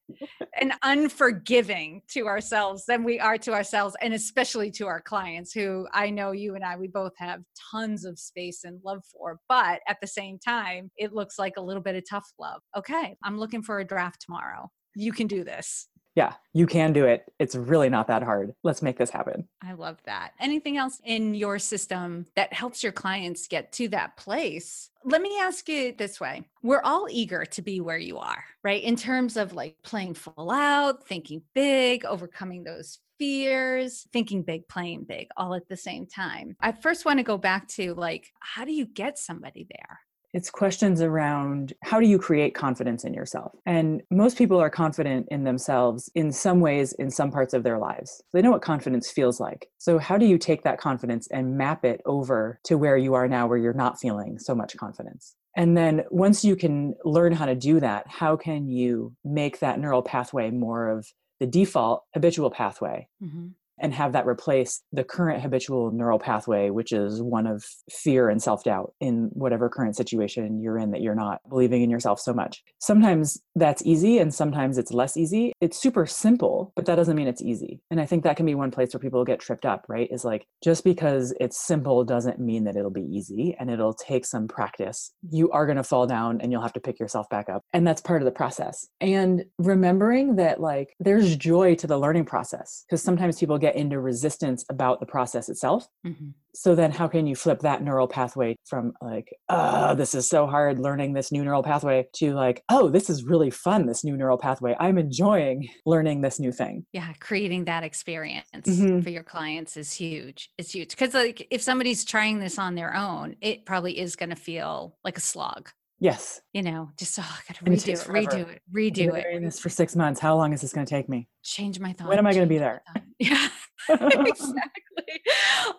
and 0.59 0.73
unforgiving 0.83 2.01
to 2.09 2.27
ourselves 2.27 2.85
than 2.85 3.03
we 3.03 3.19
are 3.19 3.37
to 3.37 3.53
ourselves 3.53 3.95
and 4.01 4.13
especially 4.13 4.71
to 4.71 4.87
our 4.87 5.01
clients 5.01 5.53
who 5.53 5.87
I 5.93 6.09
know 6.09 6.31
you 6.31 6.55
and 6.55 6.63
I 6.63 6.75
we 6.77 6.87
both 6.87 7.13
have 7.17 7.41
tons 7.71 8.05
of 8.05 8.19
space 8.19 8.63
and 8.63 8.79
love 8.83 9.03
for 9.11 9.39
but 9.47 9.81
at 9.87 9.97
the 10.01 10.07
same 10.07 10.39
time 10.39 10.91
it 10.97 11.13
looks 11.13 11.39
like 11.39 11.53
a 11.57 11.61
little 11.61 11.81
bit 11.81 11.95
of 11.95 12.03
tough 12.09 12.29
love. 12.39 12.61
Okay, 12.75 13.15
I'm 13.23 13.37
looking 13.37 13.61
for 13.61 13.79
a 13.79 13.85
draft 13.85 14.21
tomorrow. 14.21 14.69
You 14.95 15.11
can 15.11 15.27
do 15.27 15.43
this 15.43 15.87
yeah, 16.15 16.33
you 16.53 16.67
can 16.67 16.91
do 16.91 17.05
it. 17.05 17.31
It's 17.39 17.55
really 17.55 17.89
not 17.89 18.07
that 18.07 18.23
hard. 18.23 18.53
Let's 18.63 18.81
make 18.81 18.97
this 18.97 19.09
happen. 19.09 19.47
I 19.63 19.73
love 19.73 19.97
that. 20.05 20.31
Anything 20.39 20.77
else 20.77 20.99
in 21.05 21.33
your 21.33 21.57
system 21.57 22.25
that 22.35 22.51
helps 22.51 22.83
your 22.83 22.91
clients 22.91 23.47
get 23.47 23.71
to 23.73 23.87
that 23.89 24.17
place? 24.17 24.89
Let 25.05 25.21
me 25.21 25.39
ask 25.39 25.69
you 25.69 25.93
this 25.97 26.19
way. 26.19 26.43
We're 26.61 26.81
all 26.83 27.07
eager 27.09 27.45
to 27.45 27.61
be 27.61 27.79
where 27.79 27.97
you 27.97 28.17
are, 28.17 28.43
right? 28.63 28.83
In 28.83 28.95
terms 28.95 29.37
of 29.37 29.53
like 29.53 29.77
playing 29.83 30.15
full 30.15 30.51
out, 30.51 31.07
thinking 31.07 31.43
big, 31.53 32.03
overcoming 32.05 32.63
those 32.63 32.99
fears, 33.17 34.07
thinking 34.11 34.41
big, 34.41 34.67
playing 34.67 35.03
big, 35.03 35.27
all 35.37 35.53
at 35.53 35.69
the 35.69 35.77
same 35.77 36.07
time. 36.07 36.55
I 36.59 36.71
first 36.71 37.05
want 37.05 37.19
to 37.19 37.23
go 37.23 37.37
back 37.37 37.67
to 37.69 37.93
like, 37.93 38.33
how 38.39 38.65
do 38.65 38.73
you 38.73 38.85
get 38.85 39.17
somebody 39.17 39.67
there? 39.69 39.99
It's 40.33 40.49
questions 40.49 41.01
around 41.01 41.73
how 41.83 41.99
do 41.99 42.07
you 42.07 42.17
create 42.17 42.55
confidence 42.55 43.03
in 43.03 43.13
yourself? 43.13 43.53
And 43.65 44.01
most 44.09 44.37
people 44.37 44.59
are 44.59 44.69
confident 44.69 45.27
in 45.29 45.43
themselves 45.43 46.09
in 46.15 46.31
some 46.31 46.61
ways, 46.61 46.93
in 46.93 47.11
some 47.11 47.31
parts 47.31 47.53
of 47.53 47.63
their 47.63 47.77
lives. 47.77 48.21
They 48.31 48.41
know 48.41 48.51
what 48.51 48.61
confidence 48.61 49.11
feels 49.11 49.39
like. 49.39 49.67
So, 49.77 49.97
how 49.97 50.17
do 50.17 50.25
you 50.25 50.37
take 50.37 50.63
that 50.63 50.79
confidence 50.79 51.27
and 51.31 51.57
map 51.57 51.83
it 51.83 52.01
over 52.05 52.59
to 52.65 52.77
where 52.77 52.97
you 52.97 53.13
are 53.13 53.27
now, 53.27 53.47
where 53.47 53.57
you're 53.57 53.73
not 53.73 53.99
feeling 53.99 54.39
so 54.39 54.55
much 54.55 54.77
confidence? 54.77 55.35
And 55.57 55.75
then 55.75 56.03
once 56.11 56.45
you 56.45 56.55
can 56.55 56.95
learn 57.03 57.33
how 57.33 57.45
to 57.45 57.55
do 57.55 57.81
that, 57.81 58.05
how 58.07 58.37
can 58.37 58.69
you 58.69 59.13
make 59.25 59.59
that 59.59 59.79
neural 59.79 60.01
pathway 60.01 60.49
more 60.49 60.87
of 60.89 61.07
the 61.41 61.45
default 61.45 62.05
habitual 62.13 62.51
pathway? 62.51 63.09
Mm-hmm 63.21 63.47
and 63.81 63.93
have 63.93 64.13
that 64.13 64.27
replace 64.27 64.81
the 64.91 65.03
current 65.03 65.41
habitual 65.41 65.91
neural 65.91 66.19
pathway, 66.19 66.69
which 66.69 66.91
is 66.91 67.21
one 67.21 67.47
of 67.47 67.65
fear 67.89 68.29
and 68.29 68.41
self 68.41 68.63
doubt 68.63 68.93
in 69.01 69.29
whatever 69.33 69.69
current 69.69 69.95
situation 69.95 70.61
you're 70.61 70.77
in 70.77 70.91
that 70.91 71.01
you're 71.01 71.15
not 71.15 71.41
believing 71.49 71.81
in 71.81 71.89
yourself 71.89 72.19
so 72.19 72.33
much. 72.33 72.63
Sometimes 72.79 73.41
that's 73.55 73.85
easy 73.85 74.19
and 74.19 74.33
sometimes 74.33 74.77
it's 74.77 74.93
less 74.93 75.17
easy. 75.17 75.51
It's 75.59 75.77
super 75.77 76.05
simple, 76.05 76.71
but 76.75 76.85
that 76.85 76.95
doesn't 76.95 77.15
mean 77.15 77.27
it's 77.27 77.41
easy. 77.41 77.81
And 77.89 77.99
I 77.99 78.05
think 78.05 78.23
that 78.23 78.37
can 78.37 78.45
be 78.45 78.55
one 78.55 78.71
place 78.71 78.93
where 78.93 78.99
people 78.99 79.25
get 79.25 79.39
tripped 79.39 79.65
up, 79.65 79.85
right? 79.89 80.07
Is 80.11 80.23
like 80.23 80.45
just 80.63 80.83
because 80.83 81.33
it's 81.39 81.61
simple 81.61 82.03
doesn't 82.03 82.39
mean 82.39 82.63
that 82.65 82.75
it'll 82.75 82.91
be 82.91 83.01
easy 83.01 83.55
and 83.59 83.69
it'll 83.69 83.93
take 83.93 84.25
some 84.25 84.47
practice. 84.47 85.11
You 85.29 85.49
are 85.51 85.65
going 85.65 85.77
to 85.77 85.83
fall 85.83 86.07
down 86.07 86.39
and 86.41 86.51
you'll 86.51 86.61
have 86.61 86.73
to 86.73 86.79
pick 86.79 86.99
yourself 86.99 87.27
back 87.29 87.49
up. 87.49 87.63
And 87.73 87.85
that's 87.85 88.01
part 88.01 88.21
of 88.21 88.25
the 88.25 88.31
process. 88.31 88.87
And 88.99 89.45
remembering 89.57 90.35
that, 90.35 90.61
like, 90.61 90.93
there's 90.99 91.35
joy 91.35 91.75
to 91.75 91.87
the 91.87 91.97
learning 91.97 92.25
process 92.25 92.85
because 92.87 93.01
sometimes 93.01 93.39
people 93.39 93.57
get 93.57 93.70
get 93.71 93.79
into 93.79 93.99
resistance 93.99 94.65
about 94.69 94.99
the 94.99 95.05
process 95.05 95.49
itself. 95.49 95.87
Mm-hmm. 96.05 96.29
So 96.53 96.75
then 96.75 96.91
how 96.91 97.07
can 97.07 97.27
you 97.27 97.35
flip 97.35 97.59
that 97.59 97.81
neural 97.81 98.07
pathway 98.07 98.57
from 98.65 98.91
like, 99.01 99.33
oh, 99.47 99.95
this 99.95 100.13
is 100.13 100.27
so 100.27 100.47
hard 100.47 100.79
learning 100.79 101.13
this 101.13 101.31
new 101.31 101.43
neural 101.43 101.63
pathway 101.63 102.07
to 102.15 102.33
like, 102.33 102.61
oh, 102.67 102.89
this 102.89 103.09
is 103.09 103.23
really 103.23 103.49
fun, 103.49 103.85
this 103.85 104.03
new 104.03 104.17
neural 104.17 104.37
pathway. 104.37 104.75
I'm 104.79 104.97
enjoying 104.97 105.69
learning 105.85 106.21
this 106.21 106.39
new 106.39 106.51
thing. 106.51 106.85
Yeah, 106.91 107.13
creating 107.19 107.65
that 107.65 107.83
experience 107.83 108.47
mm-hmm. 108.53 108.99
for 108.99 109.09
your 109.09 109.23
clients 109.23 109.77
is 109.77 109.93
huge. 109.93 110.49
It's 110.57 110.73
huge. 110.73 110.89
Because 110.89 111.13
like 111.13 111.47
if 111.51 111.61
somebody's 111.61 112.03
trying 112.03 112.39
this 112.39 112.59
on 112.59 112.75
their 112.75 112.95
own, 112.95 113.37
it 113.41 113.65
probably 113.65 113.97
is 113.97 114.15
going 114.15 114.31
to 114.31 114.35
feel 114.35 114.97
like 115.03 115.17
a 115.17 115.21
slog. 115.21 115.69
Yes. 116.01 116.41
You 116.51 116.63
know, 116.63 116.89
just 116.97 117.17
oh, 117.19 117.21
I 117.21 117.53
gotta 117.53 117.63
redo 117.63 117.87
it, 117.87 117.87
it 117.87 117.99
redo 118.07 118.49
it, 118.49 118.61
redo 118.73 119.15
it. 119.15 119.23
Doing 119.23 119.43
this 119.43 119.59
for 119.59 119.69
six 119.69 119.95
months. 119.95 120.19
How 120.19 120.35
long 120.35 120.51
is 120.51 120.61
this 120.61 120.73
going 120.73 120.85
to 120.85 120.89
take 120.89 121.07
me? 121.07 121.29
Change 121.43 121.79
my 121.79 121.93
thought. 121.93 122.07
When 122.07 122.17
am 122.17 122.25
I 122.25 122.33
going 122.33 122.45
to 122.45 122.49
be 122.49 122.57
there? 122.57 122.81
Yeah, 123.19 123.49
exactly. 123.89 125.21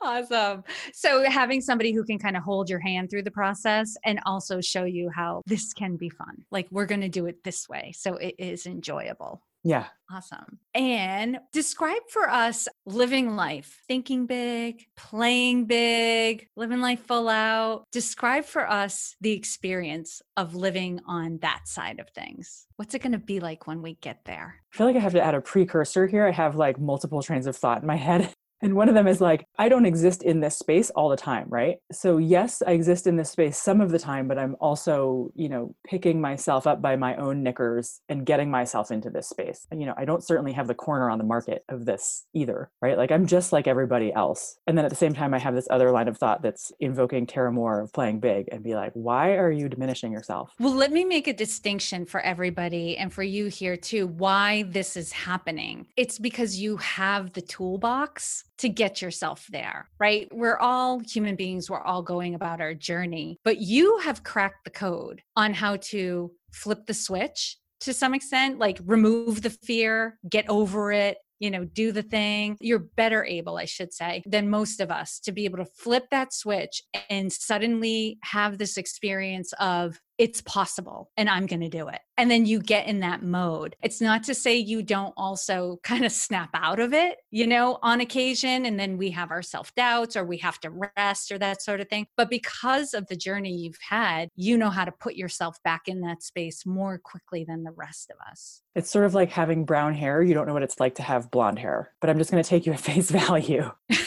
Awesome. 0.00 0.64
So 0.92 1.28
having 1.28 1.60
somebody 1.60 1.92
who 1.92 2.04
can 2.04 2.18
kind 2.18 2.36
of 2.36 2.42
hold 2.42 2.68
your 2.68 2.80
hand 2.80 3.10
through 3.10 3.22
the 3.22 3.30
process 3.30 3.96
and 4.04 4.20
also 4.26 4.60
show 4.60 4.84
you 4.84 5.10
how 5.10 5.42
this 5.46 5.72
can 5.72 5.96
be 5.96 6.08
fun. 6.08 6.44
Like 6.50 6.68
we're 6.70 6.86
going 6.86 7.00
to 7.02 7.08
do 7.08 7.26
it 7.26 7.44
this 7.44 7.68
way, 7.68 7.92
so 7.94 8.16
it 8.16 8.34
is 8.38 8.66
enjoyable. 8.66 9.42
Yeah. 9.64 9.86
Awesome. 10.10 10.58
And 10.74 11.38
describe 11.52 12.02
for 12.10 12.28
us 12.28 12.68
living 12.84 13.36
life, 13.36 13.82
thinking 13.88 14.26
big, 14.26 14.84
playing 14.96 15.66
big, 15.66 16.48
living 16.56 16.80
life 16.80 17.00
full 17.06 17.28
out. 17.28 17.84
Describe 17.92 18.44
for 18.44 18.68
us 18.68 19.16
the 19.20 19.32
experience 19.32 20.20
of 20.36 20.54
living 20.54 21.00
on 21.06 21.38
that 21.42 21.62
side 21.66 22.00
of 22.00 22.10
things. 22.10 22.66
What's 22.76 22.94
it 22.94 23.02
going 23.02 23.12
to 23.12 23.18
be 23.18 23.40
like 23.40 23.66
when 23.66 23.80
we 23.80 23.94
get 23.94 24.24
there? 24.24 24.56
I 24.72 24.76
feel 24.76 24.86
like 24.86 24.96
I 24.96 25.00
have 25.00 25.12
to 25.12 25.22
add 25.22 25.34
a 25.34 25.40
precursor 25.40 26.06
here. 26.06 26.26
I 26.26 26.32
have 26.32 26.56
like 26.56 26.78
multiple 26.78 27.22
trains 27.22 27.46
of 27.46 27.56
thought 27.56 27.82
in 27.82 27.86
my 27.86 27.96
head. 27.96 28.32
And 28.62 28.74
one 28.74 28.88
of 28.88 28.94
them 28.94 29.08
is 29.08 29.20
like, 29.20 29.46
I 29.58 29.68
don't 29.68 29.86
exist 29.86 30.22
in 30.22 30.40
this 30.40 30.56
space 30.56 30.90
all 30.90 31.08
the 31.08 31.16
time, 31.16 31.46
right? 31.48 31.78
So, 31.90 32.18
yes, 32.18 32.62
I 32.64 32.72
exist 32.72 33.08
in 33.08 33.16
this 33.16 33.30
space 33.30 33.58
some 33.58 33.80
of 33.80 33.90
the 33.90 33.98
time, 33.98 34.28
but 34.28 34.38
I'm 34.38 34.56
also, 34.60 35.30
you 35.34 35.48
know, 35.48 35.74
picking 35.84 36.20
myself 36.20 36.66
up 36.66 36.80
by 36.80 36.94
my 36.94 37.16
own 37.16 37.42
knickers 37.42 38.00
and 38.08 38.24
getting 38.24 38.50
myself 38.50 38.92
into 38.92 39.10
this 39.10 39.28
space. 39.28 39.66
And, 39.70 39.80
you 39.80 39.86
know, 39.86 39.94
I 39.96 40.04
don't 40.04 40.24
certainly 40.24 40.52
have 40.52 40.68
the 40.68 40.74
corner 40.74 41.10
on 41.10 41.18
the 41.18 41.24
market 41.24 41.64
of 41.68 41.84
this 41.86 42.24
either, 42.34 42.70
right? 42.80 42.96
Like, 42.96 43.10
I'm 43.10 43.26
just 43.26 43.52
like 43.52 43.66
everybody 43.66 44.12
else. 44.12 44.56
And 44.66 44.78
then 44.78 44.84
at 44.84 44.90
the 44.90 44.96
same 44.96 45.12
time, 45.12 45.34
I 45.34 45.38
have 45.40 45.54
this 45.54 45.68
other 45.68 45.90
line 45.90 46.06
of 46.06 46.16
thought 46.16 46.42
that's 46.42 46.70
invoking 46.78 47.26
Tara 47.26 47.50
Mohr 47.50 47.82
of 47.82 47.92
playing 47.92 48.20
big 48.20 48.48
and 48.52 48.62
be 48.62 48.76
like, 48.76 48.92
why 48.94 49.32
are 49.32 49.50
you 49.50 49.68
diminishing 49.68 50.12
yourself? 50.12 50.52
Well, 50.60 50.74
let 50.74 50.92
me 50.92 51.04
make 51.04 51.26
a 51.26 51.32
distinction 51.32 52.06
for 52.06 52.20
everybody 52.20 52.96
and 52.96 53.12
for 53.12 53.24
you 53.24 53.46
here 53.46 53.76
too, 53.76 54.06
why 54.06 54.62
this 54.68 54.96
is 54.96 55.10
happening. 55.10 55.86
It's 55.96 56.18
because 56.18 56.60
you 56.60 56.76
have 56.76 57.32
the 57.32 57.42
toolbox 57.42 58.44
to 58.58 58.68
get 58.68 59.02
yourself 59.02 59.46
there, 59.50 59.88
right? 59.98 60.28
We're 60.32 60.58
all 60.58 61.00
human 61.00 61.36
beings, 61.36 61.70
we're 61.70 61.82
all 61.82 62.02
going 62.02 62.34
about 62.34 62.60
our 62.60 62.74
journey, 62.74 63.38
but 63.44 63.58
you 63.58 63.98
have 63.98 64.24
cracked 64.24 64.64
the 64.64 64.70
code 64.70 65.22
on 65.36 65.54
how 65.54 65.76
to 65.76 66.30
flip 66.52 66.86
the 66.86 66.94
switch 66.94 67.58
to 67.80 67.92
some 67.92 68.14
extent, 68.14 68.58
like 68.58 68.78
remove 68.84 69.42
the 69.42 69.50
fear, 69.50 70.18
get 70.28 70.48
over 70.48 70.92
it, 70.92 71.18
you 71.40 71.50
know, 71.50 71.64
do 71.64 71.90
the 71.90 72.04
thing. 72.04 72.56
You're 72.60 72.78
better 72.78 73.24
able, 73.24 73.56
I 73.56 73.64
should 73.64 73.92
say, 73.92 74.22
than 74.24 74.48
most 74.48 74.80
of 74.80 74.92
us 74.92 75.18
to 75.20 75.32
be 75.32 75.44
able 75.44 75.58
to 75.58 75.64
flip 75.64 76.04
that 76.12 76.32
switch 76.32 76.82
and 77.10 77.32
suddenly 77.32 78.18
have 78.22 78.58
this 78.58 78.76
experience 78.76 79.52
of 79.58 80.00
it's 80.18 80.40
possible 80.42 81.10
and 81.16 81.28
I'm 81.28 81.46
going 81.46 81.60
to 81.60 81.68
do 81.68 81.88
it. 81.88 82.00
And 82.16 82.30
then 82.30 82.46
you 82.46 82.60
get 82.60 82.86
in 82.86 83.00
that 83.00 83.22
mode. 83.22 83.74
It's 83.82 84.00
not 84.00 84.22
to 84.24 84.34
say 84.34 84.56
you 84.56 84.82
don't 84.82 85.14
also 85.16 85.80
kind 85.82 86.04
of 86.04 86.12
snap 86.12 86.50
out 86.54 86.78
of 86.78 86.92
it, 86.92 87.18
you 87.30 87.46
know, 87.46 87.78
on 87.82 88.00
occasion. 88.00 88.66
And 88.66 88.78
then 88.78 88.98
we 88.98 89.10
have 89.10 89.30
our 89.30 89.42
self 89.42 89.74
doubts 89.74 90.16
or 90.16 90.24
we 90.24 90.38
have 90.38 90.60
to 90.60 90.70
rest 90.96 91.32
or 91.32 91.38
that 91.38 91.62
sort 91.62 91.80
of 91.80 91.88
thing. 91.88 92.06
But 92.16 92.30
because 92.30 92.94
of 92.94 93.06
the 93.08 93.16
journey 93.16 93.56
you've 93.56 93.78
had, 93.88 94.28
you 94.36 94.56
know 94.58 94.70
how 94.70 94.84
to 94.84 94.92
put 94.92 95.16
yourself 95.16 95.58
back 95.64 95.82
in 95.86 96.02
that 96.02 96.22
space 96.22 96.66
more 96.66 96.98
quickly 96.98 97.44
than 97.44 97.64
the 97.64 97.72
rest 97.72 98.10
of 98.10 98.16
us. 98.30 98.62
It's 98.74 98.90
sort 98.90 99.06
of 99.06 99.14
like 99.14 99.30
having 99.30 99.64
brown 99.64 99.94
hair. 99.94 100.22
You 100.22 100.34
don't 100.34 100.46
know 100.46 100.54
what 100.54 100.62
it's 100.62 100.80
like 100.80 100.96
to 100.96 101.02
have 101.02 101.30
blonde 101.30 101.58
hair, 101.58 101.92
but 102.00 102.10
I'm 102.10 102.18
just 102.18 102.30
going 102.30 102.42
to 102.42 102.48
take 102.48 102.66
you 102.66 102.72
at 102.72 102.80
face 102.92 103.10
value. 103.10 103.70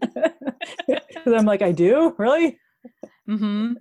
Because 0.86 1.34
I'm 1.38 1.44
like, 1.44 1.60
I 1.60 1.72
do? 1.72 2.14
Really? 2.16 2.58
Mm-hmm. 3.30 3.74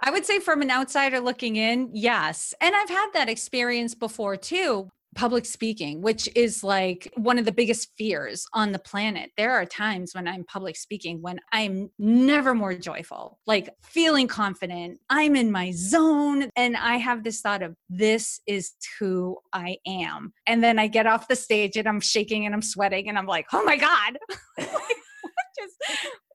I 0.00 0.10
would 0.10 0.26
say, 0.26 0.40
from 0.40 0.62
an 0.62 0.70
outsider 0.70 1.20
looking 1.20 1.56
in, 1.56 1.90
yes. 1.92 2.54
And 2.60 2.74
I've 2.74 2.88
had 2.88 3.10
that 3.14 3.28
experience 3.28 3.94
before 3.94 4.36
too. 4.36 4.88
Public 5.14 5.46
speaking, 5.46 6.02
which 6.02 6.28
is 6.34 6.62
like 6.62 7.10
one 7.14 7.38
of 7.38 7.46
the 7.46 7.52
biggest 7.52 7.88
fears 7.96 8.44
on 8.52 8.72
the 8.72 8.78
planet. 8.78 9.30
There 9.38 9.52
are 9.52 9.64
times 9.64 10.10
when 10.12 10.28
I'm 10.28 10.44
public 10.44 10.76
speaking 10.76 11.22
when 11.22 11.38
I'm 11.52 11.88
never 11.98 12.52
more 12.52 12.74
joyful, 12.74 13.38
like 13.46 13.70
feeling 13.82 14.28
confident. 14.28 14.98
I'm 15.08 15.34
in 15.34 15.50
my 15.50 15.70
zone. 15.70 16.50
And 16.54 16.76
I 16.76 16.96
have 16.96 17.24
this 17.24 17.40
thought 17.40 17.62
of 17.62 17.76
this 17.88 18.40
is 18.46 18.72
who 18.98 19.38
I 19.54 19.78
am. 19.86 20.34
And 20.46 20.62
then 20.62 20.78
I 20.78 20.86
get 20.86 21.06
off 21.06 21.28
the 21.28 21.36
stage 21.36 21.76
and 21.76 21.88
I'm 21.88 22.00
shaking 22.00 22.44
and 22.44 22.54
I'm 22.54 22.60
sweating 22.60 23.08
and 23.08 23.16
I'm 23.16 23.26
like, 23.26 23.46
oh 23.54 23.64
my 23.64 23.78
God. 23.78 24.18
like, 24.58 24.68
what 24.68 25.46
just 25.58 25.76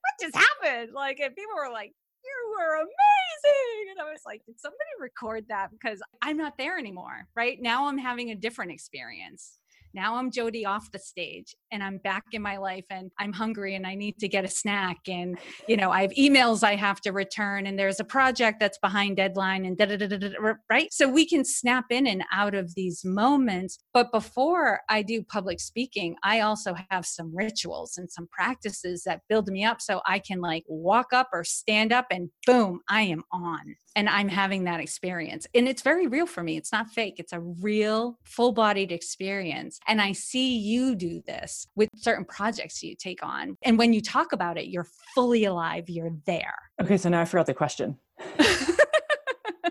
what 0.02 0.14
just 0.20 0.36
happened? 0.36 0.92
Like, 0.96 1.20
and 1.20 1.36
people 1.36 1.54
were 1.56 1.72
like, 1.72 1.94
you 2.24 2.56
were 2.58 2.76
amazing. 2.76 3.92
And 3.92 4.02
I 4.02 4.12
was 4.12 4.22
like, 4.26 4.46
did 4.46 4.60
somebody 4.60 4.80
record 5.00 5.46
that? 5.50 5.72
Because 5.72 6.02
I'm 6.22 6.38
not 6.38 6.58
there 6.58 6.78
anymore. 6.78 7.28
Right 7.36 7.58
now, 7.62 7.88
I'm 7.88 7.98
having 7.98 8.32
a 8.32 8.36
different 8.36 8.72
experience. 8.72 9.60
Now 9.94 10.16
I'm 10.16 10.32
Jodi 10.32 10.66
off 10.66 10.92
the 10.92 11.00
stage 11.00 11.56
and 11.72 11.84
I'm 11.84 11.98
back 11.98 12.24
in 12.32 12.42
my 12.42 12.58
life 12.58 12.86
and 12.89 13.12
I'm 13.20 13.34
hungry 13.34 13.76
and 13.76 13.86
I 13.86 13.96
need 13.96 14.18
to 14.20 14.28
get 14.28 14.46
a 14.46 14.48
snack. 14.48 14.98
And, 15.08 15.38
you 15.68 15.78
know, 15.78 15.92
I 15.92 16.02
have 16.02 16.12
emails 16.12 16.64
I 16.64 16.76
have 16.76 17.02
to 17.02 17.12
return 17.12 17.68
and 17.68 17.78
there's 17.78 18.00
a 18.00 18.06
project 18.06 18.60
that's 18.60 18.78
behind 18.78 19.18
deadline 19.18 19.66
and 19.66 19.78
da 19.78 19.86
da 19.86 19.98
da 19.98 20.08
da, 20.08 20.54
right? 20.70 20.92
So 20.92 21.10
we 21.10 21.28
can 21.28 21.44
snap 21.44 21.86
in 21.89 22.08
and 22.08 22.24
out 22.32 22.56
of 22.56 22.76
these 22.76 23.04
moments. 23.04 23.80
But 23.94 24.12
before 24.12 24.82
I 24.89 25.02
do 25.02 25.24
public 25.24 25.60
speaking, 25.60 26.16
I 26.24 26.39
also 26.39 26.76
have 26.89 27.06
some 27.06 27.36
rituals 27.36 27.98
and 27.98 28.10
some 28.10 28.28
practices 28.32 29.04
that 29.06 29.22
build 29.28 29.48
me 29.48 29.64
up 29.64 29.82
so 29.82 30.02
I 30.06 30.20
can 30.20 30.39
like 30.39 30.64
walk 30.68 31.14
up 31.14 31.30
or 31.34 31.44
stand 31.44 31.92
up 31.92 32.08
and 32.12 32.30
boom, 32.46 32.82
I 32.89 33.02
am 33.04 33.24
on 33.32 33.76
and 33.96 34.08
I'm 34.08 34.30
having 34.30 34.64
that 34.66 34.80
experience. 34.80 35.48
And 35.54 35.68
it's 35.68 35.82
very 35.82 36.08
real 36.08 36.26
for 36.26 36.44
me. 36.44 36.58
It's 36.58 36.72
not 36.72 36.89
fake, 36.89 37.16
it's 37.18 37.34
a 37.34 37.39
real 37.39 38.20
full 38.24 38.54
bodied 38.54 38.92
experience. 38.92 39.80
And 39.88 40.02
I 40.02 40.12
see 40.12 40.58
you 40.58 40.96
do 40.96 41.22
this 41.26 41.68
with 41.76 41.90
certain 41.96 42.26
projects 42.26 42.84
you 42.84 42.96
take 42.96 43.24
on. 43.24 43.58
And 43.64 43.78
when 43.78 43.94
you 43.94 44.02
talk 44.02 44.34
about 44.34 44.58
it, 44.58 44.68
you're 44.68 44.88
fully 45.16 45.46
alive, 45.46 45.90
you're 45.90 46.14
there. 46.26 46.56
Okay, 46.82 46.98
so 46.98 47.10
now 47.10 47.22
I 47.22 47.26
forgot 47.26 47.46
the 47.46 47.54
question. 47.54 47.98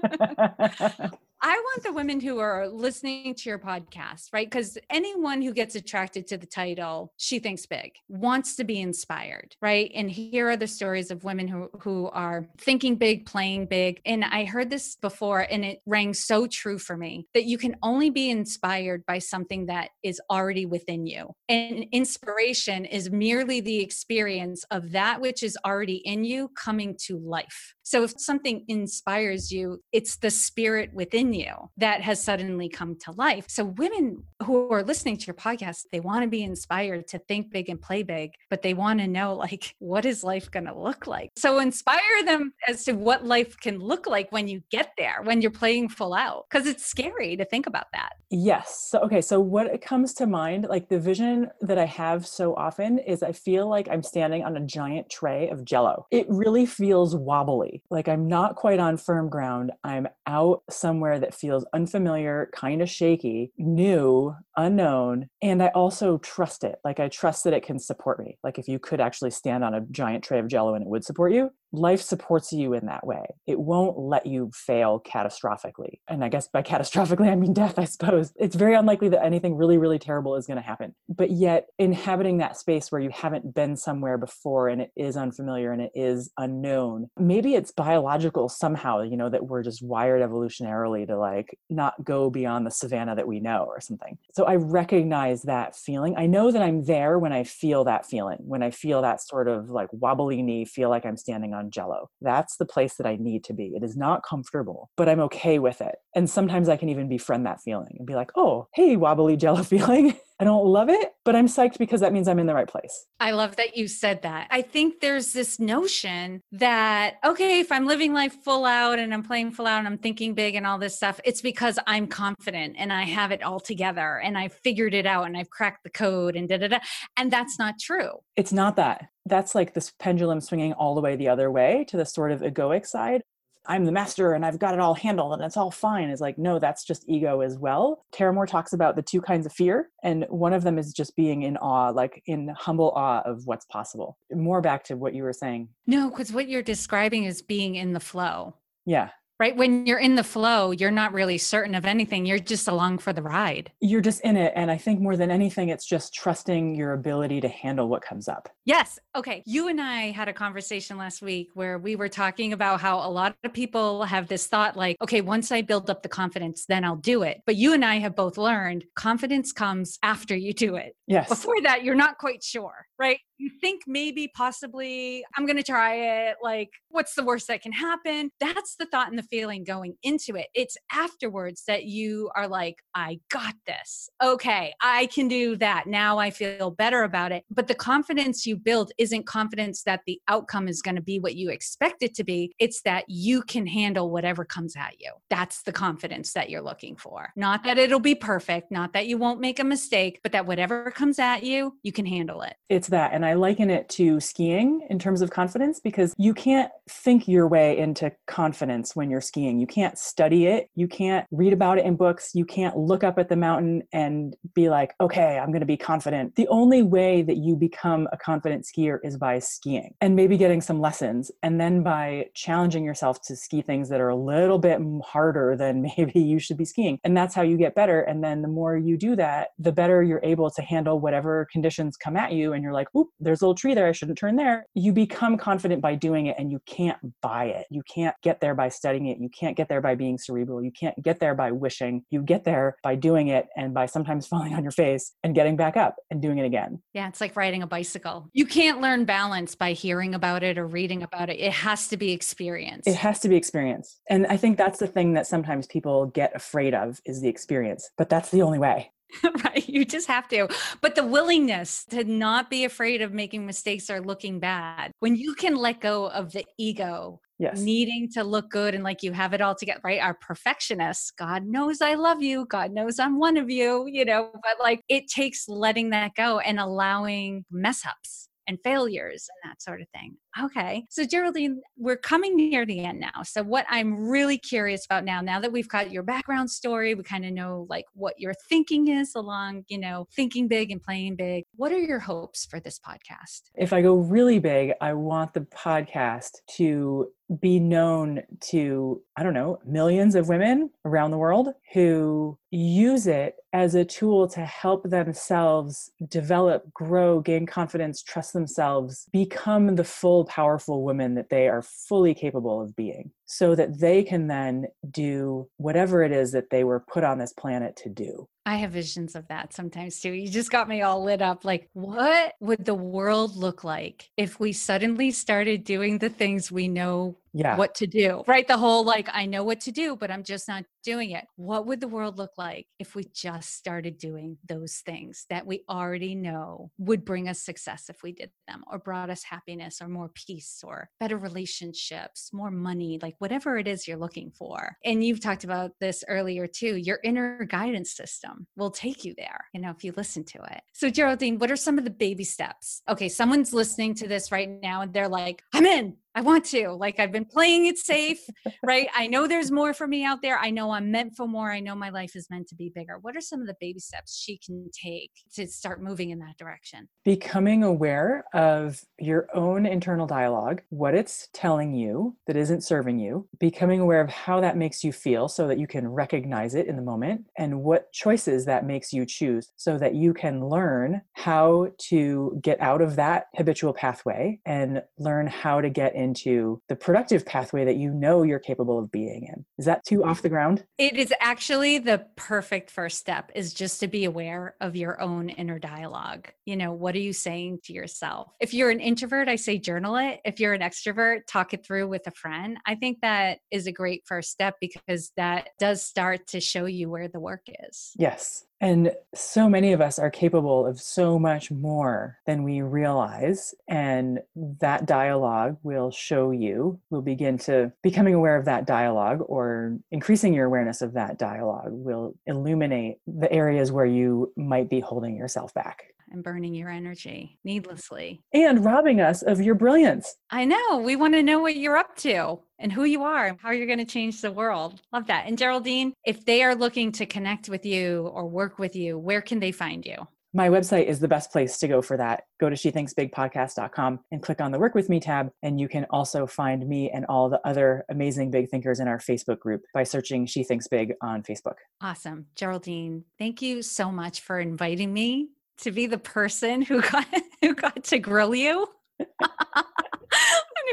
I 1.43 1.55
want 1.55 1.83
the 1.83 1.93
women 1.93 2.21
who 2.21 2.39
are 2.39 2.69
listening 2.69 3.35
to 3.35 3.49
your 3.49 3.59
podcast, 3.59 4.29
right? 4.31 4.49
Because 4.49 4.77
anyone 4.91 5.41
who 5.41 5.55
gets 5.55 5.75
attracted 5.75 6.27
to 6.27 6.37
the 6.37 6.47
title, 6.47 7.15
She 7.17 7.39
Thinks 7.39 7.65
Big, 7.65 7.93
wants 8.09 8.57
to 8.57 8.65
be 8.65 8.79
inspired, 8.79 9.57
right? 9.63 9.91
And 9.95 10.11
here 10.11 10.51
are 10.51 10.57
the 10.59 10.67
stories 10.67 11.11
of 11.11 11.25
women 11.25 11.49
who, 11.49 11.71
who 11.81 12.11
are 12.11 12.47
thinking 12.59 12.97
big, 12.97 13.25
playing 13.25 13.67
big. 13.67 14.03
And 14.05 14.23
I 14.23 14.45
heard 14.45 14.69
this 14.69 14.97
before 14.97 15.41
and 15.51 15.65
it 15.65 15.79
rang 15.87 16.13
so 16.13 16.47
true 16.47 16.79
for 16.79 16.95
me 16.95 17.27
that 17.33 17.45
you 17.45 17.57
can 17.57 17.77
only 17.83 18.11
be 18.11 18.29
inspired 18.29 19.07
by 19.07 19.19
something 19.19 19.65
that 19.67 19.91
is 20.03 20.21
already 20.29 20.67
within 20.67 21.07
you. 21.07 21.31
And 21.49 21.87
inspiration 21.91 22.85
is 22.85 23.11
merely 23.11 23.63
the 23.63 23.81
experience 23.81 24.65
of 24.71 24.93
that 24.93 25.23
which 25.23 25.43
is 25.43 25.57
already 25.65 25.97
in 25.97 26.25
you 26.25 26.49
coming 26.49 26.99
to 27.07 27.17
life. 27.17 27.75
So 27.83 28.05
if 28.05 28.13
something 28.19 28.65
inspires 28.69 29.51
you, 29.51 29.83
it's 29.91 30.19
the 30.19 30.31
spirit 30.31 30.91
within 30.93 31.30
you 31.33 31.71
that 31.77 32.01
has 32.03 32.23
suddenly 32.23 32.69
come 32.69 32.97
to 32.97 33.13
life. 33.13 33.47
So 33.49 33.65
women 33.65 34.25
who 34.43 34.71
are 34.71 34.83
listening 34.83 35.17
to 35.19 35.27
your 35.27 35.35
podcast, 35.35 35.87
they 35.93 36.01
want 36.01 36.23
to 36.23 36.29
be 36.29 36.43
inspired 36.43 37.09
to 37.09 37.19
think 37.19 37.51
big 37.51 37.69
and 37.69 37.81
play 37.81 38.03
big, 38.03 38.33
but 38.49 38.63
they 38.63 38.75
want 38.75 39.01
to 39.01 39.07
know 39.07 39.35
like 39.35 39.75
what 39.79 40.05
is 40.05 40.25
life 40.25 40.51
going 40.51 40.67
to 40.67 40.79
look 40.79 41.07
like? 41.07 41.31
So 41.37 41.59
inspire 41.59 42.25
them 42.25 42.53
as 42.69 42.85
to 42.85 42.93
what 42.93 43.25
life 43.25 43.57
can 43.59 43.79
look 43.79 44.07
like 44.07 44.33
when 44.33 44.49
you 44.49 44.63
get 44.71 44.93
there, 44.99 45.21
when 45.23 45.41
you're 45.41 45.51
playing 45.51 45.89
full 45.89 46.15
out 46.15 46.47
because 46.51 46.67
it's 46.67 46.85
scary 46.85 47.37
to 47.37 47.45
think 47.45 47.67
about 47.67 47.87
that. 47.93 48.15
Yes. 48.31 48.89
So 48.91 49.01
okay, 49.01 49.21
so 49.21 49.41
what 49.41 49.67
it 49.67 49.83
comes 49.83 50.15
to 50.15 50.27
mind 50.27 50.67
like 50.69 50.89
the 50.89 51.01
vision 51.01 51.51
that 51.61 51.79
I 51.79 51.87
have 51.87 52.27
so 52.27 52.55
often 52.55 52.99
is 52.99 53.23
I 53.23 53.33
feel 53.33 53.69
like 53.69 53.89
I'm 53.91 54.03
standing 54.03 54.45
on 54.45 54.57
a 54.57 54.61
giant 54.61 55.11
tray 55.11 55.49
of 55.49 55.65
jello. 55.65 56.07
It 56.11 56.27
really 56.29 56.67
feels 56.67 57.17
wobbly 57.17 57.83
like 57.91 58.09
I'm 58.09 58.29
not 58.29 58.57
quite 58.57 58.79
on 58.79 58.97
firm 58.97 59.29
ground. 59.29 59.73
I'm 59.85 60.09
out 60.27 60.63
somewhere 60.71 61.19
that 61.21 61.35
feels 61.35 61.65
unfamiliar, 61.73 62.51
kind 62.55 62.83
of 62.83 62.91
shaky, 62.91 63.53
new, 63.59 64.35
unknown. 64.57 65.29
And 65.43 65.63
I 65.63 65.69
also 65.69 66.19
trust 66.19 66.65
it. 66.65 66.77
Like 66.85 67.01
I 67.01 67.09
trust 67.09 67.45
that 67.45 67.53
it 67.53 67.65
can 67.65 67.79
support 67.79 68.19
me. 68.19 68.39
Like 68.43 68.59
if 68.59 68.69
you 68.69 68.79
could 68.79 69.01
actually 69.01 69.31
stand 69.31 69.65
on 69.65 69.75
a 69.75 69.83
giant 69.91 70.25
tray 70.25 70.39
of 70.39 70.49
jello 70.49 70.75
and 70.75 70.83
it 70.83 70.89
would 70.89 71.05
support 71.05 71.33
you, 71.33 71.51
life 71.73 72.01
supports 72.01 72.53
you 72.53 72.75
in 72.75 72.87
that 72.87 73.07
way. 73.07 73.25
It 73.47 73.61
won't 73.61 73.99
let 73.99 74.27
you 74.27 74.51
fail 74.55 75.01
catastrophically. 75.01 76.01
And 76.09 76.25
I 76.25 76.29
guess 76.29 76.49
by 76.49 76.63
catastrophically, 76.71 77.31
I 77.31 77.35
mean 77.35 77.53
death, 77.53 77.79
I 77.79 77.85
suppose. 77.85 78.33
It's 78.37 78.57
very 78.57 78.75
unlikely 78.75 79.09
that 79.11 79.25
anything 79.25 79.57
really, 79.57 79.79
really 79.79 79.99
terrible 79.99 80.37
is 80.37 80.47
going 80.47 80.57
to 80.57 80.63
happen. 80.63 80.95
But 81.09 81.31
yet, 81.31 81.67
inhabiting 81.79 82.39
that 82.39 82.57
space 82.57 82.91
where 82.91 83.01
you 83.01 83.11
haven't 83.11 83.55
been 83.55 83.77
somewhere 83.77 84.19
before 84.19 84.69
and 84.69 84.81
it 84.81 84.91
is 84.97 85.17
unfamiliar 85.17 85.73
and 85.73 85.83
it 85.83 85.93
is 85.95 86.31
unknown, 86.39 87.09
maybe 87.19 87.55
it's 87.55 87.71
biological 87.71 88.49
somehow, 88.49 89.03
you 89.03 89.17
know, 89.17 89.29
that 89.29 89.47
we're 89.47 89.63
just 89.63 89.83
wired 89.83 90.23
evolutionarily 90.23 91.07
to 91.07 91.17
like 91.17 91.59
not 91.69 92.03
go 92.05 92.31
beyond 92.31 92.67
the 92.67 92.71
savannah 92.71 93.15
that 93.15 93.29
we 93.29 93.41
know 93.41 93.65
or 93.69 93.81
something. 93.81 94.19
So 94.33 94.45
I 94.45 94.57
recognize 94.57 95.43
that 95.43 95.77
feeling. 95.77 96.15
I 96.17 96.27
know 96.27 96.51
that 96.51 96.63
I'm 96.63 96.85
there 96.85 97.19
when 97.19 97.33
I 97.33 97.45
feel 97.45 97.85
that 97.85 98.07
feeling, 98.07 98.39
when 98.41 98.63
I 98.63 98.71
feel 98.71 99.03
that 99.03 99.21
sort 99.21 99.49
of 99.49 99.71
like 99.71 99.89
wobbly 99.93 100.43
knee, 100.43 100.65
feel 100.65 100.91
like 100.91 101.07
I'm 101.07 101.17
standing 101.17 101.55
on 101.55 101.60
on 101.61 101.71
jello. 101.71 102.11
That's 102.21 102.57
the 102.57 102.67
place 102.67 102.95
that 102.97 103.07
I 103.07 103.17
need 103.17 103.45
to 103.45 103.53
be. 103.53 103.75
It 103.77 103.85
is 103.85 103.97
not 103.97 104.25
comfortable, 104.25 104.91
but 104.97 105.09
I'm 105.09 105.21
okay 105.21 105.59
with 105.59 105.81
it. 105.81 105.97
And 106.17 106.29
sometimes 106.29 106.69
I 106.69 106.77
can 106.77 106.89
even 106.89 107.09
befriend 107.09 107.47
that 107.47 107.61
feeling 107.61 107.95
and 107.99 108.07
be 108.07 108.15
like, 108.17 108.33
oh, 108.35 108.67
hey, 108.75 108.97
wobbly 108.97 109.37
jello 109.37 109.63
feeling. 109.75 110.17
I 110.41 110.45
don't 110.45 110.65
love 110.65 110.89
it, 110.89 111.13
but 111.23 111.37
I'm 111.37 111.47
psyched 111.47 111.77
because 111.77 112.01
that 112.01 112.15
means 112.15 112.27
I'm 112.27 112.39
in 112.39 112.47
the 112.47 112.55
right 112.55 112.67
place. 112.67 113.05
I 113.21 113.33
love 113.33 113.57
that 113.57 113.77
you 113.77 113.87
said 113.87 114.23
that. 114.23 114.49
I 114.51 114.63
think 114.63 115.01
there's 115.01 115.35
this 115.35 115.61
notion 115.61 116.41
that, 116.53 117.17
okay, 117.23 117.61
if 117.61 117.71
I'm 117.71 117.85
living 117.85 118.15
life 118.15 118.35
full 118.43 118.65
out 118.65 118.99
and 118.99 119.13
I'm 119.13 119.23
playing 119.23 119.51
full 119.51 119.67
out 119.67 119.81
and 119.81 119.87
I'm 119.87 119.99
thinking 119.99 120.33
big 120.33 120.55
and 120.55 120.67
all 120.67 120.79
this 120.79 120.97
stuff, 120.97 121.21
it's 121.27 121.43
because 121.43 121.79
I'm 121.87 122.07
confident 122.07 122.77
and 122.79 122.91
I 122.91 123.03
have 123.03 123.33
it 123.33 123.43
all 123.43 123.61
together 123.61 124.19
and 124.19 124.39
I've 124.39 124.55
figured 124.55 124.95
it 124.95 125.05
out 125.05 125.27
and 125.27 125.37
I've 125.37 125.51
cracked 125.51 125.85
the 125.85 125.91
code 125.91 126.37
and 126.37 126.49
da 126.49 126.57
da 126.57 126.69
da. 126.69 126.79
And 127.19 127.31
that's 127.31 127.59
not 127.59 127.75
true. 127.79 128.13
It's 128.35 128.53
not 128.53 128.77
that. 128.77 129.09
That's 129.27 129.55
like 129.55 129.75
this 129.75 129.93
pendulum 129.99 130.41
swinging 130.41 130.73
all 130.73 130.95
the 130.95 131.03
way 131.03 131.17
the 131.17 131.29
other 131.29 131.51
way 131.51 131.85
to 131.89 131.99
the 131.99 132.07
sort 132.07 132.33
of 132.33 132.41
egoic 132.41 132.87
side. 132.87 133.23
I'm 133.71 133.85
the 133.85 133.93
master 133.93 134.33
and 134.33 134.45
I've 134.45 134.59
got 134.59 134.75
it 134.75 134.81
all 134.81 134.95
handled 134.95 135.33
and 135.35 135.43
it's 135.45 135.57
all 135.57 135.71
fine 135.71 136.11
is 136.11 136.21
like, 136.21 136.37
no, 136.39 136.59
that's 136.59 136.85
just 136.85 137.05
ego 137.09 137.41
as 137.41 137.57
well. 137.57 138.05
Tara 138.11 138.35
Mohr 138.35 138.49
talks 138.49 138.73
about 138.73 138.97
the 138.97 139.03
two 139.03 139.21
kinds 139.21 139.47
of 139.47 139.53
fear. 139.53 139.91
And 140.03 140.27
one 140.29 140.53
of 140.53 140.65
them 140.65 140.77
is 140.77 140.93
just 140.93 141.15
being 141.15 141.43
in 141.43 141.57
awe, 141.59 141.91
like 141.91 142.21
in 142.27 142.49
humble 142.49 142.91
awe 142.97 143.23
of 143.25 143.47
what's 143.47 143.67
possible. 143.67 144.19
More 144.33 144.61
back 144.61 144.83
to 144.85 144.97
what 144.97 145.15
you 145.15 145.23
were 145.23 145.33
saying. 145.33 145.69
No, 145.87 146.11
because 146.11 146.33
what 146.33 146.49
you're 146.49 146.63
describing 146.63 147.25
is 147.25 147.43
being 147.43 147.77
in 147.77 147.93
the 147.93 148.01
flow. 148.01 148.55
Yeah 148.87 149.11
right? 149.41 149.57
When 149.57 149.87
you're 149.87 149.99
in 149.99 150.17
the 150.17 150.23
flow, 150.23 150.71
you're 150.71 150.91
not 150.91 151.15
really 151.15 151.39
certain 151.39 151.75
of 151.75 151.87
anything. 151.87 152.27
You're 152.27 152.39
just 152.39 152.69
along 152.69 152.99
for 152.99 153.15
the 153.15 153.23
ride. 153.23 153.73
You're 153.81 154.03
just 154.03 154.21
in 154.21 154.37
it. 154.37 154.53
And 154.55 154.71
I 154.71 154.77
think 154.77 155.01
more 155.01 155.17
than 155.17 155.31
anything, 155.31 155.71
it's 155.71 155.87
just 155.87 156.13
trusting 156.13 156.75
your 156.75 156.93
ability 156.93 157.41
to 157.41 157.49
handle 157.49 157.89
what 157.89 158.03
comes 158.03 158.29
up. 158.29 158.51
Yes. 158.67 158.99
Okay. 159.17 159.43
You 159.47 159.69
and 159.69 159.81
I 159.81 160.11
had 160.11 160.29
a 160.29 160.35
conversation 160.35 160.99
last 160.99 161.23
week 161.23 161.49
where 161.55 161.79
we 161.79 161.97
were 161.97 162.11
talking 162.11 162.53
about 162.53 162.83
how 162.83 162.99
a 162.99 163.09
lot 163.09 163.35
of 163.43 163.55
people 163.55 164.05
have 164.05 164.29
this 164.29 164.47
thought 164.47 164.77
like, 164.77 164.99
okay, 165.01 165.23
once 165.23 165.51
I 165.51 165.63
build 165.63 165.89
up 165.89 166.03
the 166.03 166.11
confidence, 166.11 166.67
then 166.67 166.85
I'll 166.85 166.97
do 166.97 167.23
it. 167.23 167.41
But 167.47 167.57
you 167.57 167.73
and 167.73 167.83
I 167.83 167.99
have 167.99 168.15
both 168.15 168.37
learned 168.37 168.85
confidence 168.95 169.53
comes 169.53 169.99
after 170.03 170.37
you 170.37 170.53
do 170.53 170.77
it. 170.77 170.95
Yes. 171.07 171.31
Before 171.31 171.61
that, 171.63 171.83
you're 171.83 171.95
not 171.95 172.19
quite 172.19 172.45
sure, 172.45 172.87
right? 172.99 173.19
You 173.41 173.51
think 173.59 173.85
maybe, 173.87 174.29
possibly, 174.29 175.25
I'm 175.35 175.47
going 175.47 175.57
to 175.57 175.63
try 175.63 175.95
it. 176.29 176.37
Like, 176.43 176.69
what's 176.91 177.15
the 177.15 177.25
worst 177.25 177.49
that 177.49 177.63
can 177.63 177.73
happen? 177.73 178.31
That's 178.39 178.77
the 178.77 178.85
thought 178.85 179.09
and 179.09 179.19
the 179.19 179.23
feeling 179.23 179.65
going 179.65 179.97
into 180.03 180.37
it. 180.37 180.49
It's 180.55 180.77
afterwards 180.93 181.63
that 181.67 181.85
you 181.85 182.31
are 182.37 182.47
like, 182.47 182.77
I 182.95 183.19
got 183.31 183.55
this. 183.67 184.11
Okay, 184.23 184.75
I 184.83 185.07
can 185.07 185.27
do 185.27 185.57
that. 185.57 185.87
Now 185.87 186.19
I 186.19 186.29
feel 186.29 186.71
better 186.71 187.03
about 187.03 187.33
it. 187.33 187.45
But 187.51 187.67
the 187.67 187.75
confidence 187.75 188.45
you 188.45 188.57
build 188.57 188.93
isn't 188.99 189.27
confidence 189.27 189.85
that 189.85 190.03
the 190.07 190.21
outcome 190.29 190.69
is 190.69 190.83
going 190.83 190.97
to 190.97 191.01
be 191.01 191.19
what 191.19 191.35
you 191.35 191.49
expect 191.49 192.03
it 192.03 192.15
to 192.17 192.25
be. 192.25 192.53
It's 192.59 192.83
that 192.83 193.05
you 193.09 193.41
can 193.41 193.67
handle 193.67 194.11
whatever 194.11 194.45
comes 194.45 194.77
at 194.77 195.01
you. 195.01 195.13
That's 195.31 195.63
the 195.63 195.73
confidence 195.73 196.35
that 196.35 196.51
you're 196.51 196.61
looking 196.61 196.95
for. 196.95 197.31
Not 197.37 197.65
that 197.65 197.79
it'll 197.79 198.01
be 198.01 198.15
perfect, 198.15 198.71
not 198.71 198.93
that 198.93 199.07
you 199.07 199.17
won't 199.17 199.41
make 199.41 199.59
a 199.59 199.65
mistake, 199.65 200.21
but 200.23 200.33
that 200.33 200.45
whatever 200.45 200.91
comes 200.91 201.19
at 201.19 201.43
you, 201.43 201.79
you 201.83 201.93
can 201.93 202.05
handle 202.05 202.43
it. 202.43 202.57
It's 202.69 202.89
that. 202.89 203.15
And 203.15 203.25
I 203.25 203.30
liken 203.35 203.71
it 203.71 203.89
to 203.91 204.21
skiing 204.21 204.87
in 204.91 204.99
terms 204.99 205.23
of 205.23 205.31
confidence 205.31 205.81
because 205.81 206.15
you 206.19 206.35
can't 206.35 206.71
think 206.89 207.29
your 207.29 207.49
way 207.49 207.79
into 207.79 208.13
confidence 208.27 208.97
when 208.97 209.11
you're 209.11 209.21
skiing. 209.21 209.59
You 209.59 209.67
can't 209.67 209.99
study 209.99 210.47
it. 210.47 210.69
You 210.75 210.89
can't 210.89 211.27
read 211.31 211.53
about 211.53 211.79
it 211.79 211.85
in 211.85 211.97
books. 211.97 212.31
You 212.35 212.45
can't 212.45 212.77
look 212.77 213.05
up 213.05 213.19
at 213.19 213.29
the 213.29 213.37
mountain 213.37 213.83
and 213.93 214.37
be 214.55 214.69
like, 214.69 214.95
okay, 215.01 215.39
I'm 215.39 215.51
going 215.51 215.61
to 215.61 215.67
be 215.67 215.77
confident. 215.77 216.37
The 216.37 216.49
only 216.49 216.83
way 216.83 217.23
that 217.23 217.37
you 217.37 217.57
become 217.57 218.09
a 218.13 218.17
confident 218.17 218.67
skier 218.67 218.99
is 219.03 219.17
by 219.17 219.39
skiing 219.39 219.95
and 220.01 220.17
maybe 220.17 220.37
getting 220.37 220.61
some 220.61 220.81
lessons 220.81 221.31
and 221.43 221.61
then 221.61 221.83
by 221.83 222.27
challenging 222.35 222.85
yourself 222.85 223.21
to 223.23 223.37
ski 223.37 223.63
things 223.63 223.89
that 223.89 224.01
are 224.01 224.09
a 224.09 224.17
little 224.17 224.59
bit 224.59 224.81
harder 225.05 225.57
than 225.59 225.83
maybe 225.97 226.21
you 226.21 226.39
should 226.39 226.57
be 226.57 226.65
skiing. 226.65 226.99
And 227.05 227.17
that's 227.17 227.35
how 227.35 227.43
you 227.43 227.57
get 227.57 227.75
better. 227.75 228.01
And 228.01 228.23
then 228.23 228.43
the 228.43 228.49
more 228.49 228.77
you 228.77 228.97
do 228.97 229.17
that, 229.17 229.49
the 229.59 229.73
better 229.73 230.03
you're 230.03 230.21
able 230.23 230.51
to 230.51 230.63
handle 230.63 231.01
whatever 231.01 231.47
conditions 231.53 231.97
come 231.97 232.17
at 232.17 232.33
you. 232.33 232.53
And 232.53 232.63
you're 232.63 232.73
like, 232.73 232.89
oop, 232.97 233.09
there's 233.21 233.43
a 233.43 233.45
little 233.45 233.55
tree 233.55 233.75
there. 233.75 233.87
I 233.87 233.93
shouldn't 233.93 234.19
turn 234.19 234.37
there. 234.37 234.67
You 234.75 234.93
become 234.93 235.37
confident 235.37 235.83
by 235.83 235.95
doing 235.95 236.27
it 236.27 236.37
and 236.39 236.51
you 236.51 236.61
can't 236.67 236.99
buy 237.21 237.47
it. 237.47 237.67
You 237.71 237.83
can't 237.93 238.17
get 238.23 238.41
there 238.41 238.55
by 238.55 238.69
studying 238.69 239.07
it. 239.07 239.19
You 239.19 239.29
can't 239.29 239.57
get 239.57 239.69
there 239.69 239.81
by 239.81 239.95
being 239.95 240.19
cerebral. 240.19 240.63
You 240.63 240.73
can't 240.73 241.01
get 241.03 241.21
there 241.21 241.35
by 241.35 241.53
wishing. 241.53 242.05
You 242.11 242.23
get 242.23 242.45
there 242.45 242.77
by 242.83 242.95
doing 242.95 243.29
it 243.29 243.47
and 243.57 243.75
by 243.75 243.87
sometimes 243.87 244.27
falling 244.31 244.55
on 244.55 244.63
your 244.63 244.73
face 244.73 245.13
and 245.23 245.35
getting 245.35 245.57
back 245.57 245.77
up 245.77 245.97
and 246.11 246.21
doing 246.21 246.39
it 246.39 246.45
again. 246.45 246.81
Yeah, 246.95 247.09
it's 247.09 247.21
like 247.21 247.37
riding 247.37 247.63
a 247.63 247.67
bicycle. 247.67 248.29
You 248.33 248.47
can't 248.47 248.81
learn 248.81 249.05
balance 249.05 249.55
by 249.55 249.73
hearing 249.73 250.15
about 250.15 250.43
it 250.43 250.59
or 250.59 250.67
reading 250.67 251.03
about 251.03 251.31
it. 251.31 251.39
It 251.39 251.53
has 251.53 251.89
to 251.89 251.97
be 251.97 252.13
experience. 252.13 252.87
It 252.87 252.97
has 252.97 253.21
to 253.21 253.29
be 253.29 253.37
experience. 253.37 254.01
And 254.09 254.27
I 254.27 254.37
think 254.37 254.57
that's 254.57 254.79
the 254.79 254.87
thing 254.87 255.15
that 255.15 255.27
sometimes 255.27 255.67
people 255.67 256.07
get 256.07 256.35
afraid 256.35 256.75
of 256.75 257.01
is 257.05 257.21
the 257.21 257.29
experience, 257.29 257.91
but 257.97 258.09
that's 258.09 258.31
the 258.31 258.43
only 258.43 258.59
way. 258.59 258.91
right. 259.45 259.69
You 259.69 259.85
just 259.85 260.09
have 260.09 260.29
to. 260.29 260.49
But 260.81 260.95
the 260.95 261.05
willingness 261.05 261.85
to 261.87 262.05
not 262.05 262.51
be 262.51 262.65
afraid 262.65 263.03
of 263.03 263.13
making 263.13 263.47
mistakes 263.47 263.91
or 263.91 264.01
looking 264.01 264.41
bad, 264.41 264.93
when 265.01 265.17
you 265.17 265.35
can 265.35 265.57
let 265.57 265.81
go 265.81 266.09
of 266.09 266.33
the 266.33 266.45
ego 266.59 267.21
yes. 267.39 267.61
needing 267.61 268.09
to 268.13 268.25
look 268.25 268.51
good 268.51 268.75
and 268.75 268.85
like 268.85 269.03
you 269.03 269.13
have 269.13 269.33
it 269.33 269.41
all 269.41 269.55
together, 269.55 269.81
right? 269.83 270.01
Our 270.01 270.15
perfectionists, 270.15 271.11
God 271.11 271.45
knows 271.45 271.81
I 271.81 271.95
love 271.95 272.23
you. 272.23 272.47
God 272.47 272.73
knows 272.73 272.99
I'm 272.99 273.19
one 273.19 273.37
of 273.37 273.51
you, 273.51 273.87
you 273.87 274.05
know, 274.05 274.31
but 274.33 274.61
like 274.61 274.83
it 274.89 275.09
takes 275.09 275.49
letting 275.49 275.91
that 275.91 276.15
go 276.15 276.39
and 276.39 276.61
allowing 276.61 277.45
mess 277.51 277.85
ups 277.87 278.30
and 278.51 278.59
failures 278.65 279.29
and 279.31 279.51
that 279.51 279.63
sort 279.63 279.81
of 279.81 279.89
thing. 279.91 280.17
Okay. 280.43 280.85
So, 280.91 281.05
Geraldine, 281.05 281.61
we're 281.79 281.97
coming 281.97 282.37
near 282.37 282.67
the 282.67 282.81
end 282.85 283.01
now. 283.01 283.23
So, 283.23 283.43
what 283.43 283.65
I'm 283.71 284.09
really 284.09 284.37
curious 284.37 284.85
about 284.85 285.05
now, 285.05 285.21
now 285.21 285.41
that 285.41 285.53
we've 285.53 285.69
got 285.69 285.93
your 285.93 286.03
background 286.03 286.51
story, 286.51 286.95
we 286.95 287.05
kind 287.05 287.25
of 287.25 287.33
know 287.33 287.67
like 287.71 287.87
what 287.95 288.19
your 288.19 288.35
thinking 288.49 288.89
is 288.89 289.13
along, 289.15 289.65
you 289.69 289.79
know, 289.79 290.07
thinking 290.15 290.49
big 290.49 290.71
and 290.71 290.83
playing 290.83 291.17
big. 291.17 291.45
What 291.57 291.73
are 291.73 291.79
your 291.79 292.01
hopes 292.01 292.45
for 292.45 292.59
this 292.61 292.79
podcast? 292.79 293.43
If 293.55 293.73
I 293.73 293.83
go 293.83 293.95
really 293.95 294.41
big, 294.41 294.73
I 294.81 294.95
want 294.95 295.33
the 295.33 295.43
podcast 295.43 296.33
to 296.57 297.09
be 297.39 297.61
known 297.61 298.23
to, 298.41 299.03
I 299.17 299.23
don't 299.23 299.35
know, 299.35 299.59
millions 299.65 300.15
of 300.15 300.29
women 300.29 300.71
around 300.85 301.11
the 301.11 301.19
world 301.19 301.49
who 301.73 302.39
use 302.51 303.07
it 303.07 303.37
as 303.53 303.75
a 303.75 303.85
tool 303.85 304.27
to 304.29 304.41
help 304.41 304.89
themselves 304.89 305.91
develop, 306.09 306.73
grow, 306.73 307.21
gain 307.21 307.47
confidence, 307.47 308.03
trust 308.03 308.33
themselves, 308.33 309.07
become 309.13 309.77
the 309.77 309.85
full, 309.85 310.25
powerful 310.25 310.83
women 310.83 311.15
that 311.15 311.29
they 311.29 311.49
are 311.49 311.63
fully 311.63 312.15
capable 312.15 312.61
of 312.61 312.75
being, 312.75 313.11
so 313.27 313.55
that 313.55 313.79
they 313.79 314.03
can 314.03 314.27
then 314.27 314.67
do 314.91 315.49
whatever 315.57 316.03
it 316.03 316.13
is 316.13 316.33
that 316.33 316.51
they 316.51 316.65
were 316.65 316.81
put 316.81 317.05
on 317.05 317.19
this 317.19 317.33
planet 317.33 317.77
to 317.77 317.89
do. 317.89 318.29
I 318.51 318.57
have 318.57 318.73
visions 318.73 319.15
of 319.15 319.29
that 319.29 319.53
sometimes 319.53 320.01
too. 320.01 320.11
You 320.11 320.29
just 320.29 320.51
got 320.51 320.69
me 320.69 320.83
all 320.83 321.05
lit 321.05 321.23
up. 321.23 321.45
Like, 321.45 321.69
what 321.73 322.35
would 322.41 322.65
the 322.65 322.75
world 322.75 323.37
look 323.37 323.63
like 323.63 324.11
if 324.17 324.41
we 324.41 324.53
suddenly 324.53 325.13
started 325.13 325.63
doing 325.63 325.99
the 325.99 326.09
things 326.09 326.51
we 326.51 326.67
know 326.67 327.17
yeah. 327.33 327.57
what 327.57 327.75
to 327.77 327.87
do? 327.87 328.25
Right? 328.27 328.47
The 328.47 328.57
whole 328.57 328.85
like, 328.85 329.09
I 329.13 329.27
know 329.27 329.45
what 329.45 329.61
to 329.63 329.73
do, 329.73 329.97
but 329.97 330.11
I'm 330.11 330.25
just 330.25 330.49
not 330.49 330.65
doing 330.83 331.11
it. 331.11 331.27
What 331.37 331.67
would 331.67 331.81
the 331.81 331.89
world 331.89 332.19
look 332.19 332.33
like 332.39 332.67
if 332.79 332.95
we 332.95 333.05
just 333.15 333.55
started 333.55 333.99
doing 333.99 334.39
those 334.47 334.77
things 334.79 335.27
that 335.31 335.47
we 335.47 335.63
already 335.69 336.15
know 336.15 336.71
would 336.79 337.05
bring 337.05 337.29
us 337.29 337.43
success 337.43 337.89
if 337.89 338.03
we 338.03 338.13
did 338.13 338.31
them, 338.49 338.65
or 338.71 338.79
brought 338.79 339.11
us 339.11 339.23
happiness, 339.23 339.81
or 339.81 339.89
more 339.89 340.11
peace, 340.15 340.63
or 340.65 340.89
better 340.99 341.19
relationships, 341.19 342.31
more 342.33 342.51
money, 342.51 342.99
like 343.01 343.15
whatever 343.19 343.59
it 343.59 343.69
is 343.69 343.87
you're 343.87 343.97
looking 343.97 344.31
for? 344.31 344.77
And 344.85 345.05
you've 345.05 345.21
talked 345.21 345.45
about 345.45 345.73
this 345.81 346.03
earlier 346.09 346.47
too 346.47 346.77
your 346.77 346.99
inner 347.05 347.45
guidance 347.45 347.93
system 347.93 348.47
will 348.57 348.71
take 348.71 349.05
you 349.05 349.15
there, 349.17 349.47
you 349.53 349.61
know, 349.61 349.71
if 349.71 349.85
you 349.85 349.93
listen 349.97 350.25
to 350.25 350.39
it. 350.51 350.63
So, 350.73 350.91
Geraldine, 350.91 351.39
what 351.39 351.51
are 351.51 351.57
some 351.57 351.79
of 351.79 351.85
the 351.85 351.91
baby 351.91 352.25
steps? 352.25 352.83
Okay, 352.89 353.09
someone's 353.09 353.53
listening 353.53 353.95
to 353.97 354.09
this 354.09 354.33
right 354.33 354.49
now 354.49 354.83
and 354.83 354.93
they're 354.93 355.09
like, 355.09 355.43
I'm 355.53 355.67
in. 355.67 355.97
I 356.15 356.23
want 356.23 356.45
to. 356.47 356.71
Like 356.71 356.99
I've 356.99 357.13
been 357.13 357.25
playing 357.25 357.67
it 357.67 357.79
safe, 357.91 358.21
right? 358.63 358.89
I 358.95 359.07
know 359.07 359.27
there's 359.27 359.51
more 359.51 359.73
for 359.73 359.87
me 359.87 360.05
out 360.05 360.23
there. 360.23 360.39
I 360.39 360.51
know 360.51 360.73
I'm 360.73 360.91
meant 360.91 361.15
for 361.17 361.29
more. 361.29 361.53
I 361.53 361.61
know 361.61 361.75
my 361.75 361.91
life 361.91 362.17
is 362.17 362.29
meant 362.31 362.49
to 362.49 362.55
be 362.55 362.71
bigger. 362.75 362.99
What 363.01 363.17
are 363.17 363.21
some 363.21 363.41
of 363.41 363.47
the 363.47 363.57
baby 363.61 363.79
steps 363.79 364.19
she 364.19 364.39
can 364.39 364.71
take 364.73 365.13
to 365.35 365.47
start 365.47 365.83
moving 365.83 366.11
in 366.11 366.19
that 366.21 366.37
direction? 366.37 366.89
Becoming 367.05 367.63
aware 367.63 368.25
of 368.35 368.83
your 368.99 369.29
own 369.35 369.67
internal 369.67 370.07
dialogue, 370.07 370.63
what 370.71 370.95
it's 370.95 371.29
telling 371.33 371.75
you 371.75 372.17
that 372.27 372.37
isn't 372.37 372.65
serving 372.65 372.99
you, 372.99 373.29
becoming 373.39 373.81
aware 373.81 374.01
of 374.01 374.11
how 374.11 374.41
that 374.41 374.57
makes 374.57 374.83
you 374.83 374.93
feel 374.93 375.29
so 375.29 375.47
that 375.47 375.59
you 375.59 375.67
can 375.67 375.87
recognize 375.87 376.55
it 376.55 376.67
in 376.67 376.77
the 376.77 376.83
moment 376.83 377.27
and 377.39 377.63
what 377.63 377.93
choices 377.93 378.45
that 378.47 378.67
makes 378.67 378.93
you 378.93 379.07
choose 379.07 379.51
so 379.57 379.79
that 379.79 379.95
you 379.95 380.13
can 380.13 380.45
learn 380.49 381.03
how 381.13 381.69
to 381.79 382.39
get 382.43 382.61
out 382.61 382.83
of 382.83 382.97
that 382.97 383.27
habitual 383.37 383.73
pathway 383.73 384.41
and 384.45 384.83
learn 384.99 385.27
how 385.27 385.61
to 385.61 385.71
get 385.71 385.95
into 386.01 386.61
the 386.69 386.77
productive 386.77 387.25
pathway 387.25 387.65
that 387.65 387.77
you 387.77 387.93
know 387.93 388.23
you're 388.23 388.39
capable 388.39 388.79
of 388.79 388.91
being 388.91 389.27
in. 389.27 389.45
Is 389.59 389.67
that 389.67 389.85
too 389.85 390.03
off 390.03 390.19
mm-hmm. 390.19 390.23
the 390.23 390.29
ground? 390.31 390.65
It 390.79 390.97
is 390.97 391.13
actually 391.21 391.79
the 391.79 392.07
perfect 392.17 392.71
first 392.71 392.99
step 392.99 393.31
is 393.35 393.55
just 393.55 393.81
to 393.81 393.89
be 393.89 394.05
aware 394.05 394.55
of 394.61 394.75
your 394.75 395.01
own 395.01 395.29
inner 395.29 395.59
dialogue. 395.59 396.29
You 396.47 396.57
know, 396.57 396.73
what 396.73 396.95
are 396.95 397.01
you 397.01 397.13
saying 397.13 397.61
to 397.65 397.73
yourself? 397.73 398.33
If 398.41 398.55
you're 398.55 398.71
an 398.71 398.81
introvert, 398.81 399.29
I 399.29 399.37
say 399.37 399.59
journal 399.59 399.97
it. 399.97 400.21
If 400.25 400.41
you're 400.41 400.55
an 400.55 400.63
extrovert, 400.63 401.21
talk 401.29 401.55
it 401.55 401.65
through 401.65 401.89
with 401.89 402.07
a 402.07 402.13
friend. 402.13 402.59
I 402.67 402.75
think 402.75 402.99
that 403.03 403.39
is 403.51 403.67
a 403.67 403.73
great 403.73 404.03
first 404.07 404.31
step 404.31 404.57
because 404.61 405.13
that 405.17 405.51
does 405.59 405.83
start 405.83 406.29
to 406.29 406.41
show 406.41 406.65
you 406.65 406.89
where 406.89 407.09
the 407.09 407.21
work 407.21 407.47
is. 407.69 407.93
Yes. 407.97 408.45
And 408.61 408.93
so 409.15 409.49
many 409.49 409.73
of 409.73 409.81
us 409.81 409.99
are 409.99 410.11
capable 410.11 410.67
of 410.67 410.81
so 410.81 411.19
much 411.19 411.51
more 411.51 412.19
than 412.27 412.43
we 412.43 412.61
realize. 412.61 413.55
And 413.69 414.21
that 414.61 414.87
dialogue 414.87 415.57
will 415.63 415.91
show 415.91 416.31
you, 416.31 416.79
will 416.91 417.01
begin 417.01 417.39
to 417.39 417.73
becoming 417.83 418.15
aware 418.15 418.37
of 418.37 418.45
that 418.45 418.67
dialogue 418.67 419.23
or 419.27 419.79
increasing 419.91 420.35
your 420.35 420.47
awareness 420.47 420.83
of 420.83 420.93
that 420.93 421.19
dialogue 421.19 421.71
will 421.71 422.15
illuminate 422.27 422.99
the 423.07 423.33
areas 423.33 423.73
where 423.73 423.87
you 423.87 424.33
might 424.37 424.69
be 424.69 424.81
holding 424.81 425.17
yourself 425.17 425.55
back 425.55 425.90
and 426.11 426.23
burning 426.23 426.55
your 426.55 426.71
energy 426.71 427.39
needlessly 427.45 428.23
and 428.33 428.65
robbing 428.65 429.01
us 429.01 429.23
of 429.23 429.41
your 429.41 429.55
brilliance. 429.55 430.17
I 430.31 430.45
know. 430.45 430.79
We 430.79 430.97
want 430.97 431.15
to 431.15 431.23
know 431.23 431.41
what 431.41 431.57
you're 431.57 431.77
up 431.77 431.97
to 431.99 432.41
and 432.59 432.73
who 432.73 432.85
you 432.85 433.03
are 433.03 433.27
and 433.27 433.39
how 433.41 433.51
you're 433.51 433.67
going 433.67 433.79
to 433.79 433.85
change 433.85 434.21
the 434.21 434.33
world. 434.33 434.81
Love 434.93 435.07
that. 435.07 435.27
And 435.27 435.39
Geraldine, 435.39 435.95
if 436.05 436.25
they 436.25 436.43
are 436.43 436.55
looking 436.55 436.93
to 436.93 437.07
connect 437.07 437.49
with 437.49 437.65
you 437.65 438.07
or 438.13 438.29
work 438.29 438.59
with 438.59 438.77
you, 438.77 438.99
where 438.99 439.23
can 439.23 439.41
they 439.41 439.53
find 439.53 439.85
you? 439.85 440.07
My 440.33 440.49
website 440.49 440.85
is 440.85 441.01
the 441.01 441.09
best 441.09 441.33
place 441.33 441.59
to 441.59 441.67
go 441.67 441.83
for 441.83 441.97
that. 441.97 442.23
Go 442.39 442.49
to 442.49 442.55
shethinksbigpodcast.com 442.55 444.01
and 444.13 444.23
click 444.23 444.41
on 444.41 444.53
the 444.53 444.61
Work 444.61 444.77
With 444.77 444.89
Me 444.89 445.01
tab. 445.01 445.33
And 445.43 445.59
you 445.59 445.67
can 445.67 445.87
also 445.91 446.25
find 446.25 446.69
me 446.69 446.89
and 446.89 447.05
all 447.07 447.29
the 447.29 447.41
other 447.45 447.85
amazing 447.89 448.31
big 448.31 448.49
thinkers 448.49 448.79
in 448.79 448.87
our 448.87 448.99
Facebook 448.99 449.41
group 449.41 449.63
by 449.75 449.83
searching 449.83 450.27
She 450.27 450.45
Thinks 450.45 450.69
Big 450.69 450.95
on 451.03 451.25
Facebook. 451.25 451.57
Awesome. 451.81 452.27
Geraldine, 452.37 453.05
thank 453.19 453.43
you 453.43 453.61
so 453.61 453.91
much 453.91 454.21
for 454.21 454.39
inviting 454.39 454.93
me 454.93 455.31
to 455.61 455.71
be 455.71 455.87
the 455.87 455.99
person 455.99 456.63
who 456.63 456.83
got 456.83 457.07
who 457.43 457.55
got 457.55 457.85
to 457.85 457.99
grill 457.99 458.35
you. 458.35 458.67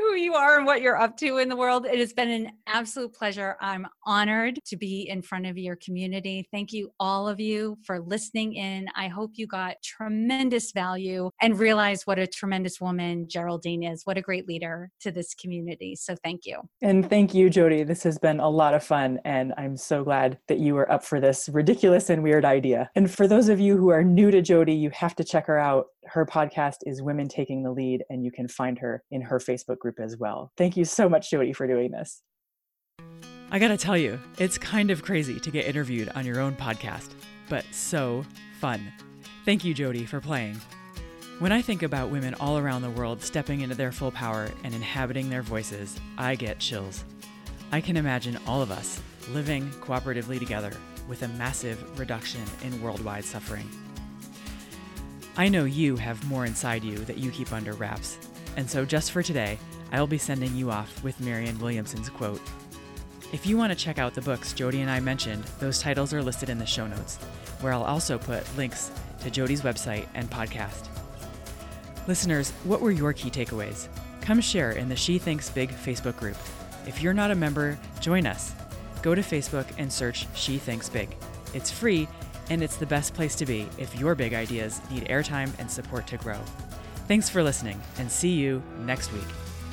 who 0.07 0.15
you 0.15 0.35
are 0.35 0.57
and 0.57 0.65
what 0.65 0.81
you're 0.81 0.99
up 0.99 1.17
to 1.17 1.37
in 1.37 1.49
the 1.49 1.55
world. 1.55 1.85
It 1.85 1.99
has 1.99 2.13
been 2.13 2.29
an 2.29 2.51
absolute 2.67 3.13
pleasure. 3.13 3.55
I'm 3.59 3.87
honored 4.05 4.59
to 4.65 4.77
be 4.77 5.09
in 5.09 5.21
front 5.21 5.45
of 5.45 5.57
your 5.57 5.75
community. 5.75 6.47
Thank 6.51 6.71
you, 6.71 6.91
all 6.99 7.27
of 7.27 7.39
you, 7.39 7.77
for 7.83 7.99
listening 7.99 8.53
in. 8.53 8.87
I 8.95 9.07
hope 9.07 9.31
you 9.35 9.47
got 9.47 9.75
tremendous 9.83 10.71
value 10.71 11.29
and 11.41 11.59
realize 11.59 12.05
what 12.05 12.19
a 12.19 12.27
tremendous 12.27 12.79
woman 12.79 13.27
Geraldine 13.27 13.83
is. 13.83 14.03
What 14.05 14.17
a 14.17 14.21
great 14.21 14.47
leader 14.47 14.91
to 15.01 15.11
this 15.11 15.33
community. 15.33 15.95
So 15.95 16.15
thank 16.23 16.45
you. 16.45 16.61
And 16.81 17.09
thank 17.09 17.33
you, 17.33 17.49
Jodi. 17.49 17.83
This 17.83 18.03
has 18.03 18.17
been 18.17 18.39
a 18.39 18.49
lot 18.49 18.73
of 18.73 18.83
fun. 18.83 19.19
And 19.25 19.53
I'm 19.57 19.77
so 19.77 20.03
glad 20.03 20.37
that 20.47 20.59
you 20.59 20.75
were 20.75 20.91
up 20.91 21.03
for 21.03 21.19
this 21.19 21.49
ridiculous 21.49 22.09
and 22.09 22.23
weird 22.23 22.45
idea. 22.45 22.89
And 22.95 23.09
for 23.09 23.27
those 23.27 23.49
of 23.49 23.59
you 23.59 23.77
who 23.77 23.89
are 23.89 24.03
new 24.03 24.31
to 24.31 24.41
Jodi, 24.41 24.73
you 24.73 24.89
have 24.91 25.15
to 25.15 25.23
check 25.23 25.47
her 25.47 25.57
out. 25.57 25.87
Her 26.05 26.25
podcast 26.25 26.77
is 26.85 27.01
Women 27.01 27.27
Taking 27.27 27.63
the 27.63 27.71
Lead, 27.71 28.05
and 28.09 28.23
you 28.23 28.31
can 28.31 28.47
find 28.47 28.79
her 28.79 29.03
in 29.11 29.21
her 29.21 29.26
Facebook 29.35 29.79
group 29.79 29.99
as 29.99 30.17
well. 30.17 30.51
Thank 30.57 30.77
you 30.77 30.85
so 30.85 31.07
much, 31.07 31.29
Jodi, 31.29 31.53
for 31.53 31.67
doing 31.67 31.91
this. 31.91 32.21
I 33.49 33.59
gotta 33.59 33.77
tell 33.77 33.97
you, 33.97 34.19
it's 34.39 34.57
kind 34.57 34.91
of 34.91 35.03
crazy 35.03 35.39
to 35.39 35.51
get 35.51 35.65
interviewed 35.65 36.09
on 36.15 36.25
your 36.25 36.39
own 36.39 36.55
podcast, 36.55 37.13
but 37.49 37.63
so 37.71 38.25
fun. 38.59 38.91
Thank 39.45 39.63
you, 39.63 39.73
Jodi, 39.73 40.05
for 40.05 40.19
playing. 40.19 40.59
When 41.39 41.51
I 41.51 41.61
think 41.61 41.83
about 41.83 42.09
women 42.09 42.33
all 42.39 42.57
around 42.57 42.81
the 42.81 42.89
world 42.89 43.21
stepping 43.21 43.61
into 43.61 43.75
their 43.75 43.91
full 43.91 44.11
power 44.11 44.49
and 44.63 44.73
inhabiting 44.73 45.29
their 45.29 45.43
voices, 45.43 45.97
I 46.17 46.35
get 46.35 46.59
chills. 46.59 47.05
I 47.71 47.79
can 47.79 47.95
imagine 47.95 48.39
all 48.47 48.61
of 48.61 48.71
us 48.71 48.99
living 49.29 49.69
cooperatively 49.81 50.39
together 50.39 50.73
with 51.07 51.21
a 51.21 51.27
massive 51.29 51.99
reduction 51.99 52.41
in 52.63 52.81
worldwide 52.81 53.23
suffering. 53.23 53.69
I 55.37 55.47
know 55.47 55.65
you 55.65 55.95
have 55.97 56.27
more 56.27 56.45
inside 56.45 56.83
you 56.83 56.97
that 57.05 57.19
you 57.19 57.29
keep 57.29 57.53
under 57.53 57.73
wraps, 57.73 58.17
and 58.57 58.69
so 58.69 58.83
just 58.83 59.13
for 59.13 59.23
today, 59.23 59.57
I'll 59.93 60.07
be 60.07 60.17
sending 60.17 60.53
you 60.55 60.69
off 60.69 61.01
with 61.03 61.21
Marianne 61.21 61.59
Williamson's 61.59 62.09
quote. 62.09 62.41
If 63.31 63.45
you 63.45 63.55
want 63.57 63.71
to 63.71 63.77
check 63.77 63.99
out 63.99 64.13
the 64.13 64.21
books 64.21 64.51
Jodi 64.51 64.81
and 64.81 64.91
I 64.91 64.99
mentioned, 64.99 65.43
those 65.59 65.79
titles 65.79 66.13
are 66.13 66.23
listed 66.23 66.49
in 66.49 66.57
the 66.57 66.65
show 66.65 66.87
notes, 66.87 67.17
where 67.61 67.71
I'll 67.71 67.83
also 67.83 68.17
put 68.17 68.43
links 68.57 68.91
to 69.21 69.29
Jodi's 69.29 69.61
website 69.61 70.07
and 70.13 70.29
podcast. 70.29 70.87
Listeners, 72.07 72.51
what 72.63 72.81
were 72.81 72.91
your 72.91 73.13
key 73.13 73.29
takeaways? 73.29 73.87
Come 74.21 74.41
share 74.41 74.71
in 74.71 74.89
the 74.89 74.95
She 74.95 75.17
Thinks 75.17 75.49
Big 75.49 75.69
Facebook 75.69 76.17
group. 76.17 76.37
If 76.85 77.01
you're 77.01 77.13
not 77.13 77.31
a 77.31 77.35
member, 77.35 77.77
join 77.99 78.25
us. 78.25 78.53
Go 79.01 79.13
to 79.13 79.21
Facebook 79.21 79.67
and 79.77 79.91
search 79.91 80.25
She 80.33 80.57
Thinks 80.57 80.89
Big. 80.89 81.15
It's 81.53 81.69
free, 81.69 82.07
and 82.49 82.63
it's 82.63 82.77
the 82.77 82.85
best 82.85 83.13
place 83.13 83.35
to 83.35 83.45
be 83.45 83.67
if 83.77 83.93
your 83.99 84.15
big 84.15 84.33
ideas 84.33 84.81
need 84.89 85.05
airtime 85.09 85.51
and 85.59 85.69
support 85.69 86.07
to 86.07 86.17
grow. 86.17 86.39
Thanks 87.07 87.29
for 87.29 87.41
listening, 87.41 87.81
and 87.97 88.11
see 88.11 88.31
you 88.31 88.61
next 88.79 89.13
week. 89.13 89.23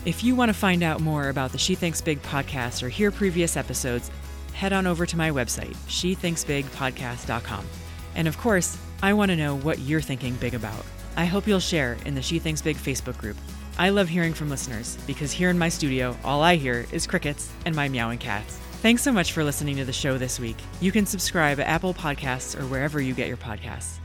If 0.04 0.22
you 0.22 0.36
want 0.36 0.50
to 0.50 0.54
find 0.54 0.82
out 0.82 1.00
more 1.00 1.30
about 1.30 1.50
the 1.50 1.58
She 1.58 1.74
Thinks 1.74 2.00
Big 2.00 2.22
podcast 2.22 2.82
or 2.82 2.88
hear 2.88 3.10
previous 3.10 3.56
episodes, 3.56 4.10
head 4.52 4.72
on 4.72 4.86
over 4.86 5.04
to 5.04 5.16
my 5.16 5.30
website, 5.30 5.74
shethinksbigpodcast.com. 5.88 7.66
And 8.14 8.28
of 8.28 8.38
course, 8.38 8.78
I 9.02 9.14
want 9.14 9.30
to 9.30 9.36
know 9.36 9.56
what 9.56 9.80
you're 9.80 10.00
thinking 10.00 10.36
big 10.36 10.54
about. 10.54 10.84
I 11.16 11.24
hope 11.24 11.48
you'll 11.48 11.58
share 11.58 11.96
in 12.04 12.14
the 12.14 12.22
She 12.22 12.38
Thinks 12.38 12.62
Big 12.62 12.76
Facebook 12.76 13.18
group. 13.18 13.36
I 13.78 13.88
love 13.88 14.08
hearing 14.08 14.34
from 14.34 14.50
listeners 14.50 14.96
because 15.04 15.32
here 15.32 15.50
in 15.50 15.58
my 15.58 15.68
studio, 15.68 16.16
all 16.22 16.42
I 16.42 16.54
hear 16.54 16.86
is 16.92 17.06
crickets 17.06 17.50
and 17.66 17.74
my 17.74 17.88
meowing 17.88 18.18
cats. 18.18 18.58
Thanks 18.80 19.02
so 19.02 19.10
much 19.10 19.32
for 19.32 19.42
listening 19.42 19.76
to 19.76 19.84
the 19.84 19.92
show 19.92 20.18
this 20.18 20.38
week. 20.38 20.56
You 20.80 20.92
can 20.92 21.06
subscribe 21.06 21.58
at 21.58 21.66
Apple 21.66 21.94
Podcasts 21.94 22.58
or 22.58 22.66
wherever 22.66 23.00
you 23.00 23.14
get 23.14 23.26
your 23.26 23.38
podcasts. 23.38 23.98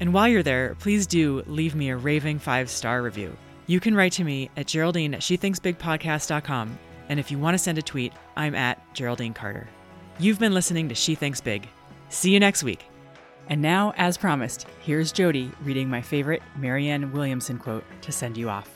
And 0.00 0.12
while 0.12 0.28
you're 0.28 0.42
there, 0.42 0.74
please 0.78 1.06
do 1.06 1.42
leave 1.46 1.74
me 1.74 1.90
a 1.90 1.96
raving 1.96 2.38
five 2.38 2.70
star 2.70 3.02
review. 3.02 3.36
You 3.66 3.80
can 3.80 3.94
write 3.94 4.12
to 4.12 4.24
me 4.24 4.50
at 4.56 4.66
Geraldine 4.66 5.14
at 5.14 5.20
SheThinksBigPodcast.com. 5.20 6.78
And 7.08 7.20
if 7.20 7.30
you 7.30 7.38
want 7.38 7.54
to 7.54 7.58
send 7.58 7.78
a 7.78 7.82
tweet, 7.82 8.12
I'm 8.36 8.54
at 8.54 8.94
Geraldine 8.94 9.34
Carter. 9.34 9.68
You've 10.18 10.38
been 10.38 10.54
listening 10.54 10.88
to 10.88 10.94
She 10.94 11.14
Thinks 11.14 11.40
Big. 11.40 11.68
See 12.08 12.32
you 12.32 12.40
next 12.40 12.62
week. 12.62 12.84
And 13.48 13.62
now, 13.62 13.92
as 13.96 14.16
promised, 14.16 14.66
here's 14.80 15.12
Jodi 15.12 15.52
reading 15.62 15.88
my 15.88 16.02
favorite 16.02 16.42
Marianne 16.56 17.12
Williamson 17.12 17.58
quote 17.58 17.84
to 18.02 18.12
send 18.12 18.36
you 18.36 18.48
off. 18.48 18.75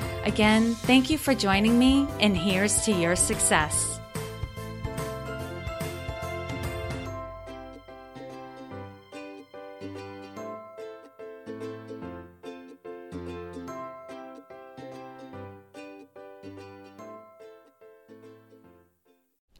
Again, 0.23 0.75
thank 0.75 1.09
you 1.09 1.17
for 1.17 1.33
joining 1.33 1.79
me, 1.79 2.07
and 2.19 2.37
here's 2.37 2.81
to 2.85 2.91
your 2.91 3.15
success. 3.15 3.99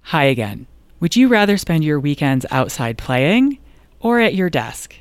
Hi 0.04 0.26
again. 0.26 0.68
Would 1.00 1.16
you 1.16 1.30
rather 1.30 1.58
spend 1.58 1.86
your 1.86 2.00
weekends 2.00 2.46
outside 2.52 2.98
playing 2.98 3.58
or 4.00 4.20
at 4.20 4.36
your 4.36 4.50
desk? 4.50 4.94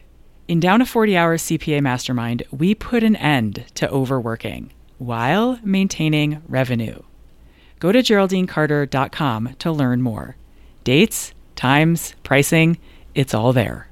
In 0.46 0.60
Down 0.60 0.78
to 0.78 0.86
40 0.86 1.16
Hours 1.16 1.42
CPA 1.42 1.82
Mastermind, 1.82 2.44
we 2.50 2.74
put 2.74 3.02
an 3.02 3.16
end 3.16 3.66
to 3.74 3.90
overworking 3.90 4.72
while 5.00 5.58
maintaining 5.64 6.42
revenue. 6.46 7.00
Go 7.78 7.90
to 7.90 8.00
GeraldineCarter.com 8.00 9.56
to 9.58 9.72
learn 9.72 10.02
more. 10.02 10.36
Dates, 10.84 11.32
times, 11.56 12.14
pricing, 12.22 12.78
it's 13.14 13.32
all 13.32 13.52
there. 13.54 13.89